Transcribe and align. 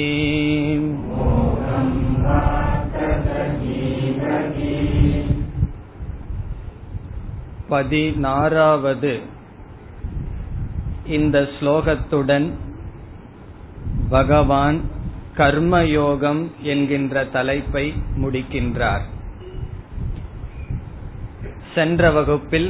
பதினாறாவது 7.69 9.13
இந்த 11.07 11.37
ஸ்லோகத்துடன் 11.55 12.47
பகவான் 14.09 14.77
கர்மயோகம் 15.35 16.41
என்கின்ற 16.63 17.25
தலைப்பை 17.25 17.85
முடிக்கின்றார் 18.21 19.05
சென்ற 21.73 22.11
வகுப்பில் 22.11 22.69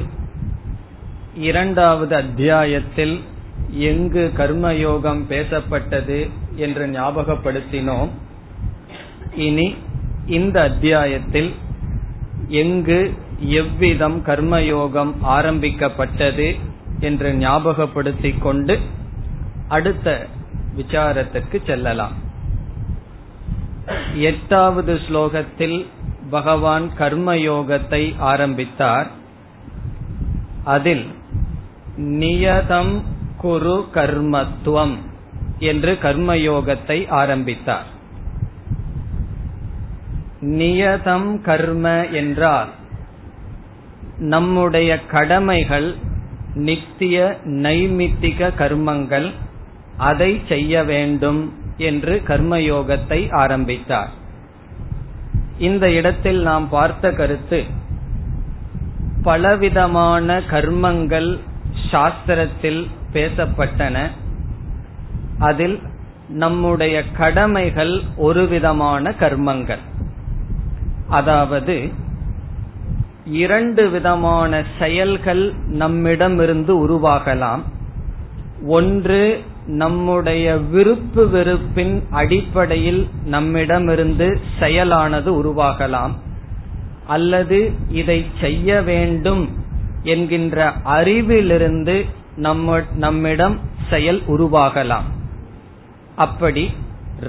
இரண்டாவது 1.34 2.14
அத்தியாயத்தில் 2.14 3.20
எங்கு 3.70 4.32
கர்மயோகம் 4.36 5.22
பேசப்பட்டது 5.28 6.30
என்று 6.56 6.86
ஞாபகப்படுத்தினோம். 6.86 8.08
இனி 9.34 9.74
இந்த 10.26 10.62
அத்தியாயத்தில் 10.62 11.54
எங்கு 12.48 13.12
எவ்விதம் 13.38 14.22
கர்மயோகம் 14.26 15.12
ஆரம்பிக்கப்பட்டது 15.20 16.56
என்று 17.00 17.32
ஞாபகப்படுத்திக் 17.32 18.38
கொண்டு 18.38 18.78
அடுத்த 19.68 20.26
விசாரத்திற்கு 20.76 21.66
செல்லலாம். 21.66 22.12
எட்டாவது 24.14 25.00
ஸ்லோகத்தில் 25.08 25.86
பகவான் 26.30 26.90
கர்மயோகத்தை 26.98 28.14
ஆரம்பித்தார். 28.18 29.10
அதில் 30.64 31.06
நியதம் 31.96 33.00
குரு 33.36 33.86
கர்மத்துவம் 33.94 34.96
என்று 35.58 35.92
கர்மயோகத்தை 35.92 37.08
ஆரம்பித்தார். 37.08 37.86
நியதம் 40.40 41.40
கர்ம 41.40 42.06
என்றால் 42.06 42.68
நம்முடைய 44.18 45.04
கடமைகள் 45.04 45.94
நித்திய 46.54 47.38
நைமித்திக 47.44 48.50
கர்மங்கள் 48.58 49.30
அதை 49.96 50.40
செய்ய 50.48 50.84
வேண்டும் 50.84 51.52
என்று 51.76 52.22
கர்மயோகத்தை 52.26 53.32
ஆரம்பித்தார். 53.32 54.10
இந்த 55.58 55.90
இடத்தில் 55.90 56.42
நாம் 56.42 56.68
பார்த்த 56.68 57.12
கருத்து 57.12 57.64
பலவிதமான 59.22 60.40
கர்மங்கள் 60.40 61.38
சாஸ்திரத்தில் 61.90 62.86
பேசப்பட்டன. 63.12 64.10
அதில் 65.38 65.80
நம்முடைய 66.28 67.10
கடமைகள் 67.10 68.02
ஒரு 68.16 68.46
விதமான 68.46 69.10
கர்மங்கள். 69.10 69.78
அதாவது 71.08 71.90
இரண்டு 73.24 73.90
விதமான 73.90 74.64
செயல்கள் 74.78 75.52
நம்மிடமிருந்து 75.68 76.88
உருவாகலாம். 76.88 77.60
ஒன்று 78.66 79.40
நம்முடைய 79.66 80.56
விருப்பு 80.56 81.28
வெறுப்பின் 81.28 82.06
அடிப்படையில் 82.10 83.08
நம்மிடமிருந்து 83.24 84.40
செயலானது 84.60 85.42
உருவாகலாம். 85.42 86.10
அல்லது 87.06 87.72
இதை 87.88 88.26
செய்ய 88.40 88.82
வேண்டும் 88.82 89.61
என்கின்ற 90.02 90.72
அறிவிலிருந்து 90.84 92.06
நம்மிடம் 92.94 93.60
செயல் 93.90 94.22
உருவாகலாம். 94.28 95.08
அப்படி 96.16 96.70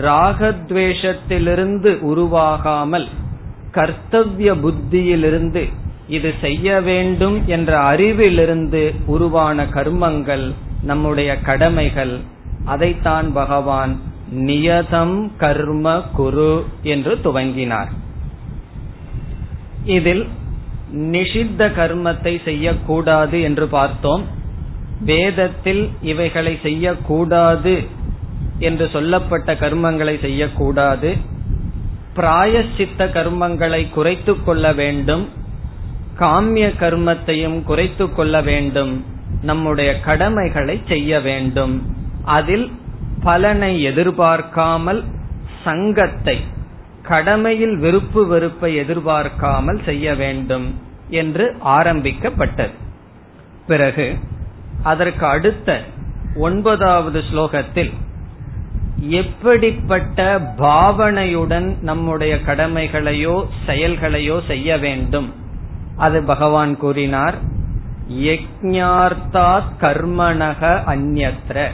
ராகத்வேஷத்திலிருந்து 0.01 1.91
உருவாகாமல் 2.01 3.07
கர்த்தவிய 3.71 4.53
புத்தியிலிருந்து 4.53 5.69
இது 6.07 6.33
செய்ய 6.41 6.81
வேண்டும் 6.81 7.47
என்ற 7.47 7.95
அறிவிலிருந்து 7.95 8.95
உருவான 9.05 9.63
கர்மங்கள் 9.63 10.53
நம்முடைய 10.83 11.39
கடமைகள். 11.39 12.19
அதைத்தான் 12.65 13.33
பகவான் 13.33 13.99
நியதம் 14.33 15.31
கர்ம 15.37 16.01
குரு 16.13 16.65
என்று 16.83 17.19
துவங்கினார். 17.23 17.91
இதில் 19.85 20.27
நிஷித்த 20.93 21.67
கர்மத்தை 21.77 22.43
செய்யக்கூடாது 22.43 23.41
என்று 23.41 23.67
பார்த்தோம். 23.67 24.25
வேதத்தில் 24.99 25.89
இவைகளை 26.01 26.59
செய்யக்கூடாது 26.61 27.87
என்று 28.59 28.89
சொல்லப்பட்ட 28.93 29.53
கர்மங்களை 29.53 30.21
செய்யக்கூடாது. 30.21 31.15
பிராயசித்த 32.15 32.97
கர்மங்களை 32.97 33.89
குறைத்து 33.89 34.43
கொள்ள 34.43 34.73
வேண்டும். 34.73 35.29
காமிய 36.19 36.67
கர்மத்தையும் 36.79 37.63
குறைத்து 37.63 38.13
கொள்ள 38.13 38.41
வேண்டும். 38.41 39.05
நம்முடைய 39.41 39.99
கடமைகளை 39.99 40.81
செய்ய 40.87 41.19
வேண்டும். 41.19 41.87
அதில் 42.25 42.71
பலனை 43.23 43.81
எதிர்பார்க்காமல் 43.83 45.03
சங்கத்தை 45.63 46.41
கடமையில் 47.03 47.77
வெறுப்பு 47.77 48.27
வெறுப்பை 48.27 48.75
எதிர்பார்க்காமல் 48.75 49.83
செய்ய 49.83 50.15
வேண்டும் 50.15 50.79
என்று 51.09 51.55
ஆரம்பிக்கப்பட்டது. 51.59 52.73
பிறகு 53.67 54.17
அதற்கு 54.83 55.25
அடுத்த 55.25 55.81
ஒன்பதாவது 56.35 57.23
ஸ்லோகத்தில் 57.31 57.93
எப்படிப்பட்ட 58.97 60.39
பாவனையுடன் 60.39 61.81
நம்முடைய 61.81 62.35
கடமைகளையோ 62.35 63.45
செயல்களையோ 63.65 64.41
செய்ய 64.47 64.77
வேண்டும்? 64.77 65.33
அது 65.97 66.23
பகவான் 66.23 66.77
கூறினார் 66.77 67.35
யஜ்ஞார்த்தாத் 68.09 69.71
கர்மணக 69.81 70.61
அந்யத்ர 70.85 71.71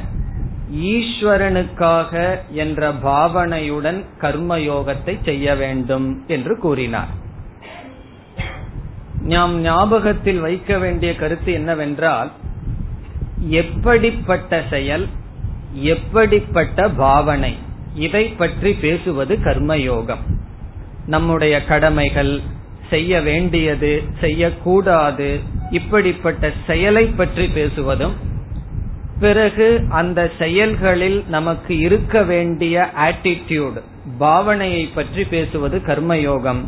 ஈஸ்வரனுக்காக 0.71 2.39
என்ற 2.51 2.91
பாவனையுடன் 2.91 4.03
கர்மயோகத்தை 4.21 5.23
செய்ய 5.23 5.55
வேண்டும் 5.55 6.23
என்று 6.27 6.57
கூறினார். 6.57 7.07
நாம் 9.23 9.61
ஞாபகத்தில் 9.61 10.39
வைக்க 10.39 10.77
வேண்டிய 10.77 11.15
கருத்து 11.15 11.53
என்னவென்றால் 11.53 12.31
எப்படிப்பட்ட 13.39 14.63
செயல் 14.69 15.07
எப்படிப்பட்ட 15.71 16.89
பாவனை 16.89 17.57
இதை 17.95 18.25
பற்றி 18.25 18.73
பேசுவது 18.73 19.35
கர்மயோகம். 19.35 20.23
நம்முடைய 21.05 21.65
கடமைகள் 21.65 22.41
செய்ய 22.89 23.21
வேண்டியது 23.21 24.03
செய்யக்கூடாது 24.19 25.39
இப்படிப்பட்ட 25.69 26.51
செயலை 26.67 27.05
பற்றி 27.05 27.45
பேசுவதும் 27.47 28.15
பிறகு 29.19 29.67
அந்த 29.89 30.19
செயல்களில் 30.37 31.23
நமக்கு 31.27 31.77
இருக்க 31.77 32.23
வேண்டிய 32.23 32.89
ஆட்டிடியூட் 32.97 33.79
பாவனையை 34.19 34.83
பற்றி 34.93 35.23
பேசுவது 35.23 35.81
கர்மயோகம். 35.87 36.61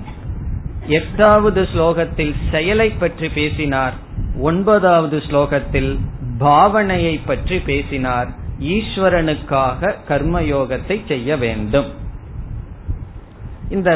எட்டாவது 0.87 1.61
ஸ்லோகத்தில் 1.73 2.33
செயலை 2.51 2.89
பற்றி 2.89 3.29
பேசினார். 3.29 3.93
ஒன்பதாவது 4.39 5.17
ஸ்லோகத்தில் 5.17 5.91
பாவனையை 6.39 7.19
பற்றி 7.25 7.59
பேசினார். 7.59 8.29
ஈஸ்வரனுக்காக 8.59 9.95
கர்மயோகத்தை 10.09 10.97
செய்ய 11.07 11.37
வேண்டும். 11.37 11.89
இந்த 13.69 13.91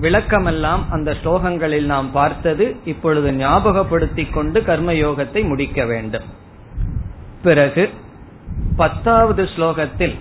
விளக்கமெல்லாம் 0.00 0.82
அந்த 0.90 1.10
ஸ்லோகங்களில் 1.24 1.84
நாம் 1.84 2.12
பார்த்தது 2.12 2.76
இப்பொழுது 2.84 3.30
ஞாபகப்படுத்திக் 3.32 4.32
கொண்டு 4.32 4.60
கர்மயோகத்தை 4.60 5.42
முடிக்க 5.44 5.84
வேண்டும். 5.84 6.22
பிறகு 7.44 7.84
பத்தாவது 8.76 9.42
ஸ்லோகத்தில் 9.44 10.16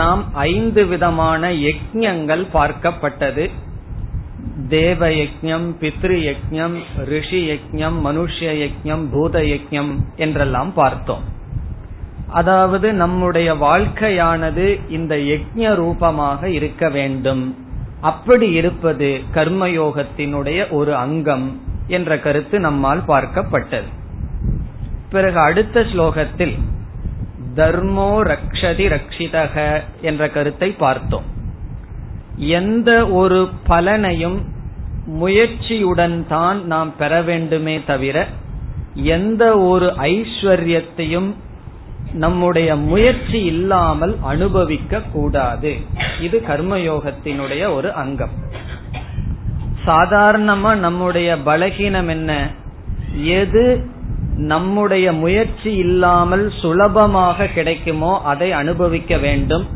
நாம் 0.00 0.22
ஐந்து 0.34 0.82
விதமான 0.86 1.50
யஜ்யங்கள் 1.66 2.44
பார்க்கப்பட்டது. 2.54 3.44
தேவ 4.68 5.08
யஜ்ஞம் 5.08 5.66
பித்ரு 5.80 6.16
யஜ்ஞம் 6.28 6.76
ரிஷி 7.04 7.40
யஜ்யம் 7.50 7.98
மனுஷ்ய 8.04 8.50
யஜ்யம் 8.62 9.04
பூத 9.12 9.38
யஜ்யம் 9.38 9.92
என்றெல்லாம் 10.16 10.72
பார்த்தோம். 10.72 11.24
அதாவது 12.40 12.88
நம்முடைய 12.92 13.48
வாழ்க்கையானது 13.54 14.66
இந்த 14.88 15.14
யஜ்ய 15.16 15.74
ரூபமாக 15.74 16.50
இருக்க 16.50 16.88
வேண்டும். 16.88 17.44
அப்படி 18.00 18.50
இருப்பது 18.50 19.08
கர்மயோகத்தினுடைய 19.34 20.60
ஒரு 20.70 20.94
அங்கம் 20.96 21.48
என்ற 21.86 22.18
கருத்து 22.18 22.58
நம்மால் 22.60 23.02
பார்க்கப்பட்டது. 23.08 23.90
பிறகு 25.12 25.38
அடுத்த 25.38 25.80
ஸ்லோகத்தில் 25.80 26.58
தர்மோ 27.56 28.10
ரக்ஷதி 28.22 28.84
ரக்ஷிதக 28.88 29.82
என்ற 30.00 30.28
கருத்தை 30.28 30.70
பார்த்தோம். 30.70 31.24
எந்த 32.36 33.08
ஒரு 33.08 33.48
பலனையும் 33.68 34.38
முயற்சியுடன் 35.20 36.26
தான் 36.26 36.66
நாம் 36.66 36.96
பெற 36.96 37.22
வேண்டுமே 37.22 37.80
தவிர 37.86 38.26
எந்த 38.94 39.58
ஒரு 39.58 39.86
ஐஸ்வர்யத்தையும் 39.86 41.34
நம்முடைய 42.12 42.76
முயற்சி 42.76 43.44
இல்லாமல் 43.44 44.16
அனுபவிக்க 44.22 45.00
கூடாது. 45.12 45.76
இது 46.20 46.42
கர்மயோகத்தினுடைய 46.48 47.74
ஒரு 47.74 47.92
அங்கம். 47.92 48.34
சாதாரணமா 49.86 50.76
நம்முடைய 50.76 51.36
பலகீனம் 51.46 52.08
என்ன? 52.08 52.50
எது 53.24 53.90
நம்முடைய 54.46 55.12
முயற்சி 55.12 55.70
இல்லாமல் 55.74 56.52
சுலபமாக 56.60 57.46
கிடைக்குமோ 57.46 58.20
அதை 58.22 58.52
அனுபவிக்க 58.52 59.16
வேண்டும். 59.16 59.66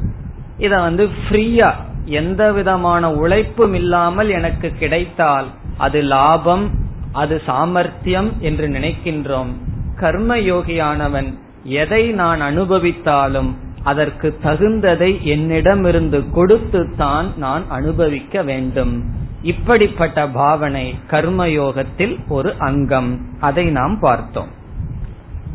இத 0.58 0.80
வந்து 0.80 1.08
ஃப்ரீயா 1.20 1.70
எந்த 2.04 2.52
விதமான 2.52 3.12
உழைப்பும் 3.12 3.74
இல்லாமல் 3.74 4.28
எனக்கு 4.28 4.68
கிடைத்தால் 4.78 5.46
அது 5.76 6.02
லாபம் 6.02 6.70
அது 7.12 7.42
சாமர்த்தியம் 7.46 8.30
என்று 8.40 8.66
நினைக்கின்றோம். 8.68 9.52
கர்மயோகியானவன் 10.00 11.30
எதை 11.64 12.02
நான் 12.12 12.40
அனுபவித்தாலும் 12.40 13.50
அதற்கு 13.82 14.38
தகுந்ததை 14.44 15.22
என்னிடமிருந்து 15.22 16.30
கொடுத்து 16.30 16.80
தான் 16.96 17.26
நான் 17.36 17.64
அனுபவிக்க 17.69 18.42
வேண்டும். 18.42 18.94
இப்படிப்பட்ட 19.42 20.28
பாவனை 20.28 20.94
கர்மயோகத்தில் 21.10 22.14
ஒரு 22.28 22.54
அங்கம். 22.58 23.10
அதை 23.40 23.64
நாம் 23.64 23.98
பார்த்தோம். 24.00 24.50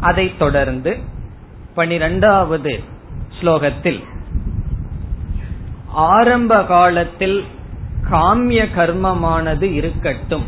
அதைத் 0.02 0.40
தொடர்ந்து 0.40 0.92
பனிரெண்டாவது 1.76 2.74
ஸ்லோகத்தில் 3.40 4.02
ஆரம்ப 5.94 6.64
காலத்தில் 6.64 7.44
காமிய 8.12 8.62
கர்மமானது 8.78 9.68
இருக்கட்டும். 9.74 10.46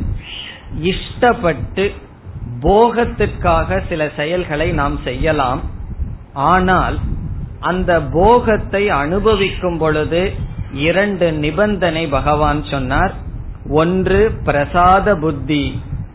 இஷ்டப்பட்டு 0.84 1.86
போகத்திற்காக 2.62 3.82
சில 3.90 4.10
செயல்களை 4.16 4.72
நாம் 4.72 4.98
செய்யலாம். 5.04 5.62
ஆனால் 6.34 6.98
அந்த 7.60 8.02
போகத்தை 8.02 8.90
அனுபவிக்கும் 8.90 9.78
பொழுது 9.78 10.22
இரண்டு 10.74 11.32
நிபந்தனை 11.32 12.08
பகவான் 12.08 12.64
சொன்னார். 12.64 13.14
ஒன்று 13.70 14.22
பிரசாத 14.44 15.16
புத்தி 15.16 15.64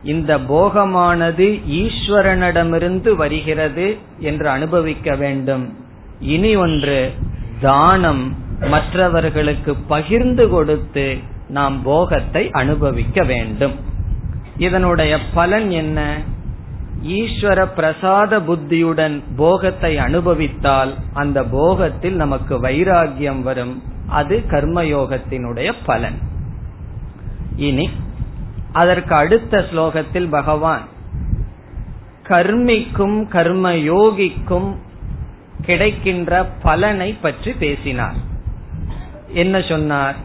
இந்த 0.08 0.32
போகமானது 0.40 1.46
ஈஸ்வரனிடமிருந்து 1.82 3.10
வருகிறது 3.16 3.86
என்று 4.18 4.46
அனுபவிக்க 4.48 5.16
வேண்டும். 5.16 5.64
இனி 6.20 6.52
ஒன்று 6.56 6.98
தானம் 7.60 8.22
மற்றவர்களுக்கு 8.60 9.72
பகிர்ந்து 9.74 10.44
கொடுத்து 10.48 11.06
நாம் 11.48 11.82
போகத்தை 11.82 12.50
அனுபவிக்க 12.52 13.24
வேண்டும். 13.24 13.76
இதனுடைய 14.58 15.18
பலன் 15.34 15.70
என்ன? 15.70 15.98
ஈஸ்வர 17.08 17.58
பிரசாத 17.74 18.40
புத்தியுடன் 18.40 19.22
போகத்தை 19.36 19.92
அனுபவித்தால் 19.98 20.92
அந்த 21.12 21.38
போகத்தில் 21.42 22.18
நமக்கு 22.24 22.54
வைராகியம் 22.62 23.42
வரும். 23.42 23.76
அது 24.08 24.36
கர்மயோகத்தினுடைய 24.50 25.68
பலன். 25.86 26.18
இனி 27.56 27.86
அதற்கு 28.82 29.14
அடுத்த 29.14 29.64
ஸ்லோகத்தில் 29.70 30.28
பகவான் 30.28 30.84
கர்மிக்கும் 32.28 33.18
கர்ம 33.28 33.66
யோகிக்கும் 33.90 34.70
கிடைக்கின்ற 35.66 36.32
பலனை 36.62 37.10
பற்றி 37.22 37.52
பேசினார். 37.62 38.18
என்ன 39.42 39.56
சொன்னார்? 39.70 40.16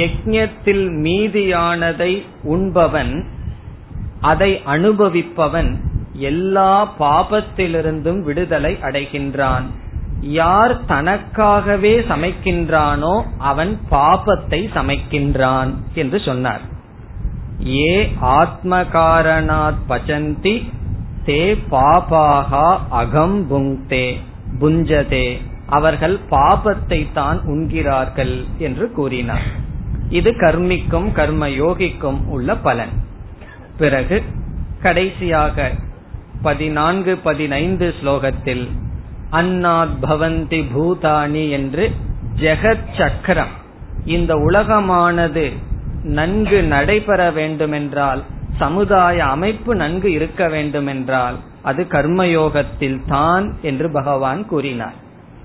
யஜத்தில் 0.00 0.84
மீதியானதை 1.04 2.12
உண்பவன் 2.54 3.14
அதை 4.30 4.50
அனுபவிப்பவன் 4.74 5.70
எல்லா 6.30 6.72
பாபத்திலிருந்தும் 7.00 8.20
விடுதலை 8.20 8.72
அடைகின்றான். 8.82 9.66
யார் 10.40 10.74
தனக்காகவே 10.88 11.94
சமைக்கின்றானோ 12.10 13.14
அவன் 13.50 13.72
பாபத்தை 13.90 14.60
சமைக்கின்றான் 14.76 15.72
என்று 15.94 16.20
சொன்னார். 16.28 16.64
ஏ 17.66 18.12
ஆத்மகாரணாத் 18.22 19.80
பச்சந்தி 19.88 20.68
தே 21.26 21.56
பாபாகா 21.70 22.78
அகம் 22.88 23.50
புங்தே 23.50 24.18
புஞ்சதே. 24.60 25.40
அவர்கள் 25.66 26.18
பாபத்தை 26.30 27.12
தான் 27.12 27.40
உண்கிறார்கள் 27.46 28.46
என்று 28.58 28.92
கூறினார். 28.92 29.42
இது 30.08 30.30
கர்மிக்கும் 30.30 31.12
கர்ம 31.12 31.48
யோகிக்கும் 31.48 32.26
உள்ள 32.26 32.56
பலன். 32.56 32.88
பிறகு 33.78 34.22
கடைசியாக 34.82 35.70
பதினான்கு 36.42 37.16
பதினைந்து 37.16 37.94
ஸ்லோகத்தில் 38.02 38.68
அன்னாத் 39.32 39.96
பவந்தி 40.02 40.64
பூதானி 40.74 41.50
என்று 41.50 41.90
ஜெகத் 42.36 42.96
சக்கரம் 42.96 43.54
இந்த 44.04 44.34
உலகமானது 44.34 45.52
நன்கு 46.02 46.62
நடைபெற 46.62 47.30
வேண்டுமென்றால் 47.30 48.22
சமுதாய 48.58 49.24
அமைப்பு 49.24 49.74
நன்கு 49.74 50.12
இருக்க 50.12 50.48
வேண்டுமென்றால் 50.48 51.36
அது 51.62 51.86
கர்மயோகத்தில் 51.90 52.98
தான் 53.06 53.58
என்று 53.62 53.90
பகவான் 53.90 54.46
கூறினார். 54.46 54.94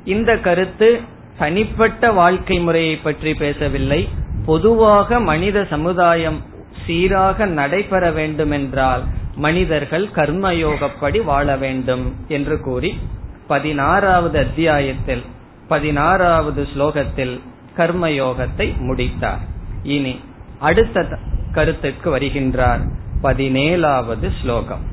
இந்த 0.05 0.37
கருத்து 0.37 1.01
தனிப்பட்ட 1.37 2.11
வாழ்க்கை 2.11 2.59
முறையை 2.59 2.95
பற்றி 2.95 3.33
பேசவில்லை. 3.33 4.09
பொதுவாக 4.45 5.19
மனித 5.19 5.63
சமுதாயம் 5.63 6.41
சீராக 6.85 7.45
நடைபெற 7.45 8.11
வேண்டுமென்றால் 8.11 9.03
மனிதர்கள் 9.35 10.09
கர்மயோகப்படி 10.15 11.23
வாழ 11.23 11.55
வேண்டும் 11.55 12.15
என்று 12.27 12.59
கூறி 12.59 12.99
பதினாறாவது 13.47 14.39
அத்தியாயத்தில் 14.39 15.23
பதினாறாவது 15.67 16.67
ஸ்லோகத்தில் 16.75 17.39
கர்மயோகத்தை 17.77 18.77
முடித்தார். 18.79 19.39
இனி 19.83 20.19
அடுத்த 20.60 21.18
கருத்துக்கு 21.52 22.08
வருகின்றார் 22.16 22.82
பதினேழாவது 23.22 24.28
ஸ்லோகம் 24.40 24.84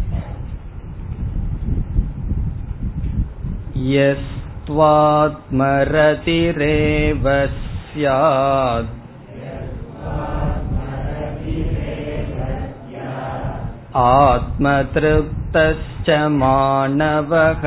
यस्त्वात्मरतिरेव 5.89 7.25
स्यात् 7.84 8.96
आत्मतृप्तश्च 14.72 16.10
मानवः 16.39 17.63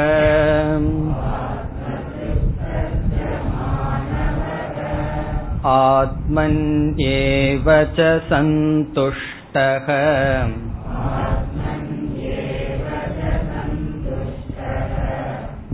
आत्मन्येव 5.73 7.67
च 7.97 8.09
सन्तुष्टः 8.31 9.87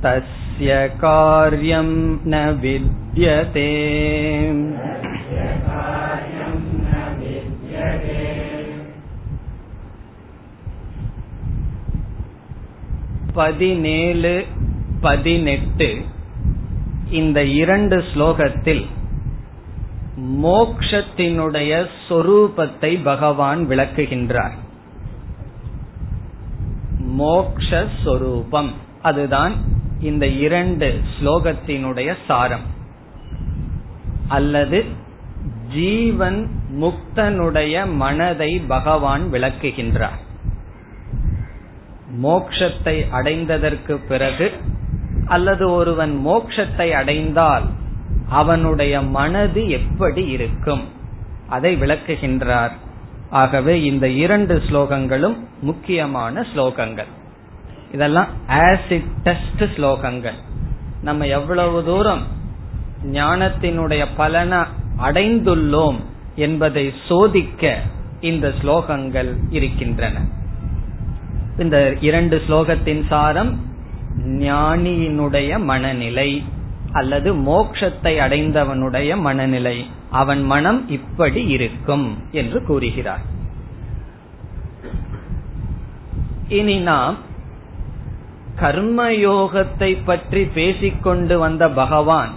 तस्य 0.02 0.74
कार्यं 1.00 1.90
न 2.30 2.44
विद्यते 2.62 3.68
பதினேழு 13.38 14.32
பதினெட்டு 15.00 15.88
இந்த 17.10 17.38
இரண்டு 17.60 17.96
ஸ்லோகத்தில் 18.10 18.84
மோக்ஷத்தினுடைய 20.23 21.87
சொரூபத்தை 22.09 23.03
பகவான் 23.03 23.69
விளக்குகின்றார். 23.69 24.51
மோக்ஷரூபம் 27.19 28.69
அதுதான் 29.01 29.53
இந்த 29.99 30.27
இரண்டு 30.27 31.01
ஸ்லோகத்தினுடைய 31.19 32.13
சாரம். 32.27 32.65
அல்லது 34.27 34.83
ஜீவன் 35.73 36.49
முக்தனுடைய 36.81 37.93
மனதை 37.93 38.59
பகவான் 38.59 39.31
விளக்குகின்றார். 39.31 40.19
மோக்ஷத்தை 42.23 43.05
அடைந்ததற்கு 43.11 43.99
பிறகு 44.07 44.51
அல்லது 45.25 45.71
ஒருவன் 45.71 46.21
மோக்ஷத்தை 46.25 46.91
அடைந்தால் 46.91 47.63
அவனுடைய 48.33 49.01
மனது 49.01 49.69
எப்படி 49.69 50.23
இருக்கும்? 50.27 50.83
அதை 51.49 51.75
விளக்குகின்றார். 51.75 52.71
ஆகவே 53.29 53.83
இந்த 53.83 54.07
இரண்டு 54.07 54.61
ஸ்லோகங்களும் 54.69 55.37
முக்கியமான 55.61 56.45
ஸ்லோகங்கள். 56.55 57.11
இதெல்லாம் 57.91 58.27
ஆசிட் 58.47 59.09
டெஸ்ட் 59.23 59.63
ஸ்லோகங்கள். 59.75 60.39
நம்ம 61.01 61.25
எவ்வளவு 61.25 61.83
தூரம் 61.83 62.23
ஞானத்தினுடைய 63.11 64.05
பலனை 64.17 64.61
அடைந்துள்ளோம் 65.01 65.99
என்பதை 66.35 66.93
சோதிக்க 67.07 67.79
இந்த 68.21 68.53
ஸ்லோகங்கள் 68.61 69.31
இருக்கின்றன. 69.49 70.17
இந்த 71.57 71.95
இரண்டு 72.01 72.41
ஸ்லோகத்தின் 72.47 73.03
சாரம் 73.09 73.53
ஞானியினுடைய 74.25 75.63
மனநிலை. 75.63 76.43
அல்லது 76.93 77.29
மோக்ஷத்தை 77.33 78.13
அடைந்தவனுடைய 78.25 79.17
மனநிலை. 79.17 79.77
அவன் 80.09 80.41
மனம் 80.43 80.89
இப்படி 80.89 81.41
இருக்கும் 81.45 82.07
என்று 82.31 82.59
கூறுகிறார். 82.63 83.23
இனி 86.47 86.77
நாம் 86.79 87.17
கர்மயோகத்தை 88.59 89.91
பற்றி 90.05 90.41
பேசிக்கொண்டு 90.45 91.39
வந்த 91.39 91.69
பகவான் 91.69 92.33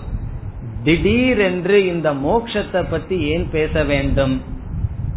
திடீரென்று 0.83 1.87
இந்த 1.87 2.09
மோக்ஷத்தை 2.13 2.83
பத்தி 2.91 3.17
ஏன் 3.21 3.47
பேச 3.51 3.85
வேண்டும்? 3.85 4.35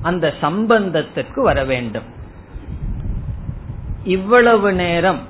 அந்த 0.01 0.33
சம்பந்தத்திற்கு 0.41 1.39
வர 1.41 1.59
வேண்டும். 1.63 2.07
இவ்வளவு 4.03 4.69
நேரம் 4.73 5.21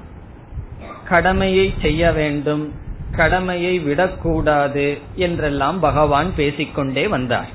கடமையை 1.09 1.73
செய்ய 1.81 2.11
வேண்டும். 2.11 2.87
கடமையை 3.15 3.79
விடக்கூடாது 3.79 4.97
என்றெல்லாம் 5.15 5.79
பகவான் 5.79 6.35
பேசிக்கொண்டே 6.35 7.07
வந்தார். 7.07 7.49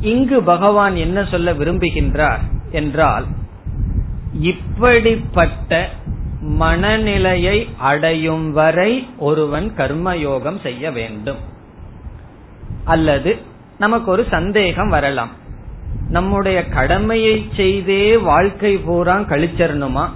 இங்கு 0.00 0.42
பகவான் 0.42 0.96
என்ன 0.96 1.24
சொல்ல 1.24 1.52
விரும்புகின்றார் 1.52 2.38
என்றால் 2.70 3.26
இப்படிப்பட்ட 4.32 5.88
மனநிலையை 6.40 7.68
அடையும் 7.78 8.52
வரை 8.52 9.08
ஒருவன் 9.18 9.72
கர்மயோகம் 9.76 10.60
செய்ய 10.62 10.90
வேண்டும். 10.90 11.36
அல்லது 12.84 13.38
நமக்கு 13.78 14.10
ஒரு 14.10 14.26
சந்தேகம் 14.30 14.88
வரலாம். 14.88 15.30
நம்முடைய 16.08 16.68
கடமையை 16.68 17.48
செய்தே 17.56 18.16
வாழ்க்கை 18.16 18.76
பூரா 18.76 19.18
கழிச்சிடணுமா 19.18 20.08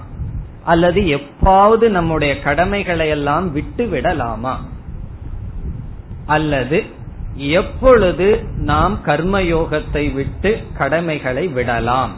அல்லது 0.63 1.01
எப்பாவது 1.01 1.89
நம்முடைய 1.89 2.39
கடமைகளை 2.39 3.09
எல்லாம் 3.09 3.51
விட்டு 3.51 3.87
விடலாமா 3.87 4.61
அல்லது 6.25 6.83
எப்பொழுது 7.35 8.45
நாம் 8.57 8.99
கர்மயோகத்தை 9.05 10.13
விட்டு 10.13 10.63
கடமைகளை 10.77 11.47
விடலாம்? 11.47 12.11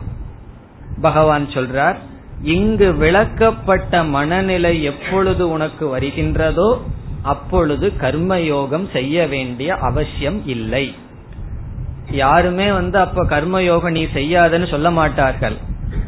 பகவான் 1.02 1.48
சொல்றார் 1.48 1.96
இங்கு 2.42 2.92
விளக்கப்பட்ட 2.92 4.10
மனநிலை 4.10 4.84
எப்பொழுது 4.84 5.50
உனக்கு 5.50 5.98
வருகின்றதோ 5.98 6.82
அப்பொழுது 7.22 7.94
கர்மயோகம் 8.02 8.92
செய்ய 8.92 9.28
வேண்டிய 9.28 9.76
அவசியம் 9.76 10.48
இல்லை. 10.48 10.96
யாருமே 12.12 12.72
வந்து 12.72 13.00
அப்ப 13.00 13.24
கர்மயோகம் 13.24 13.92
நீ 13.92 14.06
செய்யாதன்னு 14.06 14.70
சொல்ல 14.70 14.92
மாட்டார்கள். 14.92 15.58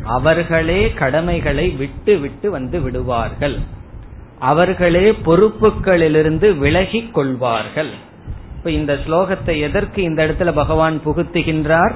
அவர்களே 0.03 0.91
கடமைகளை 0.91 1.69
விட்டு 1.69 2.17
விட்டு 2.17 2.51
வந்து 2.51 2.81
விடுவார்கள். 2.81 3.57
அவர்களே 4.39 5.11
பொறுப்புகளிலிருந்து 5.11 6.57
விலகி 6.57 7.09
கொள்வார்கள். 7.13 7.89
இப்ப 8.57 8.71
இந்த 8.71 8.93
ஸ்லோகத்தை 9.07 9.59
எதற்கு 9.59 10.01
இந்த 10.01 10.25
இடத்துல 10.25 10.51
பகவான் 10.53 11.01
புகுத்துகின்றார்? 11.05 11.93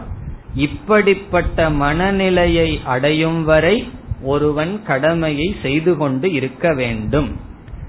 இப்படிப்பட்ட 0.56 1.70
மனநிலையை 1.70 2.80
அடையும் 2.84 3.44
வரை 3.44 3.90
ஒருவன் 4.22 4.82
கடமையை 4.84 5.56
செய்து 5.62 5.98
கொண்டு 5.98 6.32
இருக்க 6.32 6.74
வேண்டும். 6.74 7.48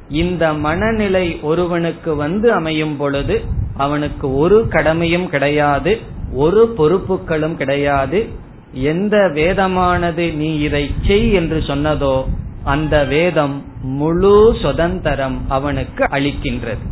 இந்த 0.09 0.53
மனநிலை 0.53 1.39
ஒருவனுக்கு 1.43 2.15
வந்து 2.15 2.53
அமையும் 2.53 2.97
பொழுது 2.97 3.45
அவனுக்கு 3.77 4.35
ஒரு 4.35 4.69
கடமையும் 4.69 5.29
கிடையாது 5.29 5.99
ஒரு 6.33 6.75
பொறுப்புகளும் 6.79 7.55
கிடையாது 7.55 8.29
எந்த 8.73 9.29
வேதமானது 9.35 10.35
நீ 10.35 10.59
இதை 10.59 10.91
செய் 11.07 11.33
என்று 11.33 11.59
சொன்னதோ 11.59 12.25
அந்த 12.65 13.05
வேதம் 13.05 13.65
முழு 13.83 14.57
சுதந்திரம் 14.63 15.45
அவனுக்கு 15.49 16.05
அளிக்கின்றது. 16.05 16.85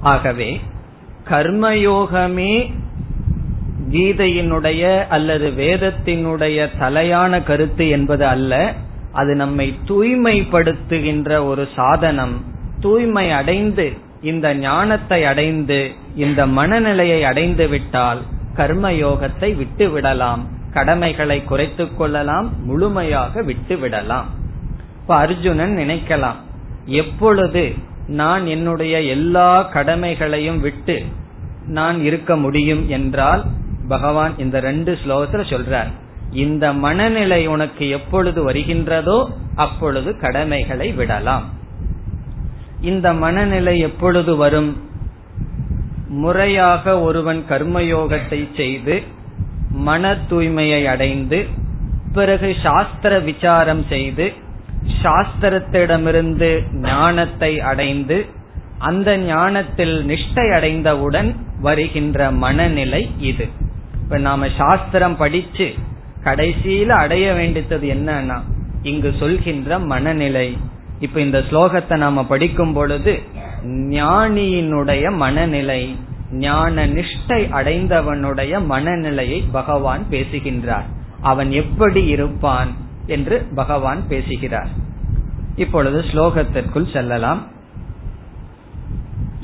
ஆகவே 0.00 0.60
கர்மயோகமே 1.30 2.72
கீதையினுடைய 3.90 5.08
அல்லது 5.08 5.48
வேதத்தினுடைய 5.48 6.68
தலையான 6.80 7.42
கருத்து 7.42 7.88
என்பது 7.88 8.26
அல்ல 8.26 8.72
அது 9.12 9.34
நம்மை 9.34 9.78
தூய்மைப்படுத்துகின்ற 9.88 11.46
ஒரு 11.46 11.68
சாதனம். 11.74 12.44
தூய்மை 12.80 13.30
அடைந்து 13.30 13.92
இந்த 14.20 14.54
ஞானத்தை 14.54 15.24
அடைந்து 15.24 15.90
இந்த 16.16 16.46
மனநிலையை 16.46 17.24
அடைந்து 17.24 17.68
விட்டால் 17.68 18.20
கர்மயோகத்தை 18.56 19.56
விட்டு 19.56 19.90
விடலாம். 19.90 20.60
கடமைகளை 20.72 21.44
குறைத்துக் 21.44 21.98
கொள்ளலாம் 21.98 22.64
முழுமையாக 22.64 23.42
விட்டு 23.42 23.76
விடலாம் 23.76 24.26
இப்ப 25.00 25.16
அர்ஜுனன் 25.16 25.76
நினைக்கலாம் 25.76 26.36
எப்பொழுது 26.86 27.74
நான் 28.06 28.46
என்னுடைய 28.46 29.00
எல்லா 29.00 29.62
கடமைகளையும் 29.62 30.60
விட்டு 30.60 31.02
நான் 31.66 32.04
இருக்க 32.04 32.36
முடியும் 32.36 32.88
என்றால் 32.88 33.44
பகவான் 33.88 34.38
இந்த 34.38 34.60
ரெண்டு 34.60 34.98
ஸ்லோகத்துல 35.06 35.44
சொல்றார் 35.48 35.90
இந்த 36.32 36.72
மனநிலை 36.72 37.46
உனக்கு 37.46 37.88
எப்பொழுது 37.88 38.50
வருகின்றதோ 38.50 39.26
அப்பொழுது 39.54 40.18
கடமைகளை 40.18 40.92
விடலாம். 40.92 41.42
இந்த 42.80 43.12
மனநிலை 43.12 43.78
எப்பொழுது 43.78 44.36
வரும்? 44.36 44.76
முறையாக 46.08 47.00
ஒருவன் 47.00 47.44
கர்மயோகத்தை 47.48 48.54
செய்து 48.56 49.02
மன 49.72 50.14
தூய்மையை 50.30 50.86
அடைந்து 50.86 51.46
பிறகு 52.12 52.56
சாஸ்திர 52.62 53.18
விசாரம் 53.18 53.84
செய்து 53.88 54.32
சாஸ்திரத்திடமிருந்து 55.02 56.62
ஞானத்தை 56.72 57.60
அடைந்து 57.60 58.26
அந்த 58.78 59.18
ஞானத்தில் 59.18 60.06
நிஷ்டை 60.06 60.54
அடைந்தவுடன் 60.54 61.36
வருகின்ற 61.60 62.30
மனநிலை 62.30 63.10
இது. 63.18 63.48
இப்ப 64.02 64.18
நாம 64.18 64.48
சாஸ்திரம் 64.56 65.16
படிச்சு 65.16 65.74
கடைசியில 66.24 66.86
அடைய 66.86 67.32
வேண்டியது 67.32 67.88
என்னன்னா 67.88 68.38
இங்கு 68.82 69.14
சொல்கின்ற 69.18 69.78
மனநிலை. 69.78 70.56
இப்ப 71.00 71.20
இந்த 71.20 71.38
ஸ்லோகத்தை 71.38 71.96
நாம 71.96 72.24
படிக்கும் 72.24 72.72
பொழுது 72.72 73.22
ஞானியினுடைய 73.66 75.16
மனநிலை 75.16 75.96
ஞான 76.32 76.86
நிஷ்டை 76.86 77.50
அடைந்தவனுடைய 77.52 78.64
மனநிலையை 78.64 79.44
பகவான் 79.52 80.08
பேசுகின்றார். 80.08 80.84
அவன் 81.20 81.50
எப்படி 81.50 82.04
இருப்பான் 82.04 82.68
என்று 83.06 83.48
பகவான் 83.54 84.08
பேசுகிறார். 84.08 84.68
இப்பொழுது 85.56 86.00
ஸ்லோகத்திற்குள் 86.00 86.92
செல்லலாம். 86.92 87.46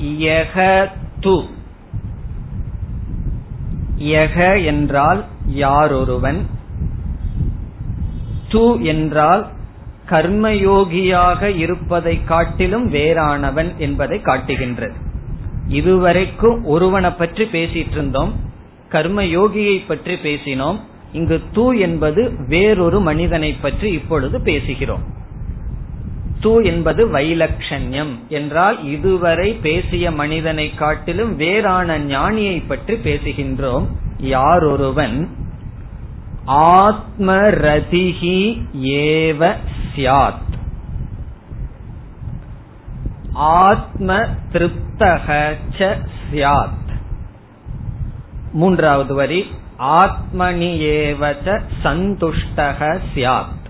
யக 0.02 0.88
து 1.20 1.44
யக 3.98 4.64
என்றால் 4.64 5.24
யாரொருவன்? 5.54 6.40
து 8.48 8.82
என்றால் 8.82 9.48
கர்மயோகியாக 10.06 11.56
இருப்பதை 11.56 12.24
காட்டிலும் 12.24 12.92
வேறானவன் 12.92 13.76
என்பதை 13.76 14.20
காட்டுகின்றது. 14.20 15.06
இதுவரைக்கும் 15.68 16.64
ஒருவனை 16.64 17.10
பற்றி 17.10 17.44
பேசிட்டு 17.44 17.90
இருந்தோம் 17.90 18.32
கர்மயோகியை 18.90 19.86
பற்றி 19.86 20.14
பேசினோம் 20.14 20.76
இங்கு 21.12 21.40
தூ 21.52 21.72
என்பது 21.72 22.36
வேறொரு 22.48 23.00
மனிதனை 23.00 23.52
பற்றி 23.52 23.90
இப்பொழுது 23.90 24.38
பேசுகிறோம். 24.38 25.00
தூ 26.40 26.60
என்பது 26.60 27.06
வைலட்சண்யம் 27.06 28.16
என்றால் 28.28 28.84
இதுவரை 28.84 29.52
பேசிய 29.52 30.10
மனிதனை 30.10 30.74
காட்டிலும் 30.74 31.36
வேறான 31.36 31.98
ஞானியை 31.98 32.66
பற்றி 32.66 32.94
பேசுகின்றோம். 32.94 33.86
யாரொருவன்? 34.18 35.28
ஆத்மரதிகி 36.46 38.62
ஏவ 38.82 39.54
சியாத் 39.96 40.47
ஆத்ம 43.38 44.16
திருப்தக 44.52 45.56
சியாத் 46.32 46.88
மூன்றாவது 48.52 49.14
வரி 49.14 49.50
ஆத்மனி 49.78 50.70
ஏவச்ச 50.90 51.60
சந்துஷ்டக 51.82 53.00
சியாத் 53.14 53.66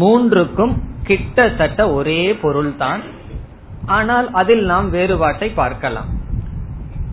மூன்றுக்கும் 0.00 0.74
கிட்டத்தட்ட 1.02 1.92
ஒரே 1.92 2.34
பொருள்தான். 2.34 3.02
ஆனால் 3.86 4.30
அதில் 4.32 4.64
நாம் 4.64 4.90
வேறுபாட்டை 4.90 5.48
பார்க்கலாம். 5.48 6.10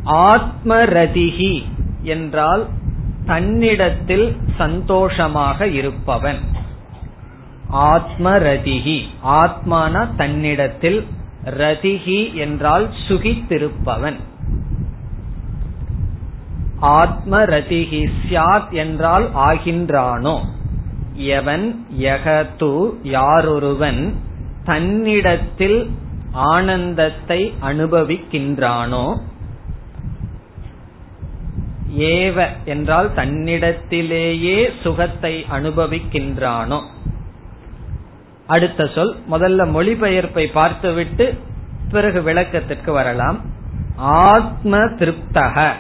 ஆத்மரதிகி 0.06 1.64
என்றால் 2.02 2.68
தன்னிடத்தில் 3.26 4.38
சந்தோஷமாக 4.58 5.68
இருப்பவன். 5.68 6.40
ஆத்மரதிகி 7.74 9.00
ஆத்மான 9.24 10.16
தன்னிடத்தில் 10.16 11.08
ரதிகி 11.46 12.34
என்றால் 12.34 12.90
சுகித்திருப்பவன். 13.08 14.16
ஆத்ம 16.80 17.44
ரதிகி 17.44 18.10
சியாத் 18.30 18.72
என்றால் 18.72 19.34
ஆகின்றானோ? 19.34 20.46
எவன் 21.14 21.86
யகது 22.00 22.94
யாரொருவன் 23.04 24.14
தன்னிடத்தில் 24.64 25.90
ஆனந்தத்தை 26.32 27.54
அனுபவிக்கின்றானோ? 27.62 29.20
ஏவ 31.98 32.48
என்றால் 32.66 33.14
தன்னிடத்திலேயே 33.14 34.70
சுகத்தை 34.82 35.46
அனுபவிக்கின்றானோ? 35.52 36.82
அடுத்த 38.50 38.90
சொல் 38.96 39.16
முதல்ல 39.32 39.70
மொழிபெயர்ப்பை 39.70 40.52
பார்த்துவிட்டு 40.52 41.38
பிறகு 41.92 42.22
விளக்கத்திற்கு 42.22 42.92
வரலாம். 42.92 43.42
ஆத்ம 43.96 44.78
திருப்தக. 44.78 45.72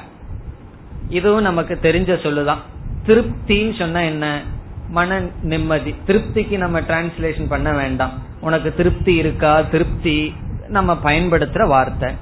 இதுவும் 1.10 1.42
நமக்கு 1.42 1.80
தெரிஞ்ச 1.82 2.12
சொல்லுதான். 2.26 2.58
திருப்தின்னு 3.06 3.78
சொன்னா 3.78 4.00
என்ன? 4.00 4.42
மன 4.90 5.22
நிம்மதி. 5.42 5.96
திருப்திக்கு 6.08 6.58
நம்ம 6.58 6.82
டிரான்ஸ்லேஷன் 6.82 7.48
பண்ண 7.48 7.72
வேண்டாம். 7.72 8.12
உனக்கு 8.42 8.74
திருப்தி 8.76 9.16
இருக்கா? 9.16 9.62
திருப்தி. 9.62 10.34
நம்ம 10.68 10.94
பயன்படுத்துற 10.94 11.68
வார்த்தை. 11.68 12.14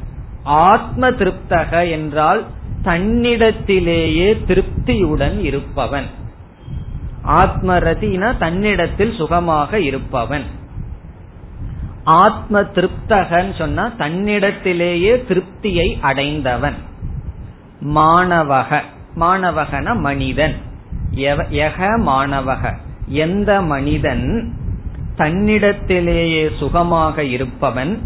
ஆத்ம 0.43 1.09
திருப்தக 1.09 1.91
என்றால் 1.91 2.45
தன்னிடத்திலேயே 2.83 4.43
திருப்தியுடன் 4.47 5.39
இருப்பவன். 5.39 6.07
ஆத்ம 7.27 7.79
ரதினா 7.79 8.37
தன்னிடத்தில் 8.37 9.13
சுகமாக 9.13 9.79
இருப்பவன். 9.79 10.43
ஆத்ம 12.03 12.61
திருப்தகன் 12.61 13.57
சொன்னா 13.57 13.91
தன்னிடத்திலேயே 13.97 15.13
திருப்தியை 15.27 15.99
அடைந்தவன். 16.01 16.73
மாணவக. 17.79 18.81
மாணவகன 19.19 19.99
மனிதன். 19.99 20.55
எக 21.49 21.97
மாணவக. 21.97 22.73
எந்த 23.07 23.61
மனிதன் 23.61 24.53
தன்னிடத்திலேயே 25.17 26.57
சுகமாக 26.57 27.23
இருப்பவன் 27.23 28.01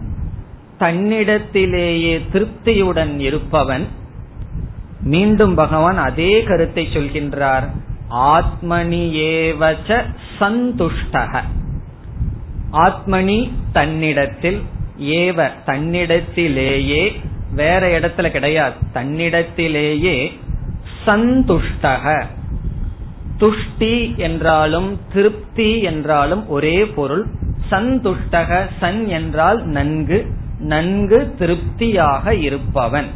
தன்னிடத்திலேயே 0.80 2.22
திருப்தியுடன் 2.34 3.20
இருப்பவன் 3.20 3.88
மீண்டும் 5.02 5.56
பகவான் 5.56 5.98
அதே 5.98 6.44
கருத்தை 6.44 6.88
சொல்கின்றார். 6.94 7.68
ஆத்மனி 8.12 9.02
ஏவச்ச 9.14 10.04
சந்துஷ்டக. 10.40 11.42
ஆத்மனி 12.72 13.52
தன்னிடத்தில் 13.72 14.62
ஏவ 15.00 15.50
தன்னிடத்திலேயே 15.66 17.20
வேற 17.56 18.00
இடத்துல 18.00 18.30
கிடையாது 18.30 18.76
தன்னிடத்திலேயே 18.94 20.32
சந்துஷ்டக. 21.06 22.26
துஷ்டி 23.38 24.16
என்றாலும் 24.16 25.00
திருப்தி 25.14 25.82
என்றாலும் 25.82 26.50
ஒரே 26.50 26.86
பொருள். 26.86 27.26
சந்துஷ்டக 27.72 28.68
சன் 28.80 29.08
என்றால் 29.08 29.66
நன்கு 29.66 30.28
நன்கு 30.60 31.36
திருப்தியாக 31.38 32.36
இருப்பவன். 32.36 33.08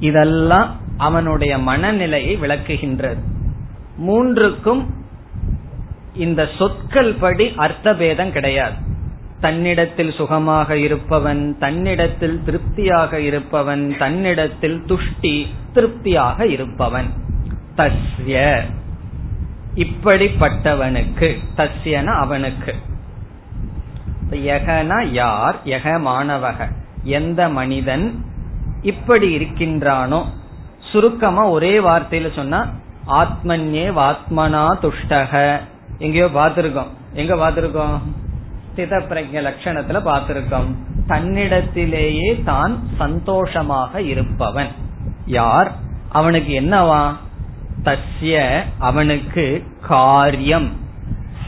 இதெல்லாம் 0.00 0.86
அவனுடைய 0.98 1.58
மனநிலையை 1.58 2.36
விளக்குகின்றது. 2.36 3.18
மூன்றுக்கும் 3.96 4.86
இந்த 6.14 6.48
சொற்கள் 6.58 7.12
படி 7.12 7.52
அர்த்த 7.56 7.94
பேதம் 7.94 8.32
கிடையாது. 8.32 8.76
தன்னிடத்தில் 9.40 10.12
சுகமாக 10.12 10.78
இருப்பவன் 10.78 11.58
தன்னிடத்தில் 11.58 12.42
திருப்தியாக 12.44 13.20
இருப்பவன் 13.20 13.96
தன்னிடத்தில் 13.98 14.82
துஷ்டி 14.86 15.46
திருப்தியாக 15.72 16.46
இருப்பவன். 16.46 17.06
தஸ்ய. 17.76 18.60
இப்படிப்பட்டவனுக்கு 19.74 21.38
தஸ்யன 21.56 22.04
அவனுக்கு. 22.04 22.74
யகனா 24.30 25.06
யார்? 25.06 25.60
யக 25.64 26.00
மாணவக. 26.00 26.68
எந்த 27.02 27.48
மனிதன் 27.48 28.24
இப்படி 28.82 29.36
இருக்கின்றானோ 29.36 30.24
சுருக்கமா 30.92 31.48
ஒரே 31.48 31.78
வார்த்தையில 31.78 32.34
சொன்னா 32.34 32.66
ஆத்மன்யே 33.08 33.86
வாத்மனா 33.92 34.64
துஷ்டக. 34.82 35.60
எங்கேயோ 35.98 36.26
பார்த்திருக்கோம். 36.26 36.86
எங்க 37.12 37.34
பார்த்திருக்கோம்? 37.34 37.98
ஸ்தித 38.76 39.02
பிரஜ 39.10 39.32
லட்சணத்துல 39.32 40.00
பார்த்திருக்கோம். 40.04 40.74
தன்னிடத்திலேயே 41.08 42.44
தான் 42.44 42.82
சந்தோஷமாக 42.98 44.02
இருப்பவன். 44.02 44.68
யார்? 45.26 45.72
அவனுக்கு 46.08 46.60
என்னவா? 46.60 47.14
தஸ்ய 47.84 48.62
அவனுக்கு 48.78 49.64
காரியம். 49.88 50.72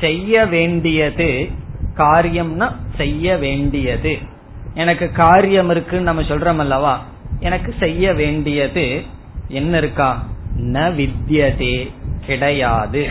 செய்ய 0.01 0.47
வேண்டியது 0.47 1.51
காரியம்னா 1.97 2.73
செய்ய 2.97 3.37
வேண்டியது. 3.37 4.19
எனக்கு 4.75 5.13
காரியம் 5.13 5.71
இருக்குன்னு 5.71 6.05
நம்ம 6.05 6.23
சொல்றோம் 6.23 6.59
அல்லவா? 6.59 7.03
எனக்கு 7.41 7.75
செய்ய 7.79 8.13
வேண்டியது 8.15 9.05
என்ன 9.51 9.77
இருக்கா? 9.77 10.25
ந 10.57 10.93
வித்தியதே 10.95 11.91
கிடையாது. 12.27 13.09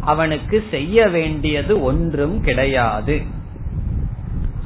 அவனுக்கு 0.00 0.64
செய்ய 0.70 1.08
வேண்டியது 1.08 1.82
ஒன்றும் 1.82 2.40
கிடையாது. 2.40 3.22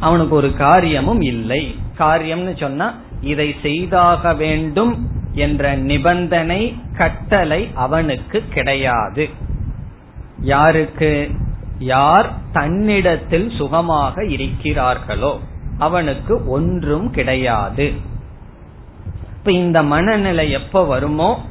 அவனுக்கு 0.00 0.34
ஒரு 0.34 0.56
காரியமும் 0.56 1.20
இல்லை. 1.20 1.78
காரியம்னு 1.98 2.58
சொன்னா 2.58 2.94
இதை 3.20 3.54
செய்தாக 3.62 4.34
வேண்டும் 4.34 5.10
என்ற 5.32 5.74
நிபந்தனை 5.74 6.76
கட்டளை 6.96 7.70
அவனுக்கு 7.74 8.42
கிடையாது. 8.54 9.28
யாருக்கு? 10.40 11.30
யார் 11.78 12.32
தன்னிடத்தில் 12.52 13.50
சுகமாக 13.50 14.22
இருக்கிறார்களோ 14.22 15.38
அவனுக்கு 15.78 16.46
ஒன்றும் 16.46 17.10
கிடையாது. 17.10 17.92
இப்ப 19.46 19.58
இந்த 19.58 19.82
மனநிலை 19.82 20.50
எப்ப 20.50 20.84
வருமோ 20.84 21.44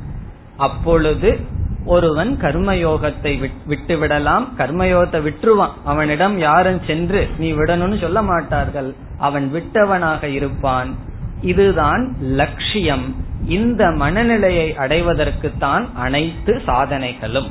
அப்பொழுது 0.57 1.39
ஒருவன் 1.85 2.37
கர்மயோகத்தை 2.41 3.49
விட்டு 3.65 3.97
விடலாம் 3.97 4.47
கர்மயோகத்தை 4.57 5.19
விட்டுருவான். 5.27 5.75
அவனிடம் 5.85 6.37
யாரும் 6.37 6.81
சென்று 6.87 7.29
நீ 7.37 7.53
விடணும்னு 7.53 8.01
சொல்ல 8.01 8.21
மாட்டார்கள். 8.21 8.95
அவன் 9.17 9.51
விட்டவனாக 9.51 10.27
இருப்பான். 10.27 10.95
இதுதான் 11.41 12.15
லட்சியம். 12.19 13.15
இந்த 13.47 13.91
மனநிலையை 13.91 14.75
அடைவதற்குத்தான் 14.77 15.85
அனைத்து 15.95 16.61
சாதனைகளும். 16.65 17.49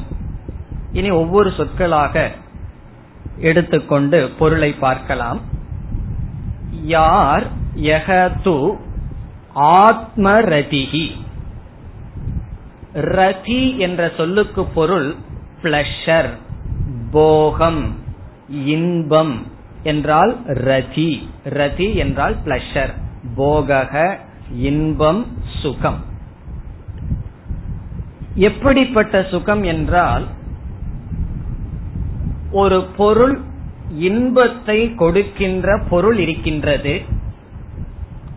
இனி 0.93 1.11
ஒவ்வொரு 1.11 1.51
சொற்களாக 1.51 2.31
எடுத்துக்கொண்டு 3.41 4.31
பொருளை 4.39 4.73
பார்க்கலாம். 4.73 5.41
யார் 6.83 7.47
யகது 7.75 8.59
ஆத்மரதிகி 9.55 11.11
ரதி 12.95 13.77
என்ற 13.77 14.13
சொல்லுக்கு 14.17 14.65
பொருள் 14.65 15.15
பிளஷர் 15.63 16.31
போகம் 17.11 17.99
இன்பம் 18.49 19.47
என்றால் 19.83 20.41
ரதி. 20.47 21.23
ரதி 21.45 21.95
என்றால் 21.95 22.37
பிளஷர் 22.45 22.93
போகக 23.37 24.19
இன்பம் 24.53 25.27
சுகம். 25.63 26.05
எப்படிப்பட்ட 28.35 29.27
சுகம் 29.31 29.63
என்றால் 29.63 30.27
ஒரு 32.51 32.83
பொருள் 32.97 33.41
இன்பத்தை 33.91 34.95
கொடுக்கின்ற 34.95 35.83
பொருள் 35.91 36.19
இருக்கின்றது. 36.19 37.14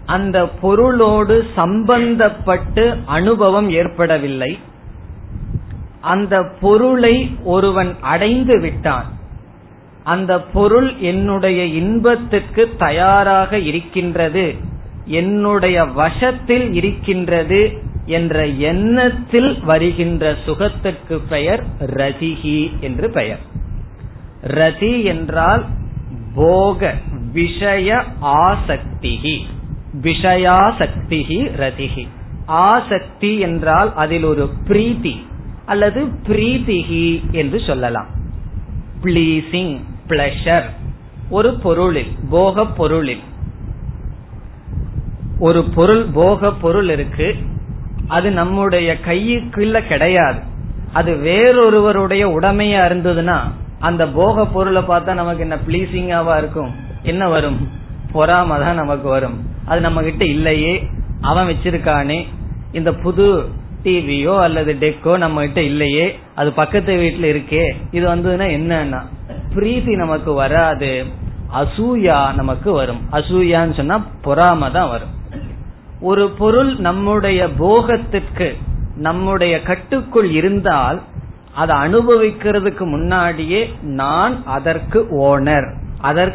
அந்த 0.08 0.48
பொருளோடு 0.48 1.46
சம்பந்தப்பட்டு 1.56 2.84
அனுபவம் 3.06 3.70
ஏற்படவில்லை. 3.70 4.60
அந்த 6.02 6.43
பொருளை 6.62 7.15
ஒருவன் 7.43 7.96
அடைந்து 8.02 8.62
விட்டான். 8.62 9.06
அந்த 10.04 10.41
பொருள் 10.41 10.89
என்னுடைய 11.00 11.65
இன்பத்துக்கு 11.65 12.63
தயாராக 12.78 13.60
இருக்கின்றது 13.60 14.56
என்னுடைய 15.06 15.86
வசத்தில் 15.86 16.74
இருக்கின்றது 16.74 17.62
என்ற 18.06 18.48
எண்ணத்தில் 18.48 19.52
வருகின்ற 19.63 20.36
சுகத்துக்கு 20.46 21.20
பெயர் 21.30 21.63
ரதிகி 21.80 22.80
என்று 22.80 23.10
பெயர். 23.10 23.43
ரதி 24.43 25.04
என்றால் 25.04 25.65
போக 26.36 26.93
விஷய 27.34 28.04
ஆசக்திகி 28.22 29.38
விஷயாசக்திகி 30.02 31.39
ரதிகி 31.60 32.08
ஆசக்தி 32.45 33.39
என்றால் 33.39 33.93
அதில் 33.95 34.23
ஒரு 34.23 34.50
பிரீதி 34.67 35.28
அல்லது 35.65 36.06
பிரீதிகி 36.06 37.32
என்று 37.32 37.60
சொல்லலாம். 37.60 38.08
பிளீசிங் 39.04 39.80
பிளஷர் 40.08 40.63
ஒரு 41.30 41.54
பொருளில் 41.54 42.12
போக 42.30 42.65
பொருளில். 42.65 43.19
ஒரு 45.39 45.63
பொருள் 45.63 46.06
போக 46.13 46.52
பொருள் 46.52 46.89
இருக்கு 46.89 47.36
அது 48.08 48.32
நம்முடைய 48.32 48.97
கையுக்குள்ள 49.06 49.88
கிடையாது. 49.88 50.39
அது 50.93 51.13
வேறொருவருடைய 51.13 52.39
உடமையா 52.39 52.82
இருந்ததுன்னா 52.91 53.39
அந்த 53.80 54.08
போக 54.08 54.45
பொருளை 54.45 54.82
பார்த்தா 54.82 55.13
நமக்கு 55.13 55.39
என்ன 55.39 55.58
பிளீசிங்காவா 55.67 56.38
இருக்கும்? 56.38 56.76
என்ன 57.04 57.28
வரும்? 57.28 57.69
பொறாம 58.13 58.47
தான் 58.47 58.76
நமக்கு 58.76 59.10
வரும். 59.10 59.56
அது 59.67 59.82
நம்ம 59.82 60.01
கிட்ட 60.01 60.25
இல்லையே 60.25 60.89
அவன் 61.21 61.47
வச்சிருக்கானே 61.47 62.25
இந்த 62.71 62.93
புது 62.93 63.49
டிவியோ 63.84 64.39
அல்லது 64.39 64.73
டெக்கோ 64.73 65.17
நம்ம 65.17 65.41
கிட்ட 65.41 65.62
இல்லையே 65.62 66.19
அது 66.36 66.51
பக்கத்து 66.51 66.93
வீட்டுல 66.93 67.27
இருக்கே 67.34 67.73
இது 67.91 68.08
வந்ததுன்னா 68.08 68.47
என்னன்னா 68.58 69.01
பிரீத்தி 69.56 69.95
நமக்கு 69.95 70.34
வராது 70.34 71.06
அசூயா 71.53 72.34
நமக்கு 72.36 72.71
வரும். 72.71 73.01
அசூயான்னு 73.12 73.75
சொன்னா 73.75 73.97
பொறாம 74.23 74.71
தான் 74.71 74.89
வரும். 74.89 75.13
ஒரு 76.01 76.30
பொருள் 76.30 76.75
நம்முடைய 76.77 77.49
போகத்திற்கு 77.49 78.56
நம்முடைய 78.97 79.62
கட்டுக்குள் 79.62 80.30
இருந்தால் 80.32 81.01
அதை 81.56 81.75
அனுபவிக்கிறதுக்கு 81.75 82.84
முன்னாடியே 82.86 83.73
நான் 83.82 84.43
அதற்கு 84.45 84.99
ஓனர் 85.30 85.67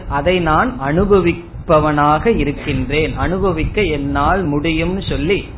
அதை 0.09 0.41
நான் 0.41 0.71
அனுபவிப்பவனாக 1.63 2.27
இருக்கின்றேன். 2.37 3.17
அனுபவிக்க 3.17 3.83
என்னால் 3.83 4.43
முடியும்னு 4.49 5.09
சொல்லி 5.09 5.49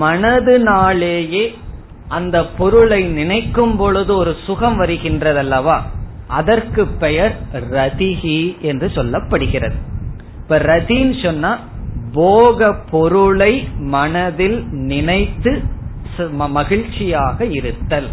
மனதுனாலேயே 0.00 1.44
அந்த 2.08 2.46
பொருளை 2.46 3.04
நினைக்கும் 3.04 3.76
பொழுது 3.76 4.16
ஒரு 4.16 4.36
சுகம் 4.46 4.80
வருகின்றதல்லவா? 4.80 5.78
அதற்கு 6.26 6.86
பெயர் 6.86 7.36
ரதிகி 7.52 8.60
என்று 8.60 8.86
சொல்லப்படுகிறது. 8.86 9.78
இப்ப 10.42 10.58
ரதின்னு 10.58 11.22
சொன்னா 11.22 11.58
போக 12.12 12.74
பொருளை 12.90 13.68
மனதில் 13.78 14.64
நினைத்து 14.70 15.62
மகிழ்ச்சியாக 16.36 17.44
இருத்தல். 17.44 18.08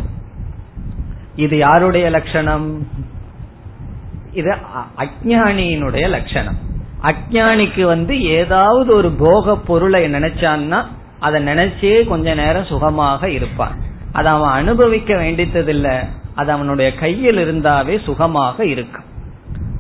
இது 1.36 1.58
யாருடைய 1.58 2.10
லட்சணம்? 2.10 2.88
இது 4.34 4.56
அஜானியினுடைய 4.98 6.10
லட்சணம். 6.10 6.68
அஜானிக்கு 7.04 7.84
வந்து 7.84 8.24
ஏதாவது 8.24 8.94
ஒரு 8.94 9.12
போக 9.12 9.56
பொருளை 9.56 10.12
நினைச்சான்னா 10.12 10.86
அதை 11.20 11.44
நினைச்சே 11.44 12.08
கொஞ்ச 12.08 12.34
நேரம் 12.34 12.66
சுகமாக 12.66 13.30
இருப்பான். 13.30 13.76
அதை 14.12 14.32
அவன் 14.32 14.50
அனுபவிக்க 14.50 15.14
வேண்டியதில்ல 15.14 16.08
அது 16.36 16.52
அவனுடைய 16.52 16.96
கையில் 16.96 17.38
இருந்தாவே 17.38 18.04
சுகமாக 18.04 18.66
இருக்கும். 18.66 19.08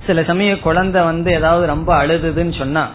சில 0.05 0.23
சமய 0.23 0.59
குழந்தை 0.59 1.03
வந்து 1.03 1.31
ஏதாவது 1.31 1.67
ரொம்ப 1.67 2.05
அழுதுன்னு 2.05 2.57
சொன்னா 2.57 2.87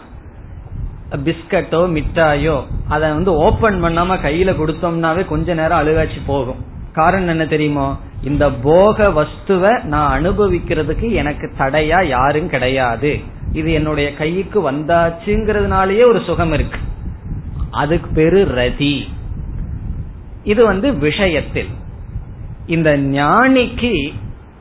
பிஸ்கட்டோ 1.25 1.81
மிட்டாயோ 1.97 2.63
அதை 2.89 3.09
வந்து 3.09 3.33
ஓபன் 3.33 3.83
பண்ணாம 3.83 4.15
கையில 4.23 4.53
கொடுத்தோம்னாவே 4.59 5.25
கொஞ்ச 5.25 5.53
நேரம் 5.53 5.87
அழுகாச்சு 5.87 6.21
போகும். 6.25 6.65
காரணம் 6.93 7.27
என்ன 7.27 7.45
தெரியுமோ? 7.45 7.97
இந்த 8.23 8.51
போக 8.51 9.09
வஸ்துவ 9.09 9.79
நான் 9.79 10.25
அனுபவிக்கிறதுக்கு 10.25 11.11
எனக்கு 11.11 11.51
தடையா 11.57 12.05
யாரும் 12.05 12.49
கிடையாது. 12.49 13.33
இது 13.55 13.71
என்னுடைய 13.71 14.13
கைக்கு 14.13 14.71
வந்தாச்சுங்கிறதுனாலயே 14.71 16.05
ஒரு 16.05 16.21
சுகம் 16.25 16.53
இருக்கு. 16.53 16.79
அதுக்கு 17.71 18.09
பேரு 18.13 18.45
ரதி. 18.55 18.95
இது 20.43 20.65
வந்து 20.65 20.93
விஷயத்தில். 20.93 21.69
இந்த 22.67 22.97
ஞானிக்கு 22.97 24.13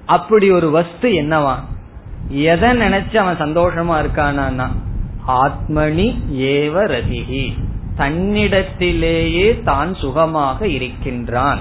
அப்படி 0.06 0.50
ஒரு 0.50 0.70
வஸ்து 0.70 1.08
என்னவா? 1.08 1.54
எதை 2.28 2.70
நினைச்சு 2.70 3.16
அவன் 3.16 3.42
சந்தோஷமா 3.44 3.94
இருக்கானா 4.04 4.66
ஆத்மனி 5.28 6.06
ஏவ 6.48 6.74
ரதிகி 6.94 7.44
தன்னிடத்திலேயே 7.96 9.62
தான் 9.62 9.94
சுகமாக 9.94 10.68
இருக்கின்றான். 10.68 11.60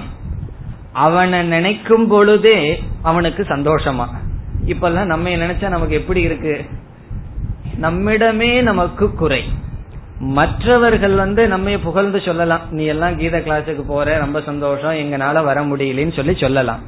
அவனை 0.92 1.42
நினைக்கும் 1.42 2.08
பொழுதே 2.08 2.82
அவனுக்கு 3.02 3.42
சந்தோஷமா. 3.42 4.06
இப்பெல்லாம் 4.66 5.04
நம்ம 5.04 5.28
நினைச்சா 5.28 5.68
நமக்கு 5.68 5.94
எப்படி 5.94 6.20
இருக்கு? 6.20 6.64
நம்மிடமே 7.80 8.62
நமக்கு 8.62 9.14
குறை. 9.14 9.44
மற்றவர்கள் 10.18 11.14
வந்து 11.14 11.48
நம்ம 11.48 11.78
புகழ்ந்து 11.78 12.20
சொல்லலாம். 12.20 12.60
நீ 12.70 12.84
எல்லாம் 12.84 13.16
கீத 13.16 13.38
கிளாஸுக்கு 13.38 13.82
போற 13.86 14.18
ரொம்ப 14.18 14.40
சந்தோஷம். 14.40 14.92
எங்கனால 14.92 15.44
வர 15.44 15.60
முடியலன்னு 15.60 16.12
சொல்லி 16.12 16.34
சொல்லலாம். 16.34 16.82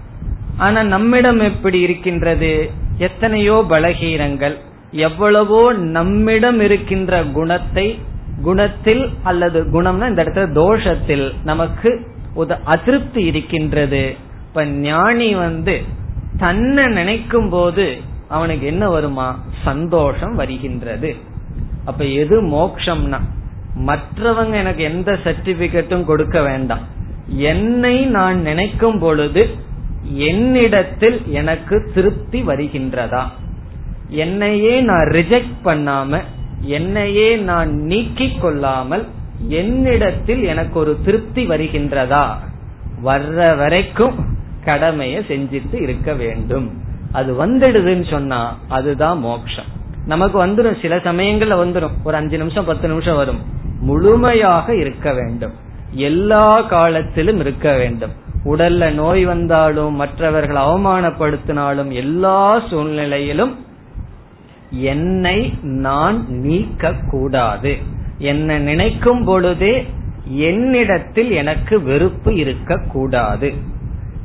ஆனா 0.56 0.82
நம்மிடம் 0.82 1.40
எப்படி 1.40 1.80
இருக்கின்றது? 1.80 2.70
எத்தனையோ 2.98 3.64
பலகீனங்கள். 3.70 4.56
எவ்வளவோ 4.90 5.72
நம்மிடம் 5.72 6.60
இருக்கின்ற 6.60 7.24
குணத்தை 7.24 7.98
குணத்தில் 8.42 9.08
அல்லது 9.22 9.64
குணம்னா 9.64 10.08
இந்த 10.08 10.24
இடத்துல 10.24 10.52
தோஷத்தில் 10.52 11.34
நமக்கு 11.44 12.06
ஒரு 12.34 12.56
அதிருப்தி 12.64 13.24
இருக்கின்றது. 13.24 14.16
இப்ப 14.48 14.64
ஞானி 14.64 15.34
வந்து 15.34 15.82
தன்னை 16.38 16.86
நினைக்கும் 16.86 17.48
போது 17.48 18.00
அவனுக்கு 18.28 18.66
என்ன 18.66 18.88
வருமா? 18.88 19.40
சந்தோஷம் 19.64 20.34
வருகின்றது. 20.34 21.16
அப்ப 21.84 22.04
எது 22.04 22.42
மோக்ஷம்னா 22.42 23.20
மற்றவங்க 23.86 24.52
எனக்கு 24.52 24.82
எந்த 24.82 25.18
சர்டிபிகேட்டும் 25.24 26.04
கொடுக்க 26.04 26.42
வேண்டாம். 26.42 26.78
என்னை 27.26 28.04
நான் 28.04 28.40
நினைக்கும் 28.40 28.98
பொழுது 28.98 29.54
என்னிடத்தில் 30.04 31.26
எனக்கு 31.26 31.90
திருப்தி 31.94 32.42
வருகின்றதா? 32.42 33.22
என்னையே 34.08 34.80
நான் 34.80 35.06
ரிஜெக்ட் 35.06 35.56
பண்ணாம 35.64 36.22
என்னையே 36.60 37.36
நான் 37.36 37.70
நீக்கிக் 37.70 38.40
கொள்ளாமல் 38.40 39.06
என்னிடத்தில் 39.48 40.42
எனக்கு 40.42 40.78
ஒரு 40.78 40.98
திருப்தி 41.04 41.48
வருகின்றதா? 41.48 42.36
வர்ற 43.04 43.56
வரைக்கும் 43.56 44.14
கடமையை 44.64 45.24
செஞ்சிட்டு 45.28 45.82
இருக்க 45.82 46.14
வேண்டும். 46.14 46.84
அது 47.16 47.30
வந்துடுதுன்னு 47.46 48.10
சொன்னா 48.10 48.58
அதுதான் 48.68 49.18
மோக்ஷம். 49.18 49.68
நமக்கு 50.06 50.46
வந்துடும் 50.46 50.80
சில 50.82 50.96
சமயங்கள்ல 50.96 51.56
வந்துடும் 51.62 51.96
ஒரு 52.04 52.16
அஞ்சு 52.16 52.38
நிமிஷம் 52.38 52.64
பத்து 52.64 52.88
நிமிஷம் 52.88 53.16
வரும். 53.16 53.40
முழுமையாக 53.80 54.76
இருக்க 54.76 55.12
வேண்டும். 55.12 55.54
எல்லா 55.90 56.60
காலத்திலும் 56.60 57.40
இருக்க 57.40 57.76
வேண்டும். 57.76 58.14
உடல்ல 58.44 58.90
நோய் 58.92 59.24
வந்தாலும் 59.24 59.94
மற்றவர்கள் 59.94 60.56
அவமானப்படுத்தினாலும் 60.56 61.90
எல்லா 61.90 62.62
சூழ்நிலையிலும் 62.70 63.54
என்னை 64.70 65.38
நான் 65.62 66.18
நீக்க 66.28 66.92
கூடாது 67.10 67.76
என்ன 68.18 68.58
நினைக்கும் 68.58 69.24
பொழுதே 69.24 69.74
என்னிடத்தில் 70.24 71.30
எனக்கு 71.30 71.82
வெறுப்பு 71.82 72.30
இருக்கக்கூடாது. 72.34 73.52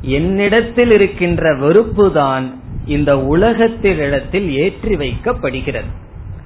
என்னிடத்தில் 0.00 0.90
இருக்கின்ற 0.90 1.56
வெறுப்பு 1.56 2.12
தான் 2.12 2.46
இந்த 2.86 3.16
உலகத்திலிடத்தில் 3.16 4.50
ஏற்றி 4.50 4.96
வைக்கப்படுகிறது. 4.96 5.90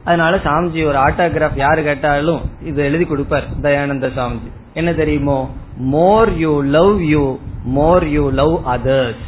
அதனால 0.04 0.36
சாமிஜி 0.36 0.84
ஒரு 0.84 0.98
ஆட்டோகிராஃப் 0.98 1.56
யாரு 1.56 1.82
கேட்டாலும் 1.82 2.40
இது 2.64 2.82
எழுதி 2.82 3.04
கொடுப்பார் 3.04 3.44
தயானந்த 3.62 4.10
சாமிஜி. 4.16 4.50
என்ன 4.74 4.92
தெரியுமோ? 4.92 5.50
More 5.76 6.36
you 6.36 6.62
love 6.62 7.00
you 7.00 7.38
more 7.64 8.08
you 8.08 8.30
love 8.30 8.60
others 8.66 9.24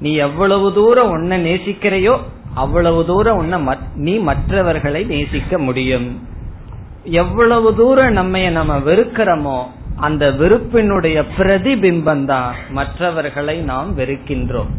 நீ 0.00 0.14
எவ்வளவு 0.14 0.72
தூரம் 0.72 1.10
உன்னை 1.10 1.44
நேசிக்கிறையோ 1.44 2.18
அவ்வளவு 2.54 3.06
தூரம் 3.06 3.36
உன்னை 3.36 3.74
நீ 3.94 4.16
மற்றவர்களை 4.16 5.04
நேசிக்க 5.04 5.58
முடியும். 5.58 6.26
எவ்வளவு 7.04 7.74
தூரம் 7.74 8.12
நம்ம 8.12 8.38
நம்ம 8.38 8.78
வெறுக்கிறோமோ 8.78 9.62
அந்த 9.96 10.30
வெறுப்பினுடைய 10.30 11.24
பிரதிபிம்பம் 11.38 12.24
தான் 12.24 12.54
மற்றவர்களை 12.70 13.58
நாம் 13.58 13.98
வெறுக்கின்றோம். 13.98 14.72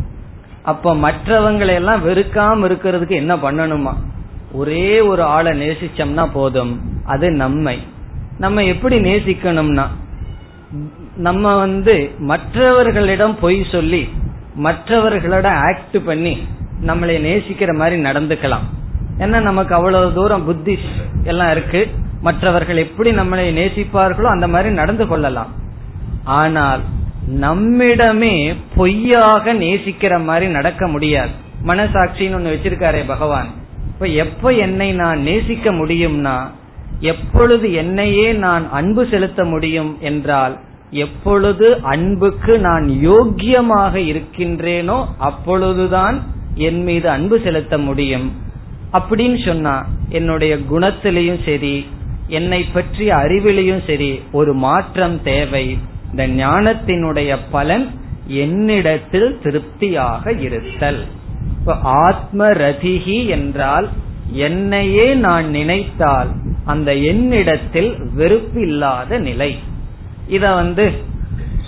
அப்ப 0.68 0.94
மற்றவங்களை 0.96 1.74
எல்லாம் 1.74 2.06
வெறுக்காம 2.06 2.62
இருக்கிறதுக்கு 2.68 3.16
என்ன 3.22 3.34
பண்ணணுமா? 3.36 3.94
ஒரே 4.52 5.00
ஒரு 5.10 5.24
ஆளை 5.24 5.52
நேசிச்சோம்னா 5.62 6.26
போதும். 6.34 6.74
அது 7.06 7.28
நம்மை. 7.32 7.78
நம்ம 8.38 8.64
எப்படி 8.64 8.96
நேசிக்கணும்னா 9.00 9.86
நம்ம 11.18 11.56
வந்து 11.56 11.96
மற்றவர்களிடம் 12.20 13.38
பொய் 13.40 13.60
சொல்லி 13.72 14.02
மற்றவர்களோட 14.64 15.48
ஆக்ட் 15.68 15.98
பண்ணி 16.06 16.34
நம்மளை 16.86 17.16
நேசிக்கிற 17.28 17.72
மாதிரி 17.76 18.02
நடந்துக்கலாம். 18.02 18.66
ஏன்னா 19.20 19.42
நமக்கு 19.42 19.76
அவ்வளவு 19.76 20.14
தூரம் 20.14 20.46
புத்தி 20.46 20.80
எல்லாம் 21.24 21.52
இருக்கு. 21.52 21.82
மற்றவர்கள் 22.22 22.78
எப்படி 22.78 23.12
நம்மளை 23.12 23.48
நேசிப்பார்களோ 23.60 24.30
அந்த 24.36 24.48
மாதிரி 24.48 24.74
நடந்து 24.74 25.08
கொள்ளலாம். 25.08 25.52
ஆனால் 26.24 26.82
நம்மிடமே 27.28 28.56
பொய்யாக 28.76 29.54
நேசிக்கிற 29.54 30.24
மாதிரி 30.24 30.52
நடக்க 30.52 30.88
முடியாது. 30.88 31.30
மனசாட்சின்னு 31.66 32.38
ஒண்ணு 32.38 32.54
வச்சிருக்காரே 32.54 33.04
பகவான். 33.08 33.48
இப்ப 33.88 34.06
எப்ப 34.06 34.52
என்னை 34.52 34.92
நான் 34.92 35.22
நேசிக்க 35.22 35.72
முடியும்னா 35.72 36.38
எப்பொழுது 37.00 37.74
என்னையே 37.74 38.34
நான் 38.34 38.72
அன்பு 38.72 39.08
செலுத்த 39.08 39.44
முடியும் 39.44 39.98
என்றால் 40.02 40.60
எப்பொழுது 40.92 41.80
அன்புக்கு 41.82 42.60
நான் 42.60 42.86
யோக்கியமாக 42.90 43.96
இருக்கின்றேனோ 43.96 45.06
அப்பொழுதுதான் 45.18 46.24
என் 46.56 46.84
மீது 46.84 47.10
அன்பு 47.10 47.42
செலுத்த 47.44 47.78
முடியும். 47.78 48.32
அப்படின்னு 48.94 49.46
சொன்னா 49.46 49.86
என்னுடைய 50.10 50.56
குணத்திலையும் 50.56 51.46
சரி 51.46 51.86
என்னை 52.28 52.64
பற்றிய 52.64 53.16
அறிவிலையும் 53.16 53.84
சரி 53.88 54.22
ஒரு 54.32 54.54
மாற்றம் 54.54 55.24
தேவை. 55.24 55.78
இந்த 56.10 56.28
ஞானத்தினுடைய 56.28 57.38
பலன் 57.52 57.92
என்னிடத்தில் 58.28 59.40
திருப்தியாக 59.44 60.32
இருத்தல். 60.32 61.06
ஆத்ம 61.84 62.50
ரதிகி 62.52 63.28
என்றால் 63.28 63.90
என்னையே 64.32 65.14
நான் 65.14 65.50
நினைத்தால் 65.50 66.30
அந்த 66.66 66.96
என்னிடத்தில் 66.96 67.92
வெறுப்பில்லாத 68.18 69.20
நிலை. 69.20 69.58
இத 70.28 70.54
வந்து 70.54 70.92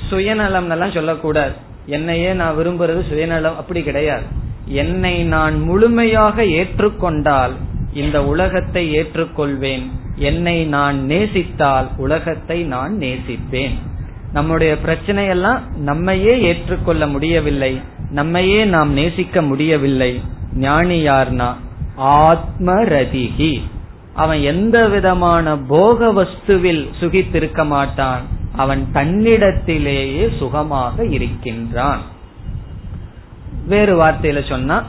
சுயநலம் 0.09 0.69
எல்லாம் 0.69 0.91
சொல்லக்கூடாது. 0.91 1.53
என்னையே 1.85 2.33
நான் 2.33 2.57
விரும்புறது 2.57 3.09
சுயநலம் 3.09 3.57
அப்படி 3.57 3.83
கிடையாது. 3.83 4.23
என்னை 4.65 5.23
நான் 5.23 5.61
முழுமையாக 5.61 6.43
ஏற்றுக்கொண்டால் 6.43 7.53
இந்த 7.93 8.25
உலகத்தை 8.25 8.83
ஏற்றுக்கொள்வேன். 8.97 9.85
என்னை 10.15 10.65
நான் 10.65 10.97
நேசித்தால் 11.07 11.87
உலகத்தை 11.97 12.63
நான் 12.63 12.93
நேசிப்பேன். 12.97 13.77
நம்முடைய 14.33 14.77
பிரச்சனையெல்லாம் 14.85 15.59
நம்மையே 15.75 16.41
ஏற்றுக்கொள்ள 16.41 17.07
முடியவில்லை. 17.07 17.81
நம்மையே 18.09 18.65
நாம் 18.65 18.91
நேசிக்க 18.91 19.41
முடியவில்லை. 19.41 20.21
ஞானி 20.53 21.07
யார்னா? 21.07 21.53
ஆத்மரதிகி 21.97 23.61
அவன் 24.13 24.41
எந்த 24.41 24.87
விதமான 24.87 25.57
போக 25.57 26.13
வஸ்துவில் 26.13 26.87
சுகித்திருக்க 26.99 27.65
மாட்டான். 27.65 28.21
அவன் 28.55 28.87
தன்னிடத்திலேயே 28.93 30.37
சுகமாக 30.37 31.05
இருக்கின்றான். 31.05 31.99
வேறு 33.67 34.01
வார்த்தையில 34.01 34.49
சொன்னா 34.49 34.83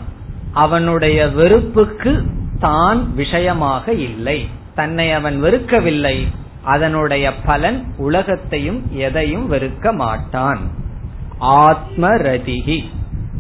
அவனுடைய 0.53 1.29
வெறுப்புக்கு 1.29 2.22
தான் 2.61 3.14
விஷயமாக 3.14 3.92
இல்லை. 3.92 4.48
தன்னை 4.74 5.12
அவன் 5.12 5.42
வெறுக்கவில்லை. 5.42 6.26
அதனுடைய 6.62 7.35
பலன் 7.35 7.85
உலகத்தையும் 7.96 8.87
எதையும் 8.90 9.53
வெறுக்க 9.53 9.94
மாட்டான். 9.94 10.70
ஆத்ம 11.38 12.16
ரதிகி 12.16 12.85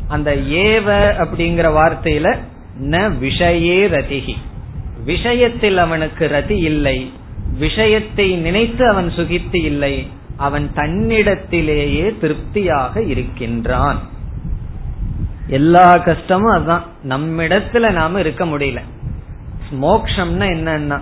அந்த 0.08 0.34
ஏவ 0.34 0.86
அப்படிங்கிற 1.24 1.68
வார்த்தையில 1.70 2.38
ந 2.80 3.12
விஷயே 3.22 3.80
ரதிகி 3.88 4.34
விஷயத்தில் 5.04 5.76
அவனுக்கு 5.76 6.28
ரதி 6.32 6.50
இல்லை. 6.50 7.12
விஷயத்தை 7.58 8.36
நினைத்து 8.36 8.88
அவன் 8.88 9.08
சுகித்து 9.08 9.64
இல்லை. 9.64 10.06
அவன் 10.36 10.70
தன்னிடத்திலேயே 10.74 12.18
திருப்தியாக 12.18 13.02
இருக்கின்றான். 13.02 13.98
எல்லா 15.46 15.88
கஷ்டமும் 15.88 16.52
அதுதான் 16.52 16.84
நம்மிடத்துல 17.08 17.90
நாம 17.90 18.20
இருக்க 18.20 18.44
முடியல. 18.44 18.80
மோக்ஷம்னா 19.82 20.46
என்னன்னா 20.48 21.00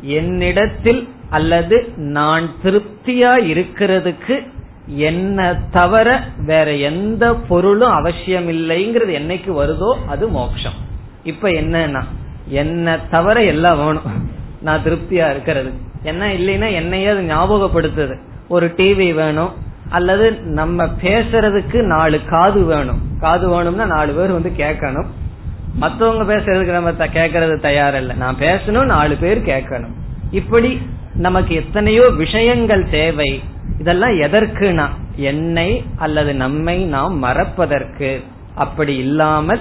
என்னிடத்தில் 0.00 1.08
அல்லது 1.30 1.92
நான் 1.96 2.50
திருப்தியா 2.64 3.32
இருக்கிறதுக்கு 3.44 4.46
என்ன 4.86 5.60
தவிர 5.70 6.22
வேற 6.46 6.74
எந்த 6.74 7.34
பொருளும் 7.34 7.90
அவசியம் 7.90 8.48
இல்லைங்கிறது 8.48 9.12
என்னைக்கு 9.12 9.52
வருதோ 9.52 10.06
அது 10.08 10.28
மோட்சம் 10.28 10.86
இப்ப 11.22 11.48
என்னன்னா 11.48 12.02
என்ன 12.48 12.98
தவிர 13.10 13.44
எல்லாம் 13.44 13.84
வேணும். 13.84 14.30
நான் 14.62 14.82
திருப்தியா 14.84 15.30
இருக்கிறது. 15.30 15.72
என்ன 16.02 16.26
இல்லைன்னா 16.26 16.72
என்னையே 16.72 17.06
அது 17.06 17.20
ஞாபகப்படுத்துது. 17.20 18.18
ஒரு 18.48 18.66
டிவி 18.66 19.14
வேணும். 19.14 19.52
அல்லது 19.88 20.32
நம்ம 20.32 20.84
பேசுறதுக்கு 20.84 21.82
நாலு 21.82 22.24
காது 22.24 22.64
வேணும். 22.64 23.00
காது 23.20 23.48
வேணும்னா 23.48 23.84
நாலு 23.84 24.12
பேர் 24.12 24.30
வந்து 24.30 24.52
கேட்கணும். 24.56 25.06
மத்தவங்க 25.74 26.34
பேசுறதுக்கு 26.34 26.76
நம்ம 26.78 26.90
கேட்கறது 26.90 27.56
தயாரில்லை. 27.68 28.16
நான் 28.16 28.36
பேசணும் 28.36 28.92
நாலு 28.94 29.14
பேர் 29.14 29.40
கேட்கணும் 29.42 29.94
இப்படி 30.30 30.80
நமக்கு 31.14 31.54
எத்தனையோ 31.54 32.08
விஷயங்கள் 32.08 32.88
தேவை. 32.88 33.42
இதெல்லாம் 33.78 34.10
எதற்குனா 34.10 34.86
என்னை 35.16 35.84
அல்லது 35.96 36.34
நம்மை 36.34 36.76
நாம் 36.84 37.18
மறப்பதற்கு. 37.18 38.22
அப்படி 38.54 38.96
இல்லாமல் 38.96 39.60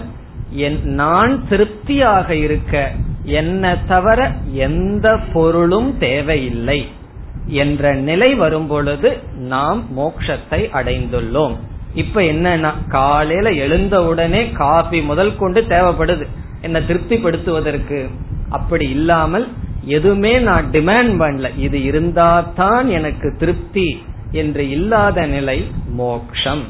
நான் 0.84 1.34
திருப்தியாக 1.50 2.36
இருக்க 2.36 2.92
என்ன 3.24 3.78
தவிர 3.88 4.20
எந்த 4.52 5.08
பொருளும் 5.34 5.98
தேவையில்லை 5.98 6.88
என்ற 7.48 7.94
நிலை 7.94 8.30
வரும் 8.34 8.68
பொழுது 8.68 9.18
நாம் 9.36 9.82
மோட்சத்தை 9.98 10.62
அடைந்துள்ளோம். 10.80 11.56
இப்ப 12.02 12.22
என்னன்னா 12.32 12.72
காலையில 12.96 13.50
எழுந்த 13.66 13.96
உடனே 14.10 14.42
காபி 14.62 15.00
முதல் 15.12 15.40
கொண்டு 15.42 15.62
தேவைப்படுது. 15.74 16.26
என்ன 16.66 16.78
திருப்திப்படுத்துவதற்கு 16.90 18.00
அப்படி 18.58 18.86
இல்லாமல் 18.98 19.46
எதுவுமே 19.96 20.34
நான் 20.50 20.66
டிமாண்ட் 20.72 21.14
பண்ணல. 21.22 21.50
இது 21.66 21.78
இருந்தா 21.90 22.30
தான் 22.62 22.88
எனக்கு 22.98 23.28
திருப்தி 23.42 23.88
என்று 24.42 24.64
இல்லாத 24.76 25.26
நிலை 25.36 25.58
மோக்ஷம். 26.02 26.64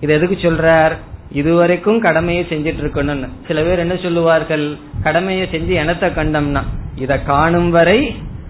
இது 0.00 0.12
எதுக்கு 0.18 0.36
சொல்றார்? 0.46 0.94
இதுவரைக்கும் 1.40 2.00
கடமையை 2.06 2.42
செஞ்சிட்டு 2.50 2.82
இருக்கணும்னு 2.82 3.28
சில 3.46 3.62
பேர் 3.62 3.82
என்ன 3.84 3.94
சொல்லுவார்கள்? 4.02 4.66
கடமையை 5.06 5.46
செஞ்சு 5.54 5.74
எனத்தை 5.82 6.08
கண்டம்னா 6.18 6.62
இத 7.04 7.12
காணும் 7.30 7.70
வரை 7.76 7.98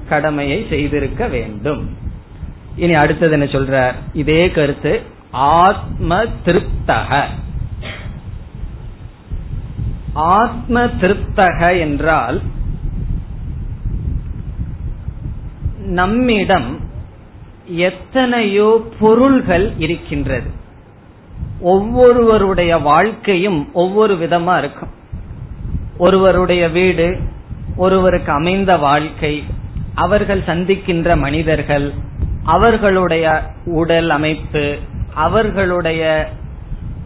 கடமையை 0.08 0.58
செய்திருக்க 0.72 1.26
வேண்டும். 1.34 1.82
இனி 2.84 2.94
அடுத்தது 3.02 3.34
என்ன 3.38 3.46
சொல்றார்? 3.56 3.94
இதே 4.22 4.40
கருத்து 4.50 4.92
ஆத்ம 5.34 6.24
திருப்தக. 6.44 7.24
ஆத்ம 10.12 10.84
திருப்தக 10.84 11.78
என்றால் 11.78 12.40
நம்மிடம் 15.78 16.80
எத்தனையோ 17.66 18.86
பொருள்கள் 18.98 19.72
இருக்கின்றது. 19.78 20.50
ஒவ்வொருவருடைய 21.60 22.78
வாழ்க்கையும் 22.78 23.72
ஒவ்வொரு 23.72 24.14
விதமா 24.14 24.58
இருக்கும். 24.58 24.92
ஒருவருடைய 25.98 26.68
வீடு 26.68 27.20
ஒருவருக்கு 27.76 28.32
அமைந்த 28.32 28.76
வாழ்க்கை 28.76 29.44
அவர்கள் 29.94 30.40
சந்திக்கின்ற 30.40 31.18
மனிதர்கள் 31.18 31.92
அவர்களுடைய 32.42 33.50
உடல் 33.64 34.10
அமைப்பு 34.10 34.78
அவர்களுடைய 35.14 36.28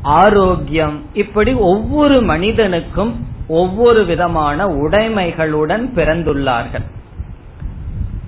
ஆரோக்கியம். 0.02 1.02
இப்படி 1.14 1.52
ஒவ்வொரு 1.52 2.22
மனிதனுக்கும் 2.22 3.26
ஒவ்வொரு 3.48 4.04
விதமான 4.04 4.66
உடைமைகளுடன் 4.66 5.88
பிறந்துள்ளார்கள். 5.96 6.84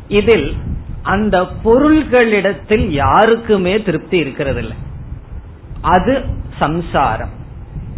இதில் 0.08 0.56
அந்த 1.02 1.46
பொருள்களிடத்தில் 1.64 2.88
யாருக்குமே 2.88 3.82
திருப்தி 3.82 4.22
இருக்கிறதில்லை. 4.22 4.74
அது 5.80 6.24
சம்சாரம். 6.58 7.38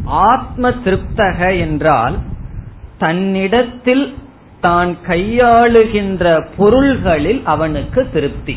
ஆத்ம 0.05 0.71
திருப்தக 0.71 1.59
என்றால் 1.59 2.19
தன்னிடத்தில் 2.99 4.15
தான் 4.61 4.97
கையாளுகின்ற 5.07 6.47
பொருள்களில் 6.57 7.43
அவனுக்கு 7.45 8.07
திருப்தி. 8.13 8.57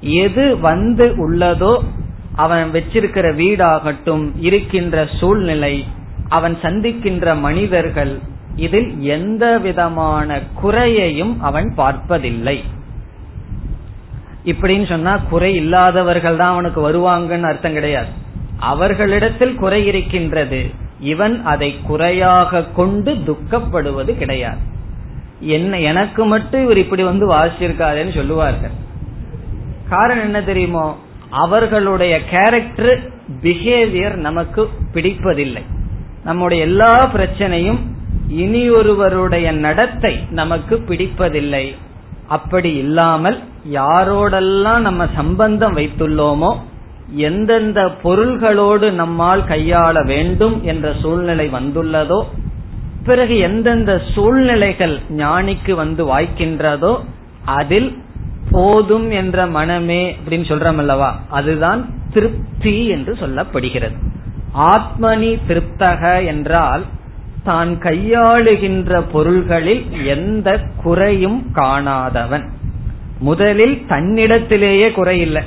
எது 0.00 0.58
வந்து 0.58 1.14
உள்ளதோ 1.16 1.82
அவன் 2.42 2.72
வச்சிருக்கிற 2.72 3.26
வீடாகட்டும் 3.40 4.24
இருக்கின்ற 4.48 5.06
சூழ்நிலை 5.20 5.74
அவன் 6.28 6.56
சந்திக்கின்ற 6.62 7.34
மனிதர்கள் 7.38 8.12
இதில் 8.56 8.90
எந்த 9.16 9.44
விதமான 9.58 10.38
குறையையும் 10.60 11.34
அவன் 11.48 11.68
பார்ப்பதில்லை. 11.80 12.56
இப்படின்னு 14.44 14.86
சொன்னா 14.88 15.12
குறை 15.32 15.50
இல்லாதவர்கள் 15.54 16.38
தான் 16.40 16.52
அவனுக்கு 16.52 16.80
வருவாங்கன்னு 16.88 17.48
அர்த்தம் 17.50 17.76
கிடையாது. 17.78 18.12
அவர்களிடத்தில் 18.72 19.54
குறை 19.62 19.80
இருக்கின்றது. 19.86 20.60
இவன் 21.12 21.34
அதை 21.52 21.70
குறையாக 21.88 22.62
கொண்டு 22.78 23.12
துக்கப்படுவது 23.28 24.12
கிடையாது. 24.22 24.62
என்ன 25.56 25.78
எனக்கு 25.90 26.22
மட்டும் 26.32 26.64
இவர் 26.64 26.82
இப்படி 26.84 27.02
வந்து 27.02 27.26
வாசிச்சிருக்காருன்னு 27.34 28.14
சொல்லுவார்கள். 28.14 28.74
காரணம் 29.88 30.26
என்ன 30.28 30.40
தெரியுமோ? 30.42 30.86
அவர்களுடைய 31.30 32.24
கேரக்டர் 32.24 33.00
பிஹேவியர் 33.42 34.16
நமக்கு 34.16 34.68
பிடிப்பதில்லை. 34.94 35.62
நம்முடைய 36.24 36.64
எல்லா 36.64 37.10
பிரச்சனையும் 37.14 37.78
இனி 38.28 38.70
ஒருவருடைய 38.70 39.52
நடத்தை 39.52 40.18
நமக்கு 40.30 40.76
பிடிப்பதில்லை. 40.88 41.74
அப்படி 42.26 42.74
இல்லாமல் 42.74 43.38
யாரோடெல்லாம் 43.70 44.78
நம்ம 44.78 45.06
சம்பந்தம் 45.14 45.76
வைத்துள்ளோமோ 45.76 46.56
எந்தெந்த 47.16 47.88
பொருள்களோடு 48.02 48.92
நம்மால் 48.92 49.44
கையாள 49.44 50.04
வேண்டும் 50.06 50.62
என்ற 50.62 50.92
சூழ்நிலை 51.02 51.48
வந்துள்ளதோ 51.48 52.20
பிறகு 53.04 53.38
எந்தெந்த 53.38 54.02
சூழ்நிலைகள் 54.14 55.00
ஞானிக்கு 55.16 55.70
வந்து 55.74 56.04
வாய்க்கின்றதோ 56.04 56.98
அதில் 57.44 57.98
போதும் 58.50 59.10
என்ற 59.10 59.46
மனமே 59.46 60.02
அப்படின்னு 60.14 60.48
சொல்றோம் 60.50 60.76
அல்லவா 60.76 61.10
அதுதான் 61.30 61.82
திருப்தி 62.12 62.86
என்று 62.86 63.12
சொல்லப்படுகிறது. 63.14 63.96
ஆத்மனி 64.54 65.38
திருப்தக 65.48 66.26
என்றால் 66.26 66.84
தான் 67.44 67.78
கையாளுகின்ற 67.82 69.02
பொருள்களில் 69.12 70.06
எந்த 70.06 70.60
குறையும் 70.82 71.46
காணாதவன். 71.54 72.46
முதலில் 73.18 73.76
தன்னிடத்திலேயே 73.88 74.92
குறை 74.92 75.20
இல்லை. 75.20 75.42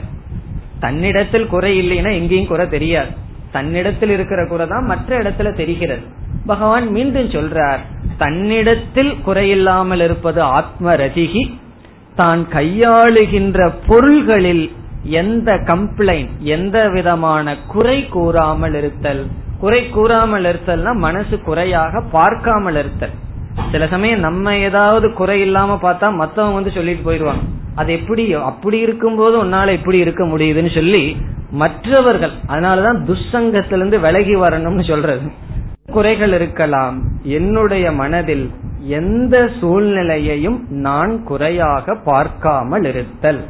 தன்னிடத்தில் 0.79 1.47
குறை 1.47 1.71
இல்லைன்னா 1.81 2.13
எங்கேயும் 2.13 2.47
குறை 2.47 2.69
தெரியாது. 2.69 3.11
தன்னிடத்தில் 3.51 4.09
இருக்கிற 4.09 4.47
குறை 4.47 4.67
தான் 4.67 4.85
மற்ற 4.85 5.21
இடத்துல 5.21 5.55
தெரிகிறது. 5.55 6.01
பகவான் 6.45 6.87
மீண்டும் 6.87 7.29
சொல்றார் 7.29 7.81
தன்னிடத்தில் 8.17 9.13
குறையில்லாமல் 9.27 10.03
இருப்பது 10.03 10.41
ஆத்ம 10.41 10.95
ரசிகி 10.95 11.43
தான் 12.15 12.41
கையாளுகின்ற 12.55 13.59
பொருள்களில் 13.87 14.65
எந்த 15.21 15.51
கம்ப்ளைண்ட் 15.69 16.33
எந்த 16.55 16.77
விதமான 16.89 17.55
குறை 17.73 17.97
கூறாமல் 18.15 18.75
இருத்தல். 18.79 19.23
குறை 19.59 19.81
கூறாமல் 19.89 20.43
இருத்தல்னா 20.43 20.91
மனசு 21.05 21.35
குறையாக 21.39 22.01
பார்க்காமல் 22.11 22.75
இருத்தல். 22.75 23.13
சில 23.71 23.87
சமயம் 23.87 24.19
நம்ம 24.19 24.55
ஏதாவது 24.67 25.07
குறை 25.13 25.37
இல்லாம 25.41 25.77
பார்த்தா 25.83 26.07
மத்தவங்க 26.21 26.57
வந்து 26.59 26.71
சொல்லிட்டு 26.71 27.03
போயிடுவாங்க. 27.07 27.43
அது 27.75 27.91
எப்படி 27.93 28.23
அப்படி 28.33 28.77
இருக்கும்போது 28.79 29.35
உன்னால 29.43 29.69
இப்படி 29.79 29.97
இருக்க 29.97 30.23
முடியுதுன்னு 30.23 30.73
சொல்லி 30.73 31.03
மற்றவர்கள் 31.61 32.33
அதனாலதான் 32.47 32.99
துஷ்சங்கத்திலிருந்து 33.09 33.99
விலகி 33.99 34.35
வரணும்னு 34.35 34.83
சொல்றது. 34.91 35.25
குறைகள் 35.95 36.33
இருக்கலாம். 36.33 36.95
என்னுடைய 37.37 37.85
மனதில் 37.91 38.45
எந்த 38.85 39.49
சூழ்நிலையையும் 39.61 40.67
நான் 40.69 41.23
குறையாக 41.23 41.95
பார்க்காமல் 41.95 42.83
இருத்தல். 42.83 43.45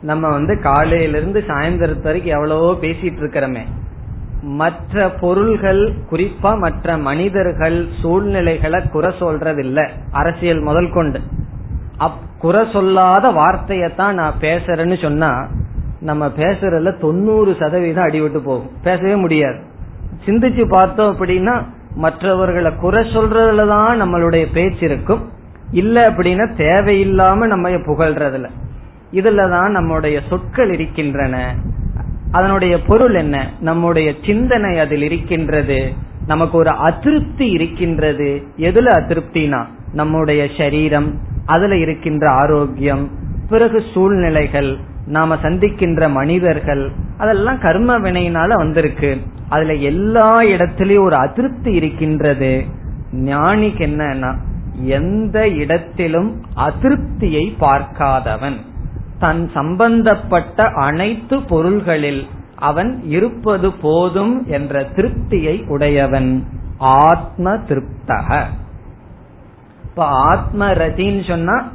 நம்ம 0.00 0.28
வந்து 0.28 0.60
காலையிலிருந்து 0.60 1.44
சாயந்தரத்து 1.46 2.02
வரைக்கும் 2.02 2.32
எவ்வளவோ 2.32 2.72
பேசிட்டு 2.72 3.20
இருக்கிறோமே. 3.20 3.62
மற்ற 4.42 5.10
பொருள்கள் 5.10 5.94
குறிப்பா 6.10 6.58
மற்ற 6.58 6.96
மனிதர்கள் 6.96 7.88
சூழ்நிலைகளை 8.00 8.88
குறை 8.88 9.14
சொல்றதில்ல. 9.20 9.88
அரசியல் 10.10 10.60
முதல் 10.60 10.92
கொண்டு. 10.92 11.20
அப் 11.96 12.18
குறை 12.38 12.66
சொல்லாத 12.72 13.28
வார்த்தையத்தான் 13.28 14.12
நான் 14.12 14.34
பேசுறேன்னு 14.40 15.02
சொன்னா 15.02 15.46
நம்ம 16.00 16.26
பேசுறதுல 16.26 16.98
தொண்ணூறு 16.98 17.56
சதவீதம் 17.58 18.06
அடிவிட்டு 18.06 18.38
போகும். 18.38 18.70
பேசவே 18.82 19.14
முடியாது. 19.14 19.58
சிந்திச்சு 20.24 20.68
பார்த்தோம் 20.68 21.16
அப்படின்னா 21.16 21.62
மற்றவர்களை 21.98 22.76
குறை 22.76 23.02
சொல்றதுல 23.14 23.68
தான் 23.68 24.02
நம்மளுடைய 24.02 24.46
பேச்சு 24.52 24.80
இருக்கும். 24.80 25.30
இல்ல 25.72 26.10
அப்படின்னா 26.10 26.46
தேவையில்லாம 26.56 27.46
நம்ம 27.46 27.70
புகழ்றதுல 27.70 28.48
இதுலதான் 29.12 29.68
நம்முடைய 29.68 30.20
சொற்கள் 30.28 30.72
இருக்கின்றன. 30.72 31.54
அதனுடைய 32.30 32.82
பொருள் 32.82 33.14
என்ன? 33.14 33.50
நம்முடைய 33.60 34.14
சிந்தனை 34.26 34.78
அதில் 34.78 35.02
இருக்கின்றது. 35.02 35.92
நமக்கு 36.26 36.58
ஒரு 36.58 36.70
அதிருப்தி 36.70 37.46
இருக்கின்றது. 37.46 38.42
எதுல 38.56 38.88
அதிருப்தினா? 39.00 39.64
நம்முடைய 39.92 40.48
சரீரம் 40.58 41.18
அதுல 41.46 41.76
இருக்கின்ற 41.76 42.30
ஆரோக்கியம் 42.30 43.10
பிறகு 43.48 43.82
சூழ்நிலைகள் 43.94 44.76
நாம 45.08 45.34
சந்திக்கின்ற 45.34 46.10
மனிதர்கள் 46.10 46.90
அதெல்லாம் 47.18 47.58
கர்ம 47.58 47.98
வினையினால 47.98 48.54
வந்திருக்கு. 48.54 49.20
அதுல 49.48 49.74
எல்லா 49.74 50.40
இடத்திலயும் 50.40 51.00
ஒரு 51.00 51.16
அதிருப்தி 51.16 51.72
இருக்கின்றது. 51.72 52.64
ஞானிக்கு 53.12 53.84
என்னன்னா 53.86 54.36
எந்த 54.72 55.48
இடத்திலும் 55.48 56.44
அதிருப்தியை 56.56 57.54
பார்க்காதவன். 57.60 58.56
தன் 59.18 59.50
சம்பந்தப்பட்ட 59.54 60.64
அனைத்து 60.64 61.42
பொருள்களில் 61.42 62.26
அவன் 62.56 63.02
இருப்பது 63.04 63.72
போதும் 63.72 64.46
என்ற 64.46 64.86
திருப்தியை 64.96 65.66
உடையவன். 65.66 66.46
ஆத்ம 66.78 67.54
திருப்தக. 67.54 68.44
இப்ப 69.82 70.04
ஆத்ம 70.04 70.72
ரதின்னு 70.72 71.28
சொன்னா 71.28 71.68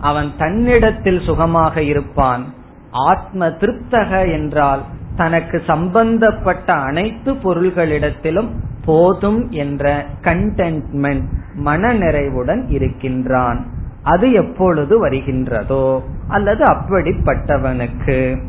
அவன் 0.00 0.30
தன்னிடத்தில் 0.38 1.20
சுகமாக 1.20 1.82
இருப்பான். 1.82 2.58
ஆத்ம 2.90 3.48
திருப்தக 3.48 4.32
என்றால் 4.32 4.82
தனக்கு 5.16 5.62
சம்பந்தப்பட்ட 5.66 6.72
அனைத்து 6.72 7.32
பொருள்களிடத்திலும் 7.34 8.48
போதும் 8.84 9.50
என்ற 9.50 10.04
கண்டென்ட்மெண்ட் 10.22 11.24
மனநிறைவுடன் 11.64 12.70
இருக்கின்றான். 12.70 13.66
அது 14.02 14.32
எப்பொழுது 14.32 15.08
வருகின்றதோ 15.08 16.02
அல்லது 16.28 16.64
அப்படிப்பட்டவனுக்கு. 16.64 18.42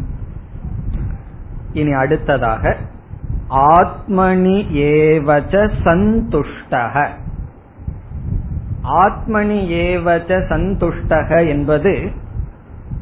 இனி 1.73 1.91
அடுத்ததாக 1.91 2.77
ஆத்மனி 3.49 4.65
ஏவச்ச 4.73 5.71
சந்துஷ்டக. 5.83 7.07
ஆத்மனி 8.83 9.59
ஏவச்ச 9.67 10.41
சந்துஷ்டக 10.49 11.47
என்பது 11.47 12.11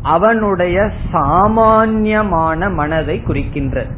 அவனுடைய 0.01 0.91
சாமான்யமான 1.11 2.69
மனதை 2.69 3.21
குறிக்கின்றது 3.27 3.91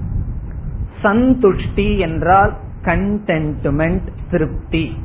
சந்துஷ்டி 1.04 1.98
என்றால் 1.98 2.54
கண்டென்ட்மெண்ட் 2.84 4.08
திருப்தி. 4.32 4.98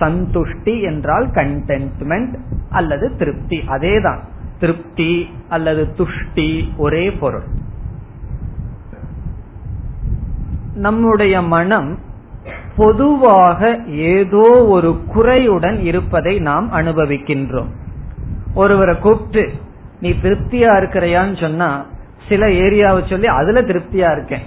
சந்துஷ்டி 0.00 0.82
என்றால் 0.82 1.28
கண்டென்ட்மெண்ட் 1.28 2.34
அல்லது 2.70 3.16
திருப்தி. 3.16 3.56
அதேதான். 3.56 4.18
திருப்தி 4.60 5.28
அல்லது 5.48 5.94
துஷ்டி 5.96 6.76
ஒரே 6.76 7.12
பொருள். 7.12 7.44
நம்முடைய 10.74 11.42
மனம் 11.42 11.98
பொதுவாக 12.76 13.78
ஏதோ 13.86 14.66
ஒரு 14.66 15.00
குறையுடன் 15.06 15.80
இருப்பதை 15.80 16.38
நாம் 16.38 16.72
அனுபவிக்கின்றோம். 16.72 17.68
ஒருவரை 18.54 18.98
கூப்பிட்டு 18.98 19.52
நீ 20.00 20.10
திருப்தியா 20.22 20.72
இருக்கிறையான்னு 20.80 21.36
சொன்னா 21.40 21.70
சில 22.28 22.46
ஏரியாவை 22.46 23.00
சொல்லி 23.08 23.26
அதுல 23.26 23.60
திருப்தியா 23.60 24.08
இருக்கேன். 24.12 24.44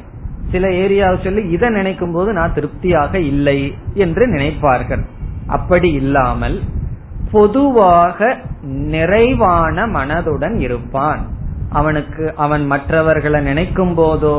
சில 0.52 0.68
ஏரியாவை 0.68 1.18
சொல்லி 1.24 1.42
இதை 1.50 1.70
நினைக்கும் 1.70 2.12
போது 2.12 2.30
நான் 2.34 2.54
திருப்தியாக 2.54 3.20
இல்லை 3.32 3.60
என்று 3.94 4.24
நினைப்பார்கள். 4.28 5.04
அப்படி 5.48 5.90
இல்லாமல் 5.92 6.58
பொதுவாக 7.32 8.38
நிறைவான 8.94 9.88
மனதுடன் 9.88 10.56
இருப்பான். 10.60 11.22
அவனுக்கு 11.70 12.34
அவன் 12.36 12.66
மற்றவர்களை 12.68 13.42
நினைக்கும் 13.42 13.96
போதோ 13.98 14.38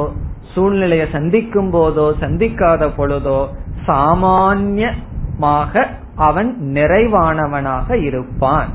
சூழ்நிலையை 0.54 1.06
சந்திக்கும் 1.12 1.72
போதோ 1.72 2.06
சந்திக்காத 2.20 2.88
பொழுதோ 2.98 3.40
சாமான்யமாக 3.86 5.72
அவன் 6.16 6.50
நிறைவானவனாக 6.72 7.88
இருப்பான். 8.02 8.70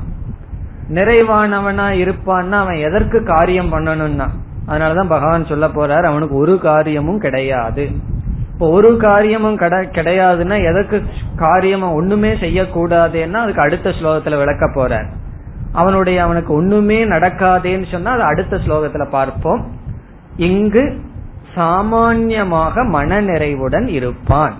நிறைவானவனா 0.94 1.86
இருப்பான்னா 2.02 2.50
அவன் 2.50 2.74
எதற்கு 2.74 3.24
காரியம் 3.24 3.72
பண்ணணும்னா? 3.72 4.28
அதனாலதான் 4.68 5.08
பகவான் 5.08 5.46
சொல்ல 5.46 5.66
போறார் 5.66 6.02
அவனுக்கு 6.02 6.36
ஒரு 6.36 6.58
காரியமும் 6.58 7.18
கிடையாது. 7.18 7.90
இப்போ 8.52 8.68
ஒரு 8.68 8.96
காரியமும் 8.96 9.58
கிடையாதுன்னா 9.58 10.68
எதற்கு 10.68 11.02
காரியம் 11.36 11.92
ஒண்ணுமே 11.92 12.32
செய்யக்கூடாதுன்னா 12.32 13.32
அதுக்கு 13.32 13.60
அடுத்த 13.60 13.90
ஸ்லோகத்துல 13.90 14.36
விளக்க 14.36 14.66
போறார். 14.66 15.06
அவனுடைய 15.72 16.22
அவனுக்கு 16.22 16.52
ஒண்ணுமே 16.52 17.04
நடக்காதேன்னு 17.04 17.90
சொன்னா 17.90 18.10
அது 18.10 18.22
அடுத்த 18.22 18.56
ஸ்லோகத்துல 18.56 19.08
பார்ப்போம். 19.08 19.72
இங்கு 20.36 21.00
சாமான்யமாக 21.54 22.82
மனநிறைவுடன் 22.82 23.88
இருப்பான். 23.88 24.54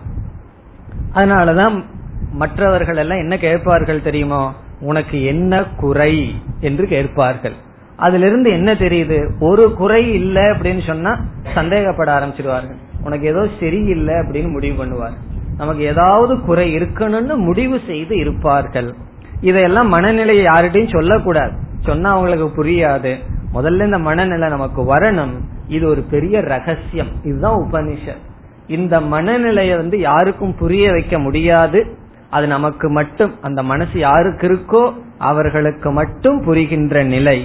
அதனாலதான் 1.14 1.84
மற்றவர்கள் 2.32 2.96
எல்லாம் 2.96 3.18
என்ன 3.18 3.36
கேட்பார்கள் 3.36 4.02
தெரியுமோ? 4.02 4.52
உனக்கு 4.80 5.24
என்ன 5.24 5.64
குறை 5.64 6.34
என்று 6.60 6.86
கேட்பார்கள். 6.86 7.52
அதுல 7.96 8.26
இருந்து 8.26 8.50
என்ன 8.50 8.74
தெரியுது? 8.74 9.30
ஒரு 9.40 9.74
குறை 9.74 10.14
இல்லை 10.14 10.42
அப்படின்னு 10.42 10.86
சொன்னா 10.86 11.20
சந்தேகப்பட 11.54 12.12
ஆரம்பிச்சிருவார்கள். 12.18 12.76
உனக்கு 13.04 13.26
ஏதோ 13.26 13.48
சரியில்லை 13.60 14.14
அப்படின்னு 14.14 14.50
முடிவு 14.50 14.84
பண்ணுவார். 14.84 15.16
நமக்கு 15.56 15.82
ஏதாவது 15.82 16.40
குறை 16.40 16.76
இருக்கணும்னு 16.76 17.36
முடிவு 17.36 17.80
செய்து 17.86 18.16
இருப்பார்கள். 18.16 18.94
இதையெல்லாம் 19.40 19.88
மனநிலையை 19.88 20.44
யார்கிட்டையும் 20.44 20.92
சொல்லக்கூடாது. 20.92 21.52
சொன்னா 21.80 22.10
அவங்களுக்கு 22.10 22.64
புரியாது. 22.64 23.16
முதல்ல 23.54 23.84
இந்த 23.84 23.98
மனநிலை 23.98 24.48
நமக்கு 24.48 24.96
வரணும். 24.96 25.40
இது 25.68 25.88
ஒரு 25.88 26.02
பெரிய 26.02 26.40
ரகசியம். 26.40 27.08
இதுதான் 27.24 27.68
உபனிஷத். 27.70 28.28
இந்த 28.66 29.00
மனநிலையை 29.00 29.76
வந்து 29.76 29.98
யாருக்கும் 29.98 30.56
புரிய 30.56 30.90
வைக்க 30.90 31.18
முடியாது. 31.18 31.98
அது 32.30 32.46
நமக்கு 32.46 32.86
மட்டும் 32.90 33.32
அந்த 33.42 33.60
மனசு 33.62 33.96
யாருக்கு 33.98 34.44
இருக்கோ 34.48 34.82
அவர்களுக்கு 35.18 35.88
மட்டும் 35.90 36.38
புரிகின்ற 36.44 37.02
நிலை. 37.04 37.38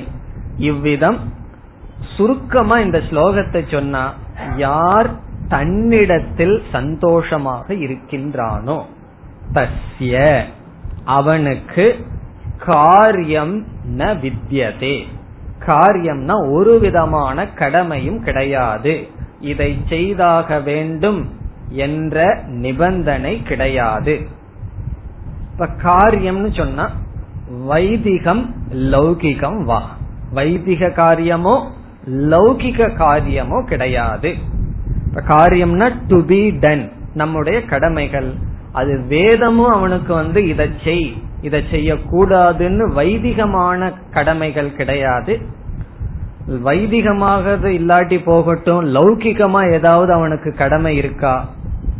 இவ்விதம் 0.70 1.20
சுருக்கமா 2.16 2.76
இந்த 2.80 3.00
ஸ்லோகத்தை 3.10 3.62
சொன்னா 3.72 4.04
யார் 4.58 5.10
தன்னிடத்தில் 5.48 6.58
சந்தோஷமாக 6.72 7.68
இருக்கின்றானோ 7.86 8.78
தஸ்ய 9.54 10.14
அவனுக்கு 11.18 11.86
காரியம் 12.66 13.56
ந 13.98 14.08
வித்தியதே 14.24 14.98
காரியம்னா 15.68 16.36
ஒரு 16.52 16.74
விதமான 16.80 17.48
கடமையும் 17.62 18.20
கிடையாது. 18.24 18.96
இதை 19.52 19.70
செய்தாக 19.90 20.60
வேண்டும் 20.60 21.22
என்ற 21.86 22.26
நிபந்தனை 22.64 23.34
கிடையாது. 23.44 24.16
இப்ப 25.58 25.68
காரியம்னு 25.84 26.50
சொன்னா 26.54 26.86
வைதிகம் 27.68 28.56
லௌகிகம் 28.74 29.60
வா. 29.64 29.82
வைதிக 30.34 30.90
காரியமோ 30.90 31.54
லௌகிக 32.06 32.96
காரியமோ 32.96 33.62
கிடையாது. 33.62 34.34
இப்ப 35.08 35.22
காரியம்னா 35.22 35.88
டு 36.08 36.24
பி 36.24 36.52
டன் 36.60 36.92
நம்முடைய 37.14 37.66
கடமைகள். 37.66 38.34
அது 38.72 39.02
வேதமும் 39.08 39.72
அவனுக்கு 39.72 40.14
வந்து 40.14 40.48
இதை 40.48 40.68
செய் 40.84 41.18
இதை 41.42 41.64
செய்யக்கூடாதுன்னு 41.72 42.88
வைதிகமான 42.96 43.94
கடமைகள் 44.12 44.76
கிடையாது. 44.76 45.40
வைதிகமாக 46.48 47.56
இல்லாட்டி 47.80 48.24
போகட்டும் 48.24 48.84
லௌகிகமா 48.96 49.72
ஏதாவது 49.72 50.14
அவனுக்கு 50.14 50.54
கடமை 50.54 50.96
இருக்கா? 50.96 51.46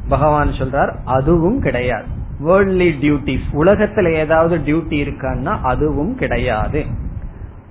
பகவான் 0.10 0.50
சொல்றார் 0.50 0.94
அதுவும் 1.06 1.60
கிடையாது. 1.60 2.15
வேர்ல்ட்லி 2.44 2.90
டியூட்டிஸ் 3.02 3.48
உலகத்துல 3.54 4.14
ஏதாவது 4.14 4.58
டியூட்டி 4.58 4.98
இருக்கான்னா 5.06 5.62
அதுவும் 5.62 6.16
கிடையாது. 6.16 6.86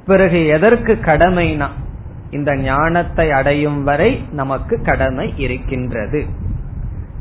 பிறகு 0.07 0.47
எதற்கு 0.47 0.99
கடமைனா 1.03 1.69
இந்த 2.31 2.57
ஞானத்தை 2.57 3.31
அடையும் 3.31 3.85
வரை 3.85 4.25
நமக்கு 4.33 4.83
கடமை 4.83 5.35
இருக்கின்றது. 5.37 6.25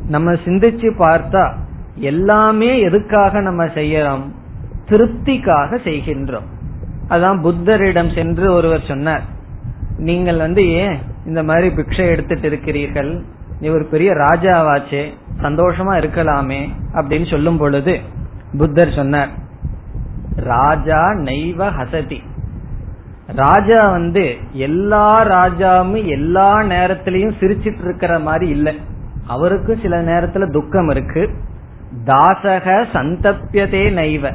நம்ம 0.08 0.32
சிந்திச்சு 0.32 0.90
பார்த்தா 0.98 1.54
எல்லாமே 1.96 2.80
எதுக்காக 2.80 3.42
நம்ம 3.42 3.66
செய்யறோம்? 3.66 4.24
திருப்திக்காக 4.90 5.80
செய்கின்றோம். 5.84 6.50
அதான் 7.10 7.42
புத்தரிடம் 7.42 8.16
சென்று 8.16 8.54
ஒருவர் 8.54 8.84
சொன்னார் 8.88 9.22
நீங்கள் 9.98 10.38
வந்து 10.38 10.70
ஏன் 10.70 10.98
இந்த 11.26 11.44
மாதிரி 11.44 11.76
பிக்ஷை 11.76 12.08
எடுத்துட்டு 12.10 12.48
இருக்கிறீர்கள்? 12.48 13.24
இவர் 13.60 13.90
பெரிய 13.90 14.12
ராஜாவாச்சே. 14.14 15.14
சந்தோஷமா 15.44 15.94
இருக்கலாமே 15.94 16.70
அப்படின்னு 16.94 17.30
சொல்லும் 17.30 17.58
பொழுது 17.58 18.00
புத்தர் 18.58 18.92
சொன்னார் 18.92 19.30
ராஜா 20.36 21.12
நெய்வ 21.12 21.70
ஹசதி. 21.80 22.20
ராஜா 23.28 23.90
வந்து 23.90 24.36
எல்லா 24.52 25.26
ராஜாவும் 25.26 26.06
எல்லா 26.06 26.62
நேரத்திலையும் 26.62 27.36
சிரிச்சிட்டு 27.40 27.84
இருக்கிற 27.84 28.20
மாதிரி 28.20 28.48
இல்லை. 28.50 28.82
அவருக்கும் 29.28 29.80
சில 29.82 30.02
நேரத்துல 30.02 30.52
துக்கம் 30.52 30.90
இருக்கு. 30.90 31.30
தாசக 32.06 32.86
சந்தப்பியதே 32.94 33.94
நைவ. 33.94 34.34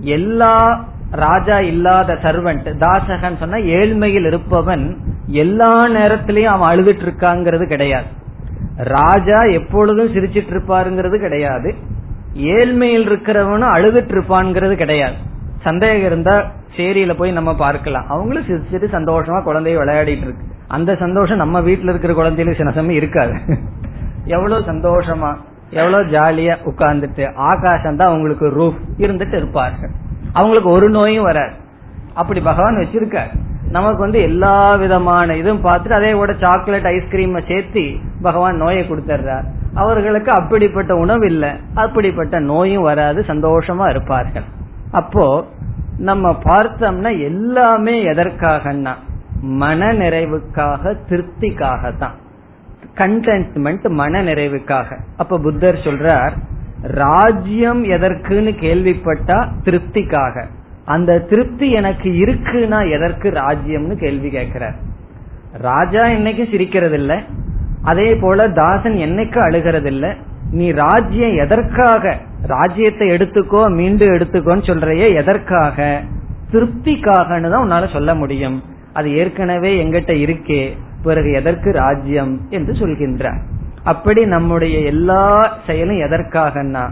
எல்லா 0.00 0.84
ராஜா 1.10 1.60
இல்லாத 1.60 2.12
சர்வன்ட் 2.12 2.72
தாசகன் 2.80 3.38
சொன்னா 3.38 3.56
ஏழ்மையில் 3.56 4.26
இருப்பவன் 4.26 4.96
எல்லா 5.26 5.86
நேரத்திலையும் 5.86 6.56
அவன் 6.56 6.78
அழுதுட்டு 6.78 7.08
இருக்காங்கிறது 7.08 7.66
கிடையாது. 7.66 8.20
ராஜா 8.76 9.42
எப்பொழுதும் 9.42 10.14
சிரிச்சிட்டு 10.14 10.52
இருப்பாருங்கிறது 10.54 11.16
கிடையாது. 11.18 11.74
ஏழ்மையில் 12.34 13.06
இருக்கிறவனும் 13.08 13.74
அழுதுட்டு 13.76 14.12
இருப்பான்ங்கிறது 14.16 14.74
கிடையாது. 14.74 15.14
சந்தேகம் 15.60 16.06
இருந்தா 16.06 16.50
சேரியில 16.76 17.14
போய் 17.16 17.32
நம்ம 17.32 17.56
பார்க்கலாம். 17.56 18.08
அவங்களும் 18.08 18.46
சிரிச்சிட்டு 18.46 18.86
சந்தோஷமா 18.98 19.38
குழந்தைய 19.48 19.76
விளையாடிட்டு 19.82 20.26
இருக்கு 20.26 20.46
அந்த 20.68 20.94
சந்தோஷம் 20.94 21.36
நம்ம 21.36 21.60
வீட்டுல 21.60 21.92
இருக்கிற 21.92 22.12
குழந்தையில 22.12 22.56
சில 22.56 22.70
சமயம் 22.70 23.00
இருக்காது. 23.02 23.34
எவ்வளவு 24.24 24.72
சந்தோஷமா 24.72 25.30
எவ்வளவு 25.70 26.10
ஜாலியா 26.10 26.54
உட்கார்ந்துட்டு 26.64 27.34
ஆகாசம் 27.34 27.96
தான் 27.96 28.08
அவங்களுக்கு 28.08 28.46
ரூஃப் 28.48 28.80
இருந்துட்டு 28.98 29.36
இருப்பார்கள். 29.36 29.90
அவங்களுக்கு 30.32 30.70
ஒரு 30.70 30.88
நோயும் 30.88 31.24
வராது. 31.24 31.54
அப்படி 32.14 32.40
பகவான் 32.40 32.76
வச்சிருக்க 32.76 33.20
நமக்கு 33.74 34.00
வந்து 34.04 34.20
எல்லா 34.28 34.54
விதமான 34.82 35.36
இதுவும் 35.40 35.64
பார்த்துட்டு 35.64 35.98
அதே 35.98 36.10
கூட 36.20 36.32
சாக்லேட் 36.44 36.88
ஐஸ்கிரீம் 36.92 37.36
சேர்த்து 37.50 37.82
பகவான் 38.22 38.62
நோயை 38.62 38.82
கொடுத்துறார் 38.88 39.46
அவர்களுக்கு 39.74 40.30
அப்படிப்பட்ட 40.32 40.92
உணவு 40.96 41.24
இல்லை. 41.26 41.50
அப்படிப்பட்ட 41.74 42.40
நோயும் 42.50 42.86
வராது. 42.88 43.20
சந்தோஷமா 43.28 43.86
இருப்பார்கள். 43.88 44.46
அப்போ 45.00 45.26
நம்ம 46.08 46.30
பார்த்தோம்னா 46.44 47.12
எல்லாமே 47.30 47.94
எதற்காகன்னா 48.12 48.92
மன 49.62 49.92
நிறைவுக்காக 49.92 50.92
திருப்திக்காக 51.10 51.92
தான் 52.02 52.16
கண்டென்ட்மெண்ட் 53.00 53.86
மன 54.00 54.22
நிறைவுக்காக 54.22 54.98
அப்ப 55.16 55.38
புத்தர் 55.38 55.84
சொல்றார் 55.86 56.34
ராஜ்யம் 57.02 57.82
எதற்குன்னு 57.94 58.52
கேள்விப்பட்டா 58.64 59.38
திருப்திக்காக. 59.66 60.44
அந்த 60.84 61.18
திருப்தி 61.18 61.70
எனக்கு 61.70 62.08
இருக்குன்னா 62.24 62.90
எதற்கு 62.90 63.30
ராஜ்யம்னு 63.30 63.94
கேள்வி 63.94 64.30
கேட்கிறார். 64.30 64.76
ராஜா 65.58 66.02
என்னைக்கு 66.04 66.50
சிரிக்கிறது 66.50 66.96
இல்ல 66.96 67.20
அதே 67.82 68.14
போல 68.14 68.48
தாசன் 68.48 68.96
என்னைக்கு 68.96 69.38
அழுகிறது 69.38 69.88
இல்ல 69.88 70.16
நீ 70.50 70.70
ராஜ்யம் 70.70 71.34
எதற்காக 71.34 72.18
ராஜ்யத்தை 72.46 73.08
எடுத்துக்கோ 73.08 73.68
மீண்டும் 73.70 74.08
எடுத்துக்கோன்னு 74.08 74.66
சொல்றையே 74.66 75.14
எதற்காக 75.14 76.02
திருப்திக்காகன்னு 76.52 77.50
தான் 77.50 77.64
உன்னால 77.66 77.92
சொல்ல 77.92 78.14
முடியும். 78.14 78.62
அது 78.92 79.10
ஏற்கனவே 79.10 79.84
எங்கிட்ட 79.84 80.12
இருக்கே 80.24 80.62
பிறகு 81.02 81.32
எதற்கு 81.32 81.72
ராஜ்யம் 81.72 82.40
என்று 82.50 82.72
சொல்கின்றார். 82.72 83.40
அப்படி 83.82 84.26
நம்முடைய 84.26 84.78
எல்லா 84.78 85.56
செயலும் 85.66 85.98
எதற்காகனா 85.98 86.84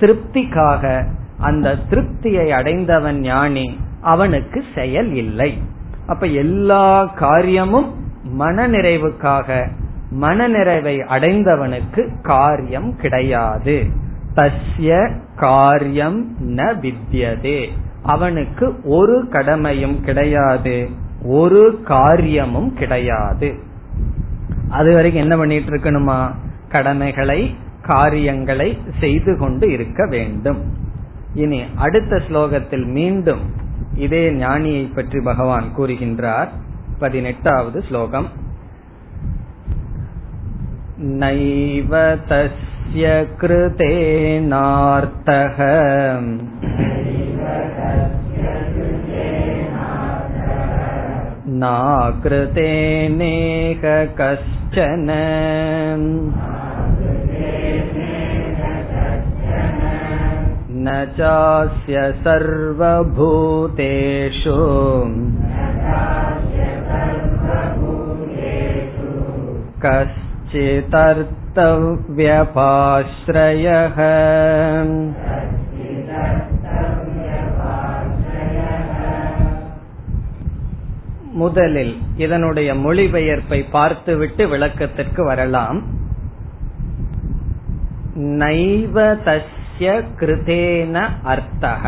திருப்திக்காக 0.00 1.04
அந்த 1.42 1.76
திருப்தியை 1.90 2.48
அடைந்தவன் 2.48 3.20
ஞானி 3.20 3.66
அவனுக்கு 4.00 4.64
செயல் 4.74 5.12
இல்லை. 5.14 5.50
அப்ப 6.06 6.26
எல்லா 6.26 7.04
காரியமும் 7.04 7.88
மன 8.22 8.68
நிறைவுக்காக 8.68 9.68
மன 10.10 10.48
நிறைவை 10.48 10.96
அடைந்தவனுக்கு 10.98 12.22
காரியம் 12.22 12.96
கிடையாது. 12.96 13.76
தஸ்ய 14.34 15.10
காரியம் 15.36 16.36
ந 16.40 16.60
வித்தியதே 16.80 17.68
அவனுக்கு 18.02 18.80
ஒரு 18.84 19.28
கடமையும் 19.28 20.00
கிடையாது 20.00 20.76
ஒரு 21.22 21.80
காரியமும் 21.84 22.74
கிடையாது. 22.74 23.54
அது 24.68 24.94
வரைக்கும் 24.94 25.22
என்ன 25.22 25.36
பண்ணிட்டு 25.36 25.70
இருக்கணுமா? 25.70 26.20
கடமைகளை 26.68 27.56
காரியங்களை 27.82 28.78
செய்து 29.00 29.38
கொண்டு 29.38 29.70
இருக்க 29.72 30.06
வேண்டும். 30.06 30.60
இனி 31.35 31.59
அடுத்த 31.77 32.19
ஸ்லோகத்தில் 32.27 32.85
மீண்டும் 32.91 33.43
இதே 33.97 34.23
ஞானியை 34.39 34.83
பற்றி 34.93 35.19
பகவான் 35.21 35.67
கூறுகின்றார் 35.77 36.51
பதினெட்டாவது 36.99 37.81
ஸ்லோகம் 37.81 38.29
நைவ 41.19 41.93
தஸ்ய 42.29 43.05
கிருதேனார்த்தக 43.41 44.47
नाकृतेनेह 52.49 53.81
कश्चन 54.17 55.09
न 60.85 60.87
चास्य 61.17 61.95
सर्वभूतेषु 62.23 63.17
कश्चिदर्थव्यपाश्रयः 72.67 73.97
முதலில் 81.33 81.93
இதனுடைய 82.17 82.69
மொழிபெயர்ப்பை 82.75 83.59
பார்த்துவிட்டு 83.71 84.43
விளக்கத்திற்கு 84.47 85.23
வரலாம் 85.23 85.79
நைவ 88.41 88.95
தஸ்ய 89.82 89.92
கிருதேன 90.18 90.96
அர்த்தக 91.24 91.84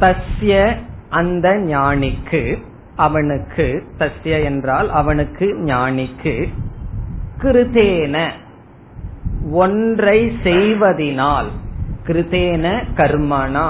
தஸ்ய 0.00 0.54
அந்த 1.10 1.46
ஞானிக்கு 1.66 2.40
அவனுக்கு 2.96 3.66
தஸ்ய 3.98 4.38
என்றால் 4.44 4.88
அவனுக்கு 4.92 5.46
ஞானிக்கு 5.64 6.34
கிருதேன 7.38 8.16
ஒன்றை 9.60 10.18
செய்வதினால் 10.44 11.48
கிருதேன 12.04 12.66
கர்மனா 12.94 13.68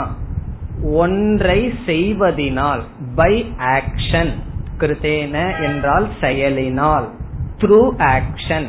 ஒன்றை 0.99 1.61
செய்வதினால் 1.87 2.83
பை 3.14 3.33
ஆக்ஷன் 3.77 4.35
கிருதேன 4.81 5.37
என்றால் 5.62 6.09
செயலினால் 6.20 7.07
த்ரூ 7.61 7.81
ஆக்ஷன் 8.11 8.68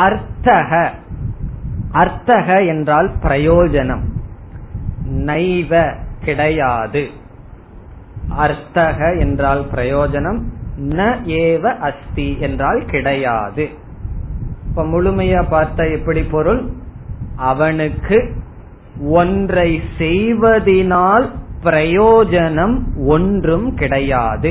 அர்த்தக 0.00 0.70
அர்த்தக 1.96 2.66
என்றால் 2.66 3.10
பிரயோஜனம். 3.22 4.04
நைவ 5.26 5.72
கிடையாது. 6.24 7.02
அர்த்தக 8.38 9.18
என்றால் 9.18 9.62
பிரயோஜனம் 9.74 10.40
ந 10.80 11.08
ஏவ 11.42 11.64
அஸ்தி 11.78 12.28
என்றால் 12.40 12.82
கிடையாது. 12.84 13.68
இப்ப 14.68 14.84
முழுமையா 14.84 15.42
பார்த்த 15.48 15.88
எப்படி 15.88 16.22
பொருள்? 16.22 16.62
அவனுக்கு 17.36 18.18
ஒன்றை 19.00 19.80
செய்வதினால் 19.98 21.26
பிரயோஜனம் 21.62 22.76
ஒன்றும் 23.06 23.74
கிடையாது. 23.74 24.50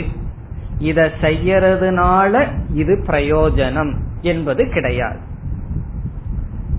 இத 0.80 1.10
செய்யறதுனால 1.22 2.48
இது 2.74 3.04
பிரயோஜனம் 3.08 3.94
என்பது 4.22 4.64
கிடையாது. 4.70 5.20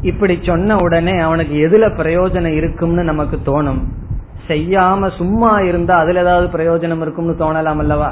இப்படி 0.07 0.39
சொன்ன 0.43 0.77
உடனே 0.77 1.19
அவனுக்கு 1.19 1.57
எதுல 1.69 1.85
பிரயோஜனம் 2.01 2.57
இருக்கும்னு 2.57 3.05
நமக்கு 3.05 3.37
தோணும். 3.47 3.83
செய்யாம 4.49 5.17
சும்மா 5.17 5.61
இருந்தா 5.61 5.95
அதுல 5.95 6.21
ஏதாவது 6.21 6.47
பிரயோஜனம் 6.57 7.01
இருக்கும்னு 7.01 7.37
தோணலாம் 7.39 7.79
அல்லவா? 7.79 8.11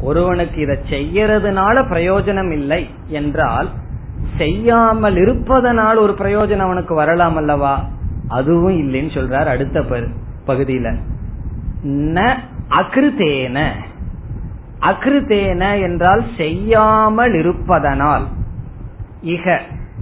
ஒருவனுக்கு 0.00 0.60
இதை 0.60 0.78
செய்யறதுனால 0.90 1.76
பிரயோஜனம் 1.92 2.52
இல்லை 2.52 2.90
என்றால் 3.08 3.68
செய்யாமல் 4.36 5.16
இருப்பதனால் 5.16 5.96
ஒரு 5.96 6.14
பிரயோஜனம் 6.18 6.66
அவனுக்கு 6.68 6.94
வரலாம் 6.94 7.36
அல்லவா? 7.36 7.74
அதுவும் 8.28 8.78
இல்லைன்னு 8.78 9.12
சொல்றார் 9.16 9.46
அடுத்த 9.46 9.80
பகுதியில. 10.46 10.94
ந 12.16 12.36
அகிருத்தேன. 12.70 13.58
அகிருத்தேன 14.80 15.82
என்றால் 15.82 16.24
செய்யாமல் 16.36 17.34
இருப்பதனால். 17.34 18.26
இக 19.24 19.58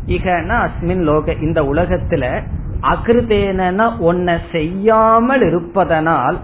இகனா 0.07 0.57
அஸ்மின் 0.67 1.03
லோக 1.03 1.33
இந்த 1.33 1.63
உலகத்துல 1.63 2.43
அகிருத்தேன 2.81 3.91
ஒன்ன 4.01 4.39
செய்யாமல் 4.53 5.43
இருப்பதனால் 5.43 6.39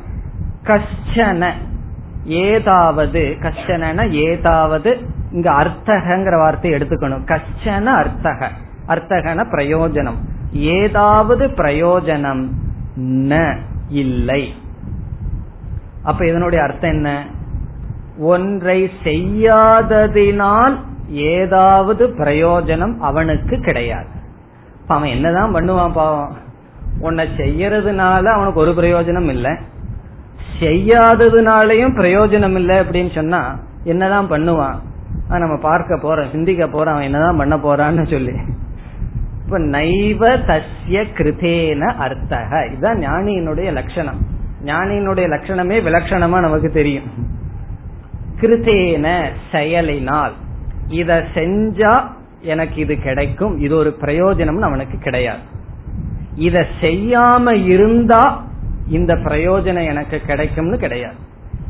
கஷ்டன 0.64 1.52
ஏதாவது 2.24 3.36
கஷ்டன 3.40 4.08
ஏதாவது 4.10 4.98
இங்க 5.32 5.50
அர்த்தகங்கிற 5.50 6.36
வார்த்தை 6.38 6.70
எடுத்துக்கணும். 6.70 7.24
கஷ்டன 7.24 7.84
அர்த்தக 7.84 8.50
அர்த்தகன 8.88 9.44
பிரயோஜனம். 9.52 10.18
ஏதாவது 10.52 11.46
பிரயோஜனம் 11.46 12.48
ந 13.04 13.56
இல்லை. 13.88 14.52
அப்ப 16.02 16.26
இதனுடைய 16.26 16.64
அர்த்தம் 16.64 16.90
என்ன? 16.90 17.24
ஒன்றை 18.18 18.90
செய்யாததினால் 19.04 20.78
ஏதாவது 21.08 22.06
பிரயோஜனம் 22.08 22.96
அவனுக்கு 22.98 23.60
கிடையாது. 23.60 24.06
அவன் 24.86 25.08
என்னதான் 25.08 25.54
பண்ணுவான் 25.54 25.92
பாவம்? 25.92 26.36
உன்னை 27.00 27.28
செய்யறதுனால 27.36 28.24
அவனுக்கு 28.24 28.60
ஒரு 28.60 28.70
பிரயோஜனம் 28.70 29.28
இல்லை. 29.28 29.50
செய்யாததுனாலையும் 30.60 31.96
பிரயோஜனம் 31.96 32.54
இல்லை 32.54 32.78
அப்படின்னு 32.78 33.14
சொன்னா 33.14 33.58
என்னதான் 33.84 34.30
பண்ணுவான்? 34.30 34.74
நம்ம 35.28 35.56
பார்க்க 35.56 35.96
போறோம் 35.96 36.30
சிந்திக்க 36.30 36.66
போறோம் 36.66 36.92
அவன் 36.92 37.02
என்னதான் 37.02 37.36
பண்ண 37.36 37.56
போறான்னு 37.56 38.10
சொல்லி. 38.10 38.32
இப்ப 39.44 39.58
நைவ 39.58 40.38
தஸ்ய 40.46 41.04
கிருதேன 41.16 41.78
அர்த்தக 41.78 42.70
இதுதான் 42.70 42.98
ஞானியினுடைய 42.98 43.72
லட்சணம். 43.72 44.20
ஞானியினுடைய 44.64 45.26
லட்சணமே 45.28 45.82
விலட்சணமா 45.82 46.40
நமக்கு 46.40 46.70
தெரியும். 46.70 47.04
கிருதேன 48.40 49.28
செயலினால். 49.52 50.32
இத 50.88 51.24
செஞ்சா 51.34 52.02
எனக்கு 52.40 52.80
இது 52.80 52.98
கிடைக்கும். 52.98 53.58
இது 53.58 53.76
ஒரு 53.76 53.96
பிரயோஜனம் 54.00 54.60
அவனுக்கு 54.60 54.98
கிடையாது. 54.98 55.40
இத 56.34 56.66
செய்யாம 56.80 57.64
இருந்தா 57.64 58.44
இந்த 58.88 59.14
பிரயோஜனம் 59.14 59.86
எனக்கு 59.86 60.20
கிடைக்கும்னு 60.26 60.78
கிடையாது. 60.78 61.14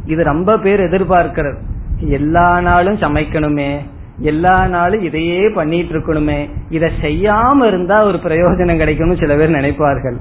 இது 0.07 0.25
ரொம்ப 0.25 0.59
பேர் 0.59 0.81
எதிர்பார்க்கிறது. 0.81 1.59
எல்லா 1.99 2.61
நாளும் 2.61 2.97
சமைக்கணுமே. 2.97 3.77
எல்லா 4.19 4.67
நாளும் 4.67 5.03
இதையே 5.03 5.49
பண்ணிட்டு 5.49 5.99
இருக்கணுமே. 5.99 6.51
இத 6.69 6.91
செய்யாம 7.01 7.67
இருந்தா 7.67 8.05
ஒரு 8.05 8.19
பிரயோஜனம் 8.19 8.77
கிடைக்கும்னு 8.77 9.17
சில 9.17 9.37
பேர் 9.37 9.51
நினைப்பார்கள். 9.51 10.17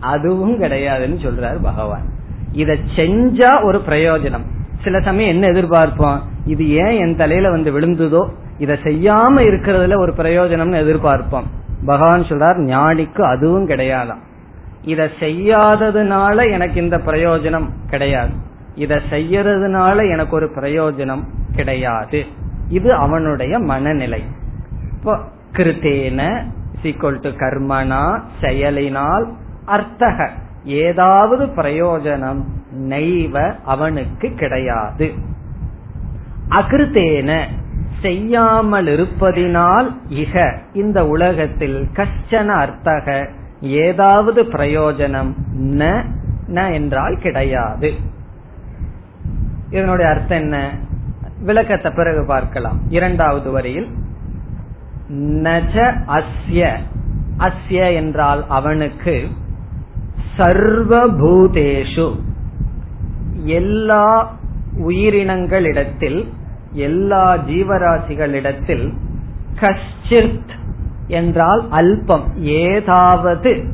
அதுவும் 0.00 0.62
கிடையாதுன்னு 0.62 1.18
சொல்றாரு 1.22 1.62
பகவான். 1.62 2.04
இத 2.52 2.76
செஞ்சா 2.96 3.64
ஒரு 3.64 3.82
பிரயோஜனம். 3.88 4.46
சில 4.84 5.00
சமயம் 5.00 5.30
என்ன 5.30 5.46
எதிர்பார்ப்போம்? 5.48 6.18
இது 6.44 6.70
ஏன் 6.70 6.98
என் 6.98 7.16
தலையில 7.16 7.50
வந்து 7.50 7.80
விழுந்ததோ? 7.80 8.28
இத 8.58 8.72
செய்யாம 8.82 9.36
இருக்கிறதுல 9.36 9.98
ஒரு 9.98 10.12
பிரயோஜனம்னு 10.16 10.82
எதிர்பார்ப்போம். 10.84 11.44
பகவான் 11.86 12.22
சொல்றார் 12.22 12.58
ஞானிக்கு 12.58 13.20
அதுவும் 13.20 13.68
கிடையாதாம். 13.68 14.22
இத 14.82 15.10
செய்யாததுனால 15.20 16.50
எனக்கு 16.50 16.82
இந்த 16.82 16.98
பிரயோஜனம் 16.98 17.68
கிடையாது. 17.90 18.32
இத 18.74 19.00
செய்யறதுனால 19.10 20.10
எனக்கு 20.10 20.36
ஒரு 20.36 20.50
பிரயோஜனம் 20.56 21.24
கிடையாது. 21.54 22.24
இது 22.68 22.94
அவனுடைய 22.94 23.58
மனநிலை. 23.58 24.22
இப்போ 24.92 25.18
கிருத்தேன 25.52 26.42
சீக்வல் 26.82 27.20
டு 27.20 27.28
கர்மனா 27.28 28.20
செயலினால் 28.40 29.32
அர்த்தக. 29.66 30.28
ஏதாவது 30.64 31.46
பிரயோஜனம். 31.46 32.40
நெய்வ 32.74 33.54
அவனுக்கு 33.64 34.34
கிடையாது. 34.34 35.12
அகிருத்தேன 36.48 37.44
செய்யாமல் 38.02 38.86
இருப்பதினால் 38.86 39.96
இக. 40.08 40.58
இந்த 40.72 41.06
உலகத்தில் 41.06 41.88
கஷ்டன 41.92 42.46
அர்த்தக. 42.46 43.28
ஏதாவது 43.60 44.42
பிரயோஜனம் 44.42 45.34
ந 46.48 46.72
என்றால் 46.72 47.18
கிடையாது. 47.18 47.94
இதனுடைய 49.70 50.10
அர்த்தம் 50.10 50.38
என்ன? 50.38 50.70
விளக்கத்தை 51.40 51.92
பிறகு 51.92 52.24
பார்க்கலாம். 52.26 52.80
இரண்டாவது 52.88 53.50
வரியில் 53.50 53.88
நஜ 55.18 55.94
அஸ்ய. 56.06 56.76
அஸ்ய 57.38 57.94
என்றால் 57.94 58.44
அவனுக்கு 58.48 59.28
சர்வபூதேஷு 60.36 62.28
எல்லா 63.44 64.32
உயிரினங்களிடத்தில் 64.78 66.28
எல்லா 66.72 67.36
ஜீவராசிகளிடத்தில் 67.36 68.92
கஷ்டித் 69.60 70.52
என்றால் 71.08 71.68
அல்பம் 71.70 72.26
ஏதாவது 72.44 73.64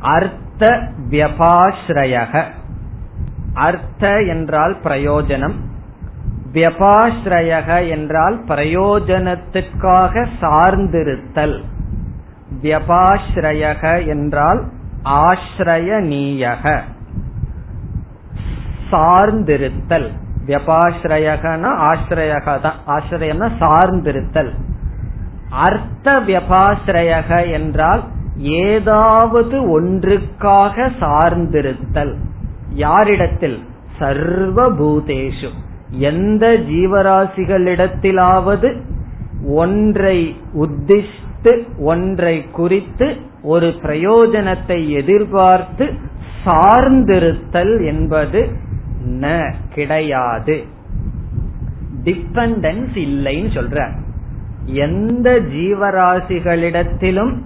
அர்த்த 0.00 0.88
வியபாஸ்ரயக 1.10 2.44
அர்த்த 3.54 4.26
என்றால் 4.26 4.76
பிரயோஜனம் 4.84 5.54
வியபாஸ்ரயக 6.52 7.88
என்றால் 7.88 8.44
பிரயோஜனத்திற்காக 8.48 10.26
சார்ந்திருத்தல் 10.40 11.62
வியபாஸ்ரயக 12.62 14.06
என்றால் 14.06 14.68
ஆசிரயநீயக 15.04 16.82
சார்ந்திருத்தல். 18.92 20.10
வியபாஸ்ரயகனா 20.46 21.90
ஆசிரயக 21.90 22.60
தான் 22.60 22.74
ஆசிரியம்னா 22.86 23.50
சார்ந்திருத்தல். 23.60 24.52
அர்த்த 25.50 26.20
வியபாசிரயக 26.20 27.52
என்றால் 27.52 28.02
ஏதாவது 28.38 29.80
ஒன்றுக்காக 29.80 30.92
சார்ந்திருத்தல். 31.00 32.16
யாரிடத்தில்? 32.68 33.62
சர்வபூதேஷு. 33.98 35.48
எந்த 35.90 36.46
ஜீவராசிகளிடத்திலாவது 36.46 38.76
ஒன்றை 39.48 40.36
உத்திஷ்டு 40.54 41.64
ஒன்றை 41.78 42.50
குறித்து 42.50 43.16
ஒரு 43.42 43.66
பிரயோஜனத்தை 43.66 44.88
எதிர்பார்த்து 44.88 45.92
சார்ந்திருத்தல் 46.44 47.86
என்பது 47.86 48.56
ந 49.08 49.54
கிடையாது. 49.74 50.64
டிபெண்டன்ஸ் 52.04 52.90
இல்லைன்னு 52.94 53.50
சொல்ற. 53.54 53.90
எந்த 54.64 55.40
ஜீவராசிகளிடத்திலும் 55.40 57.36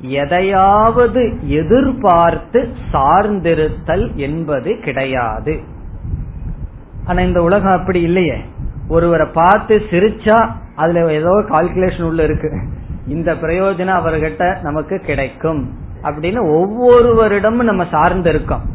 எதையாவது 0.00 1.48
எதிர்பார்த்து 1.48 2.68
சார்ந்திருத்தல் 2.92 4.14
என்பது 4.14 4.78
கிடையாது. 4.80 5.60
ஆனா 7.04 7.22
இந்த 7.22 7.42
உலகம் 7.42 7.80
அப்படி 7.80 8.00
இல்லையே. 8.00 8.36
ஒருவரை 8.88 9.26
பார்த்து 9.32 9.82
சிரிச்சா 9.90 10.52
அதுல 10.74 11.12
ஏதோ 11.12 11.44
கால்குலேஷன் 11.48 12.02
உள்ள 12.02 12.22
இருக்கு. 12.22 12.50
இந்த 13.06 13.34
பிரயோஜனம் 13.34 14.00
அவர்கிட்ட 14.00 14.62
நமக்கு 14.62 14.98
கிடைக்கும். 14.98 15.70
அப்படின்னு 16.02 16.40
ஒவ்வொருவரிடமும் 16.40 17.62
நம்ம 17.62 17.86
சார்ந்து 17.90 18.30
இருக்கோம் 18.30 18.74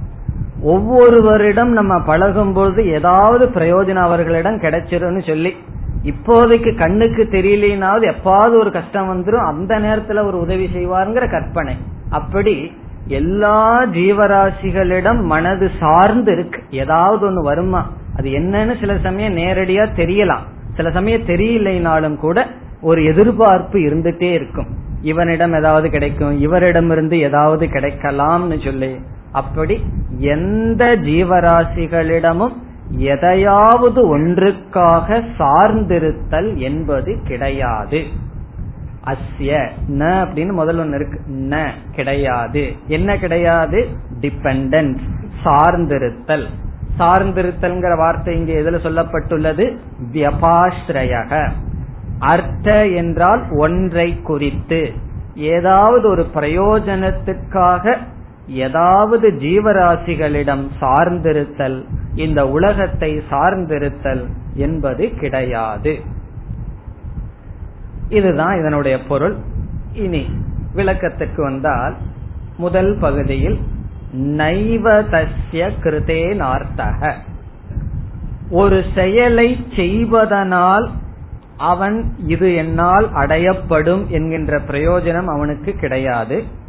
ஒவ்வொருவரிடம் 0.63 1.65
நம்ம 1.65 1.99
பழகும் 1.99 2.77
ஏதாவது 2.77 3.45
பிரயோஜனம் 3.45 3.93
அவர்களிடம் 3.93 4.59
கிடைச்சிரும்னு 4.59 5.27
சொல்லி 5.27 5.55
இப்போதைக்கு 6.03 6.77
கண்ணுக்கு 6.77 7.27
தெரியலனாவது 7.31 8.11
எப்பாவது 8.11 8.59
ஒரு 8.59 8.71
கஷ்டம் 8.71 9.23
வந்துடும் 9.23 9.45
அந்த 9.45 9.79
நேரத்துல 9.79 10.25
ஒரு 10.25 10.39
உதவி 10.39 10.69
செய்வாருங்கிற 10.73 11.29
கற்பனை. 11.31 11.75
அப்படி 12.09 12.71
எல்லா 13.07 13.85
ஜீவராசிகளிடம் 13.85 15.23
மனது 15.23 15.71
சார்ந்து 15.79 16.31
இருக்கு. 16.31 16.63
ஏதாவது 16.69 17.29
ஒண்ணு 17.29 17.43
வருமா? 17.43 17.91
அது 18.17 18.29
என்னன்னு 18.29 18.79
சில 18.79 18.97
சமயம் 19.03 19.37
நேரடியா 19.37 19.87
தெரியலாம். 19.95 20.43
சில 20.75 20.91
சமயம் 20.91 21.21
தெரியலைனாலும் 21.21 22.15
கூட 22.15 22.47
ஒரு 22.81 23.05
எதிர்பார்ப்பு 23.05 23.79
இருந்துட்டே 23.79 24.31
இருக்கும். 24.31 24.67
இவனிடம் 25.01 25.53
ஏதாவது 25.53 25.89
கிடைக்கும் 25.89 26.41
இவரிடமிருந்து 26.43 27.19
ஏதாவது 27.19 27.65
கிடைக்கலாம்னு 27.65 28.63
சொல்லி. 28.65 28.95
அப்படி 29.31 29.83
எந்த 30.17 30.85
ஜீவராசிகளிடமும் 30.85 32.53
எதையாவது 32.89 34.17
ஒன்றுக்காக 34.17 35.23
சார்ந்திருத்தல் 35.37 36.55
என்பது 36.55 37.19
கிடையாது. 37.27 38.07
அஸ்ய 39.05 39.69
ந 39.89 40.01
அப்படின்னு 40.01 40.51
முதல் 40.51 40.79
ஒன்னு 40.79 40.95
இருக்கு. 40.95 41.21
ந 41.29 41.69
கிடையாது. 41.95 42.73
என்ன 42.87 43.17
கிடையாது? 43.17 43.87
டிபெண்டன்ஸ் 44.21 44.99
சார்ந்திருத்தல். 45.45 46.45
சார்ந்திருத்தல்ங்கிற 46.99 47.97
வார்த்தை 47.97 48.35
இங்கே 48.35 48.61
எதுல 48.61 48.73
சொல்லப்பட்டுள்ளது? 48.73 49.77
வியபாஸ்ரயக 50.13 51.51
அர்த்த 52.19 52.87
என்றால் 52.87 53.43
ஒன்றை 53.51 54.21
குறித்து. 54.21 54.93
ஏதாவது 55.35 56.09
ஒரு 56.09 56.27
பிரயோஜனத்துக்காக 56.33 57.97
ஏதாவது 58.51 59.29
ஜீவராசிகளிடம் 59.31 60.67
சார்ந்திருத்தல் 60.81 61.85
இந்த 62.15 62.49
உலகத்தை 62.49 63.21
சார்ந்திருத்தல் 63.31 64.25
என்பது 64.53 65.09
கிடையாது. 65.09 65.99
இதுதான் 68.09 68.59
இதனுடைய 68.59 69.03
பொருள். 69.03 69.35
இனி 69.93 70.29
விளக்கத்துக்கு 70.75 71.41
வந்தால் 71.41 71.95
முதல் 72.57 72.97
பகுதியில் 72.99 73.59
நைவதஸ்ய 74.17 75.69
கிருதே 75.83 76.35
நார்த்தக. 76.35 77.13
ஒரு 78.49 78.83
செயலை 78.95 79.65
செய்வதனால் 79.75 80.91
அவன் 81.57 82.13
இது 82.27 82.55
என்னால் 82.55 83.09
அடையப்படும் 83.13 84.07
என்கின்ற 84.07 84.59
பிரயோஜனம் 84.59 85.25
அவனுக்கு 85.25 85.73
கிடையாது. 85.73 86.59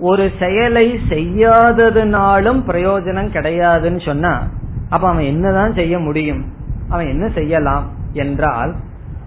ஒரு 0.00 0.30
செயலை 0.38 0.86
செய்யாததுனாலும் 1.08 2.60
பிரயோஜனம் 2.66 3.32
கிடையாதுன்னு 3.36 4.04
சொன்னா 4.04 4.46
அப்ப 4.88 5.08
அவன் 5.08 5.24
என்னதான் 5.24 5.74
செய்ய 5.74 5.98
முடியும்? 5.98 6.44
அவன் 6.88 7.06
என்ன 7.06 7.28
செய்யலாம் 7.34 7.86
என்றால் 8.12 8.72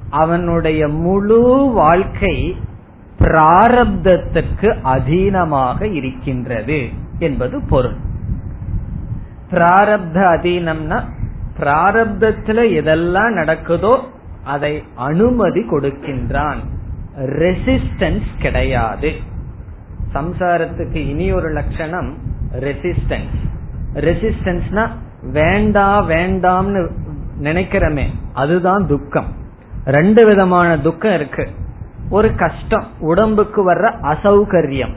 அவனுடைய 0.09 0.87
முழு 0.87 1.41
வாழ்க்கை 1.73 2.55
பிராரப்தத்துக்கு 3.19 4.69
அதீனமாக 4.83 5.93
இருக்கின்றது 5.93 6.89
என்பது 7.19 7.61
பொருள். 7.69 7.95
பிராரப்த 9.51 10.17
அதீனம்னா 10.35 10.99
பிராரப்தத்துல 11.59 12.59
எதெல்லாம் 12.79 13.35
நடக்குதோ 13.39 13.93
அதை 14.43 14.83
அனுமதி 14.95 15.61
கொடுக்கின்றான். 15.61 16.61
ரெசிஸ்டன்ஸ் 17.17 18.29
கிடையாது. 18.39 19.11
சம்சாரத்துக்கு 20.13 20.95
இனி 20.95 21.31
ஒரு 21.31 21.49
லட்சணம் 21.49 22.17
ரெசிஸ்டன்ஸ் 22.59 23.35
ரெசிஸ்டன்ஸ்னா 23.93 24.89
வேண்டாம் 25.31 26.09
வேண்டாம்னு 26.09 26.89
நினைக்கிறமே 27.41 28.03
அதுதான் 28.33 28.87
துக்கம். 28.87 29.25
ரெண்டு 29.85 30.25
விதமான 30.25 30.77
துக்கம் 30.77 31.13
இருக்கு. 31.13 31.47
ஒரு 32.09 32.35
கஷ்டம் 32.35 32.85
உடம்புக்கு 32.99 33.73
வர்ற 33.73 33.93
அசௌகரியம். 34.01 34.93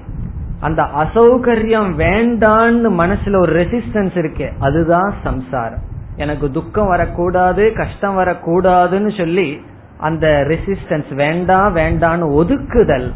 அந்த 0.61 0.83
அசௌகரியம் 0.83 1.89
வேண்டான்னு 1.99 2.91
மனசுல 3.03 3.41
ஒரு 3.41 3.53
ரெசிஸ்டன்ஸ் 3.63 4.17
இருக்கு 4.17 4.53
அதுதான் 4.59 5.15
சம்சாரம். 5.23 5.83
எனக்கு 6.17 6.51
துக்கம் 6.51 6.87
வரக்கூடாது 6.87 7.73
கஷ்டம் 7.73 8.19
வரக்கூடாதுன்னு 8.19 9.17
சொல்லி 9.17 9.61
அந்த 9.99 10.27
ரெசிஸ்டன்ஸ் 10.27 11.15
வேண்டாம் 11.15 11.77
வேண்டான்னு 11.77 12.33
ஒதுக்குதல் 12.33 13.13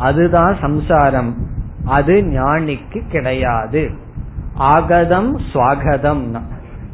அதுதான் 0.00 0.56
சம்சாரம். 0.60 1.34
அது 1.84 2.14
ஞானிக்கு 2.14 3.08
கிடையாது. 3.08 3.90
ஆகதம் 4.54 5.38
சுவாகதம். 5.38 6.40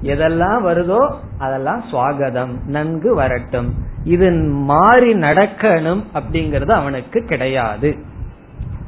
எதெல்லாம் 0.03 0.61
வருதோ 0.65 1.15
அதெல்லாம் 1.39 1.85
சுவாகதம். 1.93 2.65
நன்கு 2.67 3.15
வரட்டும். 3.15 3.75
இது 4.05 4.33
மாறி 4.49 5.15
நடக்கணும் 5.15 6.03
அப்படிங்கறது 6.15 6.71
அவனுக்கு 6.71 7.25
கிடையாது. 7.25 7.97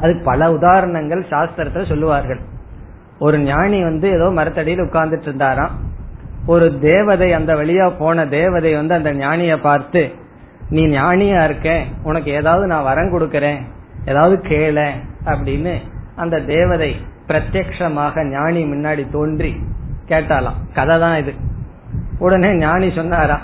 அது 0.01 0.21
பல 0.25 0.53
உதாரணங்கள் 0.53 1.27
சாஸ்திரத்துல 1.31 1.87
சொல்லுவார்கள். 1.87 2.41
ஒரு 3.19 3.39
ஞானி 3.39 3.83
வந்து 3.83 4.09
ஏதோ 4.11 4.31
மரத்தடியில் 4.31 4.81
உட்கார்ந்துட்டு 4.81 5.23
இருந்தாராம். 5.23 5.71
ஒரு 6.47 6.79
தேவதை 6.79 7.33
அந்த 7.33 7.55
வழியா 7.55 7.93
போன 7.99 8.27
தேவதை 8.27 8.75
வந்து 8.75 8.95
அந்த 8.95 9.13
ஞானிய 9.13 9.57
பார்த்து 9.57 10.13
நீ 10.71 10.87
ஞானியா 10.87 11.45
இருக்க. 11.45 11.83
உனக்கு 12.03 12.31
ஏதாவது 12.31 12.67
நான் 12.67 12.83
வரம் 12.83 13.19
கொடுக்கறேன். 13.19 13.59
ஏதாவது 14.07 14.41
கேள 14.49 14.93
அப்படின்னு 15.25 15.77
அந்த 16.17 16.39
தேவதை 16.39 16.97
பிரத்யக்ஷமாக 17.29 18.29
ஞானி 18.29 18.65
முன்னாடி 18.65 19.11
தோன்றி 19.11 19.57
கேட்டாலாம். 20.09 20.59
கதை 20.75 21.01
தான் 21.01 21.19
இது. 21.19 21.33
உடனே 22.19 22.55
ஞானி 22.55 22.91
சொன்னாரா 22.91 23.41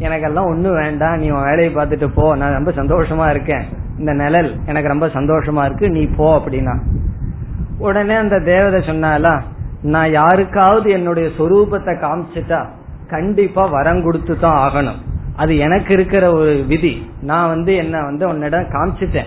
எனக்கெல்லாம் 0.00 0.46
ஒன்றும் 0.46 0.74
வேண்டாம். 0.74 1.16
நீ 1.16 1.30
உன் 1.30 1.42
வேலையை 1.42 1.74
பார்த்துட்டு 1.74 2.10
போ. 2.14 2.36
நான் 2.36 2.64
ரொம்ப 2.64 2.70
சந்தோஷமா 2.70 3.30
இருக்கேன். 3.30 3.64
இந்த 3.98 4.12
நிழல் 4.12 4.56
எனக்கு 4.66 4.88
ரொம்ப 4.88 5.06
சந்தோஷமா 5.06 5.64
இருக்கு. 5.64 5.90
நீ 5.90 6.06
போ 6.06 6.38
அப்படின்னா. 6.38 6.78
உடனே 7.78 8.14
அந்த 8.14 8.40
தேவதை 8.40 8.80
சொன்னாலா 8.80 9.42
நான் 9.82 10.10
யாருக்காவது 10.10 10.90
என்னுடைய 10.90 11.28
சொரூபத்தை 11.38 11.94
காமிச்சிட்டா 11.98 12.66
கண்டிப்பா 13.08 13.66
வரம் 13.66 14.02
கொடுத்து 14.02 14.38
தான் 14.38 14.70
ஆகணும். 14.70 14.96
அது 15.36 15.56
எனக்கு 15.56 15.92
இருக்கிற 15.92 16.32
ஒரு 16.32 16.64
விதி. 16.68 17.10
நான் 17.20 17.48
வந்து 17.48 17.74
என்ன 17.74 18.02
வந்து 18.02 18.28
உன்னிடம் 18.28 18.68
காமிச்சிட்டேன். 18.68 19.26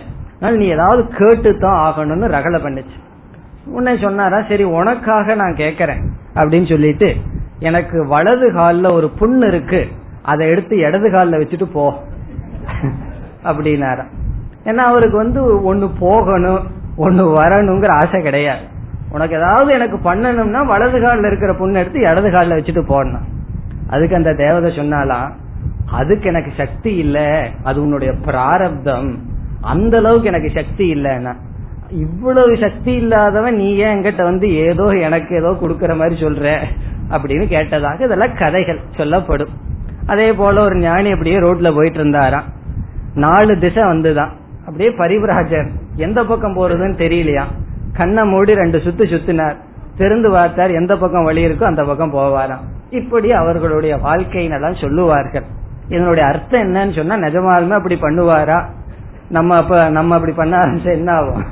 நீ 0.50 0.66
ஏதாவது 0.66 1.08
கேட்டு 1.08 1.58
தான் 1.58 1.80
ஆகணும்னு 1.88 2.28
ரகலை 2.36 2.60
பண்ணுச்சு. 2.64 2.98
உன்னை 3.66 3.98
சொன்னாரா 3.98 4.42
சரி 4.48 4.64
உனக்காக 4.64 5.36
நான் 5.36 5.54
கேக்குறேன் 5.54 6.02
அப்படின்னு 6.36 6.70
சொல்லிட்டு 6.70 7.16
எனக்கு 7.60 8.08
வலது 8.08 8.54
காலில் 8.54 8.86
ஒரு 8.86 9.12
புண்ணு 9.20 9.48
இருக்கு 9.48 9.88
அதை 10.22 10.48
எடுத்து 10.48 10.78
இடது 10.78 11.12
காலில் 11.12 11.40
வச்சுட்டு 11.42 11.64
போ. 11.64 11.94
அப்படின்னாரா. 13.44 14.06
ஏன்னா 14.66 14.84
அவருக்கு 14.92 15.18
வந்து 15.18 15.64
ஒன்னு 15.64 15.90
போகணும் 16.00 16.64
ஒன்னு 16.96 17.24
வரணுங்கிற 17.42 17.92
ஆசை 17.92 18.22
கிடையாது. 18.22 18.64
உனக்கு 19.12 19.36
ஏதாவது 19.36 19.74
எனக்கு 19.74 19.98
பண்ணணும்னா 20.10 20.66
வலது 20.66 21.02
காலில் 21.02 21.24
இருக்கிற 21.24 21.54
புண்ணு 21.54 21.74
எடுத்து 21.74 22.00
இடது 22.00 22.32
காலில் 22.32 22.58
வச்சுட்டு 22.60 22.84
போடணும். 22.94 23.28
அதுக்கு 23.90 24.16
அந்த 24.16 24.34
தேவதை 24.34 24.78
சொன்னாலாம் 24.78 25.30
அதுக்கு 25.86 26.28
எனக்கு 26.30 26.52
சக்தி 26.58 26.96
இல்ல 26.96 27.48
அது 27.64 27.82
உன்னுடைய 27.82 28.14
பிராரப்தம். 28.14 29.31
அந்த 29.62 29.98
அளவுக்கு 29.98 30.28
எனக்கு 30.28 30.52
சக்தி 30.54 30.94
இல்லைன்னா. 30.94 31.36
இவ்வளவு 31.90 32.58
சக்தி 32.58 32.94
இல்லாதவன் 32.94 33.56
நீ 33.56 33.76
ஏன் 33.76 34.02
என்கிட்ட 34.02 34.24
வந்து 34.24 34.56
ஏதோ 34.56 34.84
எனக்கு 34.84 35.36
ஏதோ 35.36 35.50
கொடுக்கற 35.50 35.98
மாதிரி 35.98 36.22
சொல்ற? 36.22 36.58
அப்படின்னு 37.10 37.46
கேட்டதாக 37.50 38.02
இதெல்லாம் 38.02 38.36
கதைகள் 38.36 38.80
சொல்லப்படும். 38.98 39.50
அதே 40.06 40.34
போல 40.34 40.64
ஒரு 40.64 40.78
ஞானி 40.78 41.12
அப்படியே 41.12 41.38
ரோட்ல 41.38 41.76
போயிட்டு 41.76 42.00
இருந்தாராம். 42.00 42.44
நாலு 43.16 43.60
திசை 43.60 43.84
வந்துதான். 43.84 44.30
அப்படியே 44.66 44.90
பரிவராஜர் 44.90 45.72
எந்த 45.96 46.26
பக்கம் 46.26 46.58
போறதுன்னு 46.58 46.98
தெரியலையா? 46.98 47.44
கண்ணை 47.94 48.24
மூடி 48.24 48.54
ரெண்டு 48.54 48.78
சுத்து 48.78 49.02
சுத்தினார். 49.02 49.56
திறந்து 49.98 50.32
பார்த்தார் 50.32 50.72
எந்த 50.72 50.98
பக்கம் 50.98 51.24
வழி 51.24 51.46
இருக்கோ 51.46 51.64
அந்த 51.64 51.84
பக்கம் 51.84 52.14
போவாராம். 52.14 52.60
இப்படி 52.90 53.32
அவர்களுடைய 53.32 53.98
வாழ்க்கையினெல்லாம் 53.98 54.82
சொல்லுவார்கள். 54.82 55.44
இதனுடைய 55.88 56.30
அர்த்தம் 56.30 56.74
என்னன்னு 56.74 56.96
சொன்னா 56.96 57.16
நிஜமாலுமே 57.16 57.70
அப்படி 57.70 57.96
பண்ணுவாரா? 57.96 58.66
நம்ம 59.32 59.56
அப்ப 59.56 59.90
நம்ம 59.90 60.16
அப்படி 60.16 60.34
பண்ண 60.36 60.54
ஆரம்பிச்சா 60.58 60.92
என்ன 61.00 61.12
ஆகும் 61.12 61.46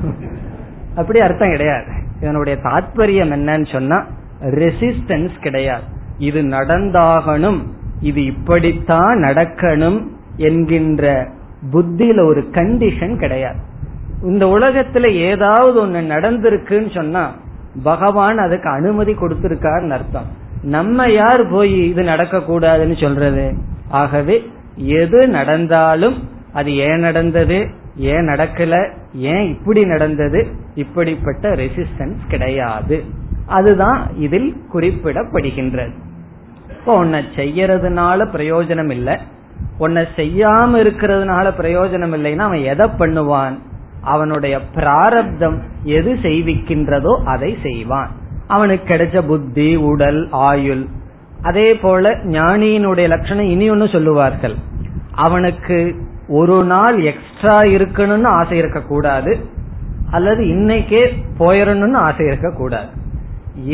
அப்படி 0.95 1.19
அர்த்தம் 1.19 1.53
கிடையாது. 1.55 1.91
இதனுடைய 2.21 2.55
தாத்பரியம் 2.63 3.33
என்னன்னு 3.35 3.67
சொன்னா 3.71 3.97
ரெசிஸ்டன்ஸ் 4.61 5.35
கிடையாது. 5.41 5.85
இது 6.17 6.39
நடந்தாகணும். 6.41 7.59
இது 8.01 8.21
இப்படித்தான் 8.25 9.17
நடக்கணும் 9.23 9.99
என்கின்ற 10.47 11.05
புத்தியில 11.71 12.25
ஒரு 12.27 12.41
கண்டிஷன் 12.51 13.15
கிடையாது. 13.17 13.59
இந்த 14.23 14.45
உலகத்துல 14.45 15.05
ஏதாவது 15.29 15.77
ஒண்ணு 15.85 16.01
நடந்திருக்குன்னு 16.15 16.91
சொன்னா 16.95 17.23
பகவான் 17.83 18.37
அதுக்கு 18.37 18.69
அனுமதி 18.69 19.13
கொடுத்திருக்காருன்னு 19.13 19.95
அர்த்தம். 19.97 20.29
நம்ம 20.61 21.07
யார் 21.11 21.43
போய் 21.49 21.75
இது 21.89 22.03
நடக்க 22.03 22.37
கூடாதுன்னு 22.37 22.97
சொல்றது? 23.01 23.45
ஆகவே 23.89 24.35
எது 24.75 25.19
நடந்தாலும் 25.27 26.17
அது 26.53 26.75
ஏன் 26.75 26.99
நடந்தது 26.99 27.67
ஏன் 27.95 28.27
நடக்கல 28.27 28.89
ஏன் 29.13 29.47
இப்படி 29.47 29.85
நடந்தது 29.85 30.47
இப்படிப்பட்ட 30.75 31.55
ரெசிஸ்டன்ஸ் 31.55 32.21
கிடையாது. 32.27 33.03
அதுதான் 33.45 34.07
இதில் 34.17 34.55
குறிப்பிடப்படுகின்றது. 34.73 35.93
இப்போ 36.69 36.97
உன்னை 36.97 37.19
செய்யறதுனால 37.35 38.27
பிரயோஜனம் 38.35 38.91
இல்லை. 38.91 39.17
உன்னை 39.77 40.03
செய்யாம 40.15 40.71
இருக்கிறதுனால 40.83 41.47
பிரயோஜனம் 41.57 42.13
இல்லைன்னா 42.17 42.37
அவன் 42.37 42.63
எதை 42.63 42.87
பண்ணுவான்? 42.99 43.55
அவனுடைய 44.01 44.61
பிராரப்தம் 44.61 45.61
எது 45.83 46.13
செய்விக்கின்றதோ 46.21 47.23
அதை 47.23 47.57
செய்வான். 47.63 48.09
அவனுக்கு 48.47 48.93
கிடைச்ச 48.93 49.27
புத்தி 49.27 49.75
உடல் 49.75 50.27
ஆயுள். 50.31 50.85
அதே 51.41 51.75
போல 51.75 52.09
ஞானியினுடைய 52.09 53.07
லட்சணம் 53.07 53.45
இனி 53.45 53.69
ஒன்னு 53.69 53.87
சொல்லுவார்கள். 53.87 54.55
அவனுக்கு 55.11 55.95
ஒரு 56.29 56.55
நாள் 56.63 56.97
எக்ஸ்ட்ரா 57.01 57.61
இருக்கணும்னு 57.75 58.29
ஆசை 58.39 58.57
இருக்கக்கூடாது 58.57 59.31
அல்லது 60.11 60.41
இன்னைக்கே 60.43 61.03
போயிடணும்னு 61.39 61.99
ஆசை 62.07 62.25
இருக்கக்கூடாது. 62.25 62.89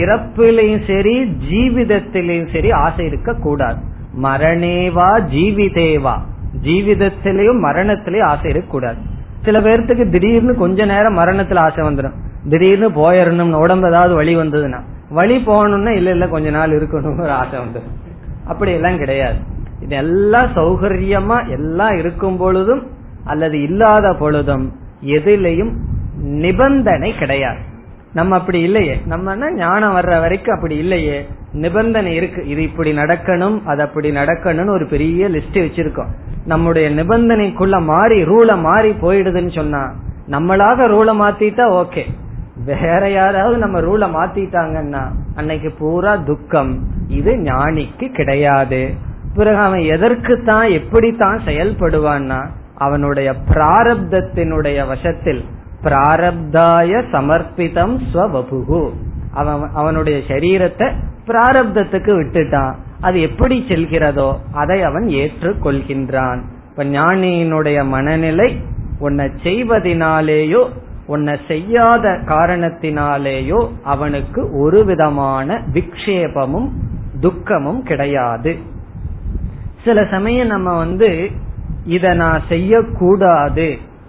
இறப்பிலையும் 0.02 0.86
சரி 0.88 1.16
ஜீவிதத்திலையும் 1.50 2.54
சரி 2.54 2.72
ஆசை 2.72 3.06
இருக்க 3.06 3.34
கூடாது 3.34 3.80
மரணேவா 4.22 5.10
ஜீவிதேவா. 5.34 6.16
ஜீவிதத்திலையும் 6.62 7.60
மரணத்திலேயும் 7.66 8.30
ஆசை 8.32 8.50
இருக்கக்கூடாது. 8.50 9.00
சில 9.42 9.60
பேர்த்துக்கு 9.60 10.06
திடீர்னு 10.10 10.56
கொஞ்ச 10.56 10.86
நேரம் 10.86 11.18
மரணத்துல 11.18 11.60
ஆசை 11.60 11.84
வந்துடும் 11.86 12.16
திடீர்னு 12.50 12.90
போயிடணும் 12.90 13.54
உடம்பு 13.64 13.88
ஏதாவது 13.88 14.14
வழி 14.14 14.34
வந்ததுன்னா 14.38 14.80
வழி 15.10 15.38
போகணும்னா 15.46 15.92
இல்ல 16.00 16.10
இல்ல 16.10 16.28
கொஞ்ச 16.28 16.50
நாள் 16.50 16.78
இருக்கணும் 16.78 17.20
ஆசை 17.42 17.60
வந்துடும் 17.60 17.94
அப்படி 18.48 18.72
எல்லாம் 18.72 18.98
கிடையாது. 18.98 19.40
இது 19.82 19.96
எல்லாம் 19.96 20.52
சௌகரியமா 20.56 21.50
எல்லாம் 21.50 21.98
இருக்கும் 21.98 22.38
பொழுதும் 22.38 22.88
அல்லது 23.24 23.62
இல்லாத 23.62 24.14
பொழுதும் 24.14 24.74
எதிலையும் 25.02 25.72
நிபந்தனை 26.22 27.16
கிடையாது. 27.16 27.58
நம்ம 28.14 28.36
அப்படி 28.36 28.62
இல்லையே. 28.62 29.02
நம்ம 29.06 29.52
ஞானம் 29.52 29.96
வர்ற 29.96 30.20
வரைக்கும் 30.20 30.56
அப்படி 30.56 30.78
இல்லையே. 30.78 31.28
நிபந்தனை 31.54 32.16
இருக்கு. 32.16 32.48
இது 32.48 32.64
இப்படி 32.64 32.98
நடக்கணும் 32.98 33.64
அது 33.64 33.82
அப்படி 33.82 34.12
நடக்கணும்னு 34.12 34.70
ஒரு 34.70 34.88
பெரிய 34.88 35.30
லிஸ்ட் 35.30 35.54
வச்சிருக்கோம். 35.54 36.12
நம்முடைய 36.46 36.90
நிபந்தனைக்குள்ள 36.90 37.84
மாறி 37.84 38.24
ரூலை 38.24 38.60
மாறி 38.60 38.90
போயிடுதுன்னு 38.90 39.56
சொன்னா 39.56 39.94
நம்மளாக 40.30 40.88
ரூலை 40.88 41.14
மாத்திட்டா 41.20 41.86
ஓகே 41.86 42.04
வேற 42.66 43.10
யாராவது 43.10 43.58
நம்ம 43.58 43.80
ரூலை 43.82 44.12
மாத்திட்டாங்கன்னா 44.12 45.04
அன்னைக்கு 45.36 45.74
பூரா 45.80 46.16
துக்கம். 46.16 46.80
இது 47.08 47.32
ஞானிக்கு 47.34 48.12
கிடையாது. 48.12 48.94
பிறகு 49.36 49.58
அவன் 49.58 49.80
எதற்குத்தான் 49.80 50.70
எப்படித்தான் 50.72 51.40
செயல்படுவான்னா 51.46 52.40
அவனுடைய 52.76 53.34
பிராரப்தத்தினுடைய 53.50 54.88
வசத்தில் 54.88 55.44
பிராரப்தாய 55.84 57.02
சமர்ப்பிதம் 57.12 57.96
ஸ்வபுகு 58.14 58.90
அவன் 59.32 59.70
அவனுடைய 59.74 60.18
சரீரத்தை 60.28 60.88
பிராரப்தத்துக்கு 61.28 62.12
விட்டுட்டான். 62.20 62.76
அது 63.02 63.18
எப்படி 63.22 63.66
செல்கிறதோ 63.68 64.30
அதை 64.54 64.84
அவன் 64.84 65.08
ஏற்றுக்கொள்கின்றான். 65.08 66.40
இப்ப 66.70 66.84
ஞானியினுடைய 66.84 67.86
மனநிலை 67.86 68.50
உன்னை 69.00 69.26
செய்வதனாலேயோ 69.44 70.62
உன்னை 71.06 71.36
செய்யாத 71.48 72.10
காரணத்தினாலேயோ 72.26 73.60
அவனுக்கு 73.84 74.42
ஒரு 74.60 74.86
விதமான 74.86 75.58
விக்ஷேபமும் 75.74 76.70
துக்கமும் 77.20 77.84
கிடையாது. 77.84 78.54
சில 79.86 80.06
சமயம் 80.12 80.48
நம்ம 80.48 80.78
வந்து 80.78 81.10
இத 81.86 82.14
நான் 82.14 82.42
செய்யக்கூடாது. 82.50 83.68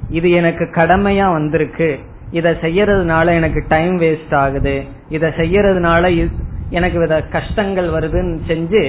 இது 0.09 0.29
எனக்கு 0.31 0.65
கடமையா 0.73 1.27
வந்திருக்கு. 1.33 1.99
இத 2.31 2.51
செய்யறதுனால 2.63 3.27
எனக்கு 3.39 3.61
டைம் 3.69 4.01
வேஸ்ட் 4.01 4.35
ஆகுது. 4.35 4.77
இத 5.09 5.33
செய்யறதுனால 5.37 6.29
எனக்கு 6.71 6.99
வித 6.99 7.17
கஷ்டங்கள் 7.35 7.89
வருதுன்னு 7.89 8.37
செஞ்சு 8.49 8.83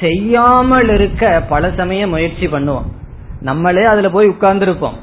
செய்யாமல் 0.00 0.88
இருக்க 0.88 1.42
பல 1.48 1.70
சமயம் 1.76 2.10
முயற்சி 2.10 2.46
பண்ணுவோம். 2.46 2.88
நம்மளே 3.40 3.84
அதுல 3.84 4.10
போய் 4.10 4.28
உட்கார்ந்துருப்போம். 4.28 4.98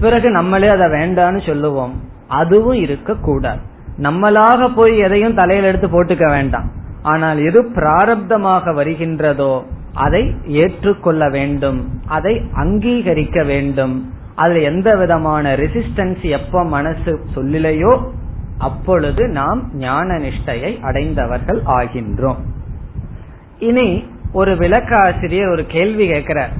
பிறகு 0.00 0.28
நம்மளே 0.30 0.68
அதை 0.68 0.86
வேண்டான்னு 0.86 1.40
சொல்லுவோம். 1.46 1.94
அதுவும் 2.28 2.80
இருக்கக்கூடாது. 2.84 3.60
நம்மளாக 4.02 4.70
போய் 4.74 4.94
எதையும் 4.98 5.34
தலையில 5.34 5.66
எடுத்து 5.66 5.88
போட்டுக்க 5.88 6.26
வேண்டாம். 6.30 6.68
ஆனால் 7.02 7.38
எது 7.38 7.60
பிராரப்தமாக 7.76 8.74
வருகின்றதோ 8.74 9.52
அதை 9.98 10.34
ஏற்றுக்கொள்ள 10.44 11.28
வேண்டும். 11.28 12.00
அதை 12.06 12.42
அங்கீகரிக்க 12.52 13.44
வேண்டும். 13.44 14.12
அதுல 14.34 14.58
எந்த 14.58 14.96
விதமான 14.96 15.56
ரெசிஸ்டன்ஸ் 15.56 16.20
எப்ப 16.20 16.64
மனசு 16.64 17.20
சொல்லலையோ 17.34 18.10
அப்பொழுது 18.58 19.28
நாம் 19.28 19.70
ஞான 19.74 20.18
நிஷ்டையை 20.18 20.80
அடைந்தவர்கள் 20.80 21.62
ஆகின்றோம். 21.62 22.40
இனி 23.58 24.04
ஒரு 24.32 24.54
விளக்காசிரியர் 24.54 25.50
ஒரு 25.50 25.66
கேள்வி 25.66 26.06
கேட்கிறார். 26.06 26.50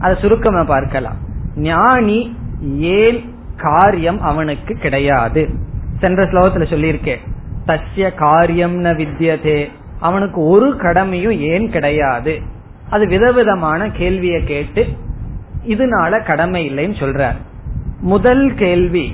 அதை 0.00 0.16
சுருக்கமா 0.20 0.62
பார்க்கலாம். 0.64 1.16
ஞானி 1.56 2.36
ஏன் 2.78 3.34
காரியம் 3.56 4.20
அவனுக்கு 4.20 4.74
கிடையாது? 4.74 5.48
சென்ற 6.00 6.24
ஸ்லோகத்துல 6.24 6.66
சொல்லியிருக்கேன் 6.72 7.22
தஸ்ய 7.66 8.14
காரியம் 8.14 8.84
ந 8.84 8.86
வித்தியதே 8.86 9.68
அவனுக்கு 10.00 10.40
ஒரு 10.40 10.76
கடமையும் 10.76 11.32
ஏன் 11.32 11.70
கிடையாது? 11.70 12.40
அது 12.90 13.04
விதவிதமான 13.06 13.90
கேள்வியை 13.90 14.40
கேட்டு 14.44 14.82
இதனால 15.66 16.12
கடமை 16.26 16.60
இல்லைன்னு 16.70 16.96
சொல்றார். 17.02 17.38
முதல் 18.12 18.46
கேள்வி 18.54 19.06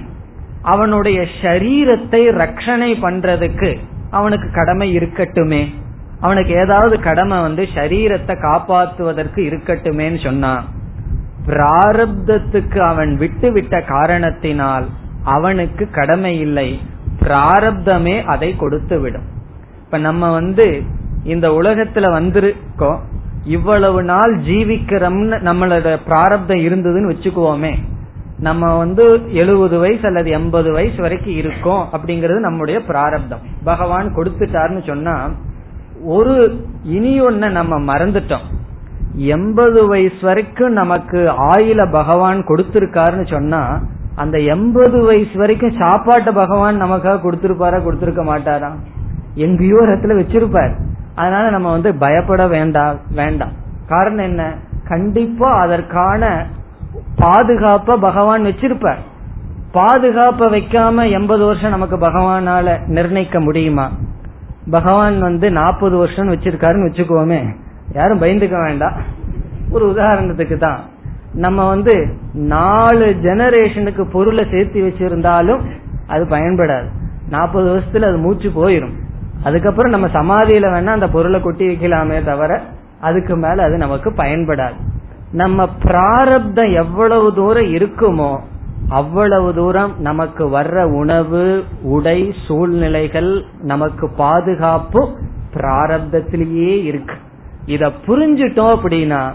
அவனுடைய 0.62 1.18
சரீரத்தை 1.43 2.20
ரட்சணை 2.41 2.91
பண்றதுக்கு 3.05 3.70
அவனுக்கு 4.11 4.49
கடமை 4.51 4.89
இருக்கட்டுமே? 4.99 5.62
அவனுக்கு 6.20 6.53
ஏதாவது 6.55 6.97
கடமை 7.01 7.39
வந்து 7.41 7.62
சரீரத்தை 7.74 8.35
காப்பாற்றுவதற்கு 8.45 9.41
இருக்கட்டுமேன்னு 9.49 10.20
சொன்னான் 10.24 10.64
பிராரப்தத்துக்கு 11.47 12.79
அவன் 12.79 13.12
விட்டு 13.16 13.49
விட்ட 13.53 13.74
காரணத்தினால் 13.81 14.87
அவனுக்கு 15.24 15.85
கடமை 15.91 16.33
இல்லை. 16.41 16.68
பிராரப்தமே 17.20 18.16
அதை 18.24 18.57
கொடுத்து 18.57 18.97
விடும் 19.01 19.27
இப்ப 19.85 19.99
நம்ம 19.99 20.31
வந்து 20.31 20.66
இந்த 21.24 21.47
உலகத்துல 21.49 22.07
வந்திருக்கோம். 22.18 23.01
இவ்வளவு 23.47 24.03
நாள் 24.03 24.32
ஜீவிக்கிறோம்னு 24.38 25.36
நம்மளோட 25.49 25.88
பிராரப்தம் 26.05 26.59
இருந்ததுன்னு 26.59 27.11
வச்சுக்குவோமே. 27.12 27.72
நம்ம 28.38 28.76
வந்து 28.76 29.05
எழுபது 29.32 29.78
வயசு 29.78 30.07
அல்லது 30.07 30.30
எண்பது 30.30 30.72
வயசு 30.72 31.01
வரைக்கும் 31.01 31.34
இருக்கோம் 31.34 31.88
அப்படிங்கறது 31.92 32.38
நம்முடைய 32.38 32.80
பிராரப்தம். 32.80 33.38
பகவான் 33.64 34.14
கொடுத்துட்டாருன்னு 34.16 34.86
சொன்னா 34.86 35.14
ஒரு 36.05 36.34
இனி 36.82 37.20
ஒன்ன 37.20 37.51
நம்ம 37.51 37.78
மறந்துட்டோம். 37.92 38.47
எண்பது 39.14 39.86
வயசு 39.86 40.20
வரைக்கும் 40.20 40.72
நமக்கு 40.72 41.18
ஆயில 41.55 41.90
பகவான் 41.92 42.40
கொடுத்திருக்காருன்னு 42.47 43.26
சொன்னா 43.30 43.62
அந்த 44.14 44.38
எண்பது 44.38 45.05
வயசு 45.05 45.34
வரைக்கும் 45.34 45.78
சாப்பாட்டு 45.78 46.32
பகவான் 46.32 46.82
நமக்காக 46.82 47.22
கொடுத்திருப்பாரா 47.22 47.82
கொடுத்திருக்க 47.82 48.24
மாட்டாரா? 48.24 48.70
எங்கேயோ 49.34 49.76
இடத்துல 49.76 50.14
வச்சிருப்பார். 50.20 50.74
அதனால 51.17 51.51
நம்ம 51.51 51.71
வந்து 51.71 51.95
பயப்பட 51.95 52.47
வேண்டாம் 52.47 52.99
வேண்டாம். 53.11 53.53
காரணம் 53.89 54.25
என்ன? 54.25 54.55
கண்டிப்பா 54.89 55.61
அதற்கான 55.61 56.47
பாதுகாப்ப 57.19 57.97
பகவான் 57.97 58.45
வச்சிருப்பார். 58.45 58.99
பாதுகாப்ப 59.75 60.49
வைக்காம 60.49 61.11
எண்பது 61.11 61.45
வருஷம் 61.45 61.71
நமக்கு 61.71 61.97
பகவானால 61.97 62.87
நிர்ணயிக்க 62.87 63.41
முடியுமா? 63.41 63.91
பகவான் 64.71 65.21
வந்து 65.21 65.51
நாற்பது 65.51 65.97
வருஷம் 65.97 66.29
வச்சிருக்காருன்னு 66.29 66.91
வச்சுக்கோமே. 66.91 67.57
யாரும் 67.93 68.23
பயந்துக்க 68.23 68.64
வேண்டாம். 68.64 68.93
ஒரு 69.71 69.91
உதாரணத்துக்கு 69.91 70.57
தான். 70.57 70.81
நம்ம 71.33 71.69
வந்து 71.69 72.19
நாலு 72.33 73.17
ஜெனரேஷனுக்கு 73.23 74.11
பொருளை 74.11 74.47
சேர்த்து 74.51 74.83
வச்சிருந்தாலும் 74.83 75.61
அது 76.07 76.25
பயன்படாது. 76.25 76.87
நாற்பது 77.29 77.77
வருஷத்துல 77.77 78.09
அது 78.09 78.19
மூச்சு 78.19 78.49
போயிடும் 78.49 79.05
அதுக்கப்புறம் 79.43 79.91
நம்ம 79.91 80.07
சமாதியில 80.07 80.70
வேணா 80.72 80.87
அந்த 80.87 81.09
பொருளை 81.09 81.41
கொட்டி 81.41 81.66
வைக்கலாமே 81.66 82.24
தவிர 82.24 82.61
அதுக்கு 83.01 83.37
மேல 83.37 83.62
அது 83.62 83.76
நமக்கு 83.76 84.11
பயன்படாது. 84.11 84.74
நம்ம 85.32 85.68
பிராரப்தம் 85.68 86.72
எவ்வளவு 86.72 87.34
தூரம் 87.34 87.64
இருக்குமோ 87.64 88.39
அவ்வளவு 88.89 89.55
தூரம் 89.55 89.93
நமக்கு 89.99 90.61
வர்ற 90.61 90.82
உணவு 90.82 91.64
உடை 91.82 92.34
சூழ்நிலைகள் 92.47 93.45
நமக்கு 93.62 94.11
பாதுகாப்பு 94.16 95.09
பிராரப்தத்திலேயே 95.55 96.84
இருக்கு. 96.84 97.14
இத 97.66 97.93
புரிஞ்சிட்டோம் 98.07 98.74
அப்படின்னா 98.76 99.32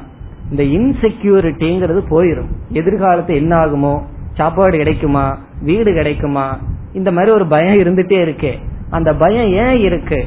இந்த 0.50 0.64
இன்செக்யூரிட்டிங்கிறது 0.64 2.02
போயிடும் 2.10 2.52
எதிர்காலத்து 2.74 3.36
என்ன 3.36 3.56
ஆகுமோ 3.56 4.02
சாப்பாடு 4.34 4.78
கிடைக்குமா 4.78 5.38
வீடு 5.64 5.94
கிடைக்குமா 5.94 6.58
இந்த 6.94 7.12
மாதிரி 7.12 7.32
ஒரு 7.32 7.46
பயம் 7.48 7.80
இருந்துட்டே 7.80 8.20
இருக்கே. 8.28 8.60
அந்த 8.92 9.14
பயம் 9.14 9.52
ஏன் 9.66 9.78
இருக்கு? 9.78 10.20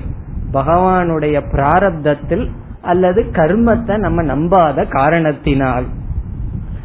பகவானுடைய 0.52 1.36
பிராரப்தத்தில் 1.52 2.44
அல்லது 2.82 3.20
கர்மத்தை 3.32 3.96
நம்ம 3.96 4.22
நம்பாத 4.22 4.88
காரணத்தினால். 4.88 5.86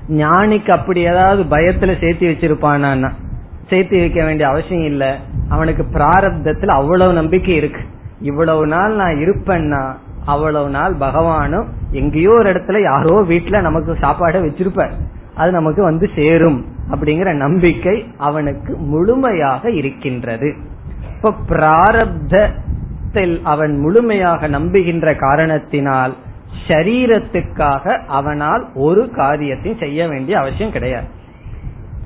ஞானிக்கு 0.09 0.69
அப்படி 0.69 1.01
ஏதாவது 1.01 1.43
பயத்துல 1.43 1.91
சேர்த்து 1.99 2.27
வச்சிருப்பானா 2.27 3.11
சேர்த்து 3.67 3.99
வைக்க 3.99 4.23
வேண்டிய 4.23 4.49
அவசியம் 4.49 4.85
இல்ல. 4.85 5.17
அவனுக்கு 5.49 5.83
பிராரப்தத்தில் 5.93 6.75
அவ்வளவு 6.79 7.13
நம்பிக்கை 7.13 7.55
இருக்கு. 7.55 7.81
இவ்வளவு 8.21 8.67
நாள் 8.67 8.95
நான் 8.95 9.15
இருப்பேன்னா 9.15 9.83
அவ்வளவு 10.25 10.69
நாள் 10.69 10.95
பகவானும் 10.95 11.67
எங்கேயோ 11.91 12.31
ஒரு 12.31 12.51
இடத்துல 12.51 12.81
யாரோ 12.83 13.15
வீட்டுல 13.21 13.61
நமக்கு 13.61 13.91
சாப்பாடை 14.01 14.39
வச்சிருப்பார். 14.45 14.95
அது 15.35 15.51
நமக்கு 15.51 15.81
வந்து 15.83 16.09
சேரும் 16.15 16.65
அப்படிங்கிற 16.91 17.33
நம்பிக்கை 17.35 18.05
அவனுக்கு 18.17 18.77
முழுமையாக 18.77 19.71
இருக்கின்றது. 19.71 20.49
இப்ப 21.21 21.33
பிராரப்தத்தில் 21.49 23.41
அவன் 23.43 23.79
முழுமையாக 23.79 24.47
நம்புகின்ற 24.47 25.15
காரணத்தினால் 25.15 26.13
சரீரத்துக்காக 26.67 27.99
அவனால் 28.07 28.69
ஒரு 28.73 29.09
காரியத்தையும் 29.09 29.79
செய்ய 29.79 30.07
வேண்டிய 30.07 30.39
அவசியம் 30.39 30.71
கிடையாது. 30.71 31.07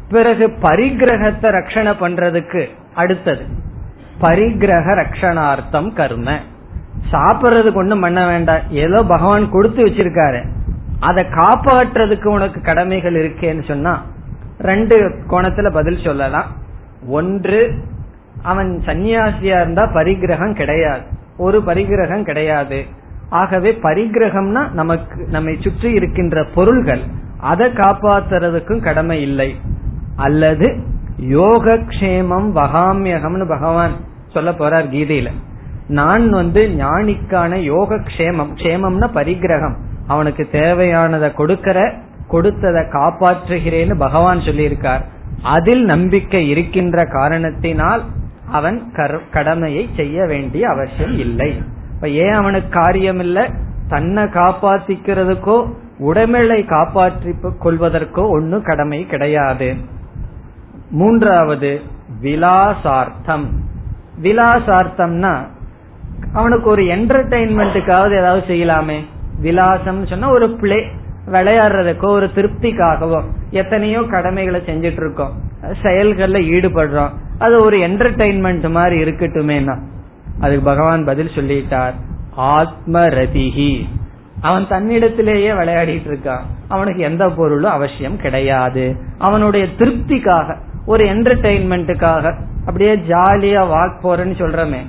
பிறகு 0.10 0.48
பரிகிரகத்தை 0.48 1.52
ரட்சணை 1.52 1.94
பண்றதுக்கு 2.02 2.70
அடுத்தது. 2.94 3.46
பரிகிரக 4.22 4.88
ரக்ஷணார்த்தம் 4.96 5.94
கர்ம. 5.94 6.40
சாப்பிட்றதுக்கு 7.12 7.74
ஒண்ணும் 7.74 8.00
பண்ண 8.00 8.26
வேண்டாம். 8.26 8.70
ஏதோ 8.70 9.04
பகவான் 9.04 9.50
கொடுத்து 9.50 9.86
வச்சிருக்காரு. 9.86 10.46
அதை 11.00 11.24
காப்பாற்றுறதுக்கு 11.24 12.26
உனக்கு 12.26 12.62
கடமைகள் 12.62 13.14
இருக்கேன்னு 13.14 13.64
சொன்னா 13.68 14.02
ரெண்டு 14.60 15.10
கோணத்துல 15.28 15.72
பதில் 15.72 16.04
சொல்லலாம். 16.04 16.52
ஒன்று 17.08 17.92
அவன் 18.44 18.82
சன்னியாசியா 18.86 19.56
இருந்தா 19.62 19.84
பரிகிரகம் 19.84 20.56
கிடையாது. 20.56 21.02
ஒரு 21.38 21.62
பரிகிரகம் 21.66 22.24
கிடையாது. 22.24 22.86
ஆகவே 23.30 23.80
பரிகிரகம்னா 23.84 24.72
நமக்கு 24.72 25.28
நம்மை 25.30 25.58
சுற்றி 25.60 25.92
இருக்கின்ற 25.92 26.44
பொருள்கள். 26.56 27.02
அதை 27.40 27.68
காப்பாத்துறதுக்கும் 27.68 28.84
கடமை 28.84 29.22
இல்லை. 29.22 29.56
அல்லது 30.16 30.68
யோகக்ஷேமம் 31.22 32.50
வகாமியகம்னு 32.56 33.48
பகவான் 33.48 33.92
சொல்ல 34.28 34.52
போறார் 34.52 34.90
கீதையில. 34.92 35.30
நான் 35.88 36.30
வந்து 36.30 36.70
ஞானிக்கான 36.78 37.56
யோக 37.56 37.96
கஷேமம் 37.96 38.54
கஷேமம்னா 38.56 39.08
பரிகிரகம் 39.16 39.76
அவனுக்கு 40.08 40.48
தேவையானதை 40.52 41.30
கொடுக்கற 41.38 41.94
கொடுத்ததை 42.28 42.82
காப்பாற்றுகிறேன்னு 42.82 43.98
பகவான் 43.98 44.40
சொல்லியிருக்கார். 44.40 45.02
அதில் 45.44 45.84
நம்பிக்கை 45.86 46.50
இருக்கின்ற 46.50 47.06
காரணத்தினால் 47.06 48.04
அவன் 48.52 48.92
கடமையை 49.32 49.90
செய்ய 49.96 50.26
வேண்டிய 50.26 50.70
அவசியம் 50.70 51.18
இல்லை. 51.18 51.62
இப்ப 51.96 52.10
ஏன் 52.10 52.34
அவனுக்கு 52.34 52.70
காரியம் 52.70 53.20
இல்லை 53.20 53.50
தன்னை 53.88 54.24
காப்பாத்திக்கிறதுக்கோ 54.24 55.74
உடமையை 56.00 56.66
காப்பாற்றி 56.66 57.30
கொள்வதற்கோ 57.64 58.30
ஒன்னும் 58.30 58.64
கடமை 58.64 59.06
கிடையாது. 59.06 59.76
மூன்றாவது 60.90 61.82
விலாசார்த்தம். 62.22 63.62
விலாசார்த்தம்னா 64.22 65.48
அவனுக்கு 66.34 66.70
ஒரு 66.70 66.84
என்டர்டைன்மெண்ட்டுக்காவது 66.84 68.18
ஏதாவது 68.18 68.48
செய்யலாமே. 68.48 69.00
விலாசம் 69.42 70.06
சொன்னா 70.06 70.30
ஒரு 70.30 70.50
பிளே 70.50 70.88
விளையாடுறதுக்கோ 71.26 72.06
ஒரு 72.06 72.30
திருப்திக்காகவோ 72.36 73.24
எத்தனையோ 73.50 74.04
கடமைகளை 74.10 74.62
செஞ்சிட்டு 74.66 75.02
இருக்கோம். 75.02 75.32
செயல்கள்ல 75.82 76.40
ஈடுபடுறோம். 76.56 77.10
அது 77.38 77.64
ஒரு 77.64 77.78
என்டர்டைன்மெண்ட் 77.78 78.70
மாதிரி 78.70 79.02
இருக்கட்டுமே 79.02 79.78
அதுக்கு 80.40 80.64
பகவான் 80.64 81.06
பதில் 81.06 81.32
சொல்லிட்டார். 81.36 81.94
ஆத்ம 82.36 83.08
ரதிகி 83.08 83.84
அவன் 84.42 84.64
தன்னிடத்திலேயே 84.64 85.56
விளையாடிட்டு 85.56 86.08
இருக்கான். 86.08 86.42
அவனுக்கு 86.68 87.02
எந்த 87.02 87.30
பொருளும் 87.30 87.72
அவசியம் 87.72 88.18
கிடையாது. 88.18 88.96
அவனுடைய 89.18 89.66
திருப்திக்காக 89.78 90.58
ஒரு 90.86 91.06
என்டர்டைன்மெண்ட்டுக்காக 91.06 92.36
அப்படியே 92.60 92.96
ஜாலியா 92.96 93.62
வாக் 93.62 93.96
போறேன்னு 94.04 94.42
சொல்றமே. 94.42 94.80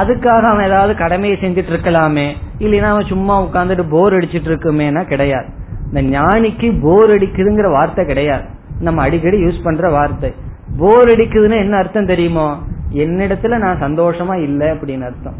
அதுக்காக 0.00 0.42
அவன் 0.42 0.64
ஏதாவது 0.64 0.94
கடமையை 0.94 1.38
செஞ்சுட்டு 1.40 1.72
இருக்கலாமே. 1.72 2.32
இல்லைன்னா 2.58 2.80
அவன் 2.80 3.06
சும்மா 3.06 3.42
உட்காந்துட்டு 3.42 3.88
போர் 3.90 4.12
அடிச்சிட்டு 4.12 4.48
இருக்குமேனா 4.48 5.04
கிடையாது. 5.04 5.46
இந்த 5.92 6.18
ஞானிக்கு 6.18 6.80
போர் 6.82 7.10
அடிக்குதுங்கிற 7.10 7.72
வார்த்தை 7.72 8.06
கிடையாது. 8.06 8.44
நம்ம 8.80 9.02
அடிக்கடி 9.02 9.44
யூஸ் 9.44 9.62
பண்ற 9.62 9.90
வார்த்தை. 9.90 10.34
போர் 10.78 11.08
அடிக்குதுன்னு 11.08 11.58
என்ன 11.58 11.76
அர்த்தம் 11.76 12.06
தெரியுமோ? 12.06 12.58
என்னிடத்துல 12.92 13.58
நான் 13.58 13.82
சந்தோஷமா 13.82 14.42
இல்லை 14.42 14.68
அப்படின்னு 14.68 15.02
அர்த்தம். 15.02 15.34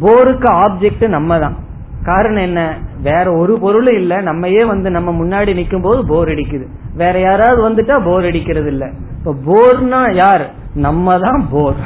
போருக்கு 0.00 0.52
ஆப்ஜெக்ட் 0.52 1.08
நம்ம 1.08 1.38
தான் 1.38 1.56
காரணம் 2.04 2.42
என்ன? 2.42 2.76
வேற 3.02 3.32
ஒரு 3.32 3.58
பொருளும் 3.58 3.94
இல்ல. 3.94 4.20
நம்மையே 4.20 4.64
வந்து 4.64 4.90
நம்ம 4.90 5.24
முன்னாடி 5.24 5.48
நிக்கும் 5.48 5.82
போது 5.82 6.06
போர் 6.06 6.28
அடிக்குது. 6.28 6.66
வேற 6.94 7.20
யாராவது 7.20 7.70
வந்துட்டா 7.70 8.04
போர் 8.04 8.24
அடிக்கிறது 8.24 8.66
இல்ல. 8.66 8.90
இப்ப 9.18 9.34
போர்னா 9.46 10.14
யார்? 10.14 10.50
நம்ம 10.74 11.18
தான் 11.18 11.48
போர் 11.50 11.76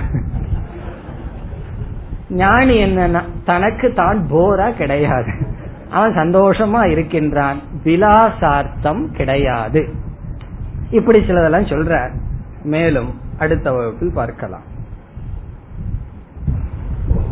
ஞானி 2.28 2.84
என்னன்னா 2.84 3.22
தனக்கு 3.44 3.92
தான் 3.92 4.26
போரா 4.30 4.76
கிடையாது. 4.76 5.32
அவன் 5.90 6.12
சந்தோஷமா 6.12 6.90
இருக்கின்றான். 6.90 7.60
விலாசார்த்தம் 7.84 9.10
கிடையாது. 9.12 9.88
இப்படி 10.90 11.18
சிலதெல்லாம் 11.18 11.72
சொல்ற 11.72 12.10
மேலும் 12.73 13.11
அடுத்த 13.43 13.67
வகுப்பில் 13.71 14.17
பார்க்கலாம் 14.19 14.67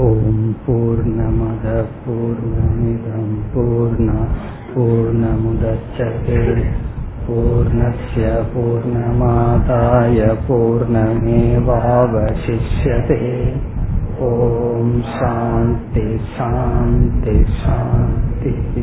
ஓம் 0.03 0.45
பூர்ணமத 0.65 1.65
பூர்ணமிதம் 2.03 3.33
பூர்ண 3.53 4.11
பூர்ணமுதச்சதே 4.73 6.43
पूर्णस्य 7.25 8.27
पूर्णमादाय 8.53 10.19
पूर्णमेवावशिष्यते 10.45 11.57
ॐ 14.27 14.87
शान्ति 15.09 16.05
शान्ति 16.31 17.35
शान्तिः 17.59 18.79